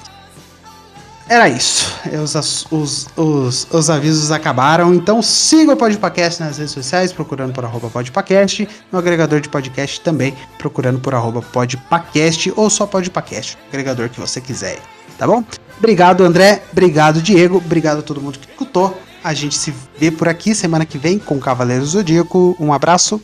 [1.29, 1.95] Era isso.
[2.25, 2.35] Os,
[2.71, 4.95] os, os, os, avisos acabaram.
[4.95, 8.67] Então siga o Podpacast nas redes sociais, procurando por arroba Podpacast.
[8.91, 14.41] No agregador de podcast também, procurando por arroba Podpacast ou só Podpacast, agregador que você
[14.41, 14.79] quiser.
[15.19, 15.45] Tá bom?
[15.77, 16.63] Obrigado, André.
[16.73, 17.59] Obrigado, Diego.
[17.59, 18.99] Obrigado a todo mundo que escutou.
[19.23, 22.57] A gente se vê por aqui semana que vem com Cavaleiros Zodíaco.
[22.59, 23.21] Um abraço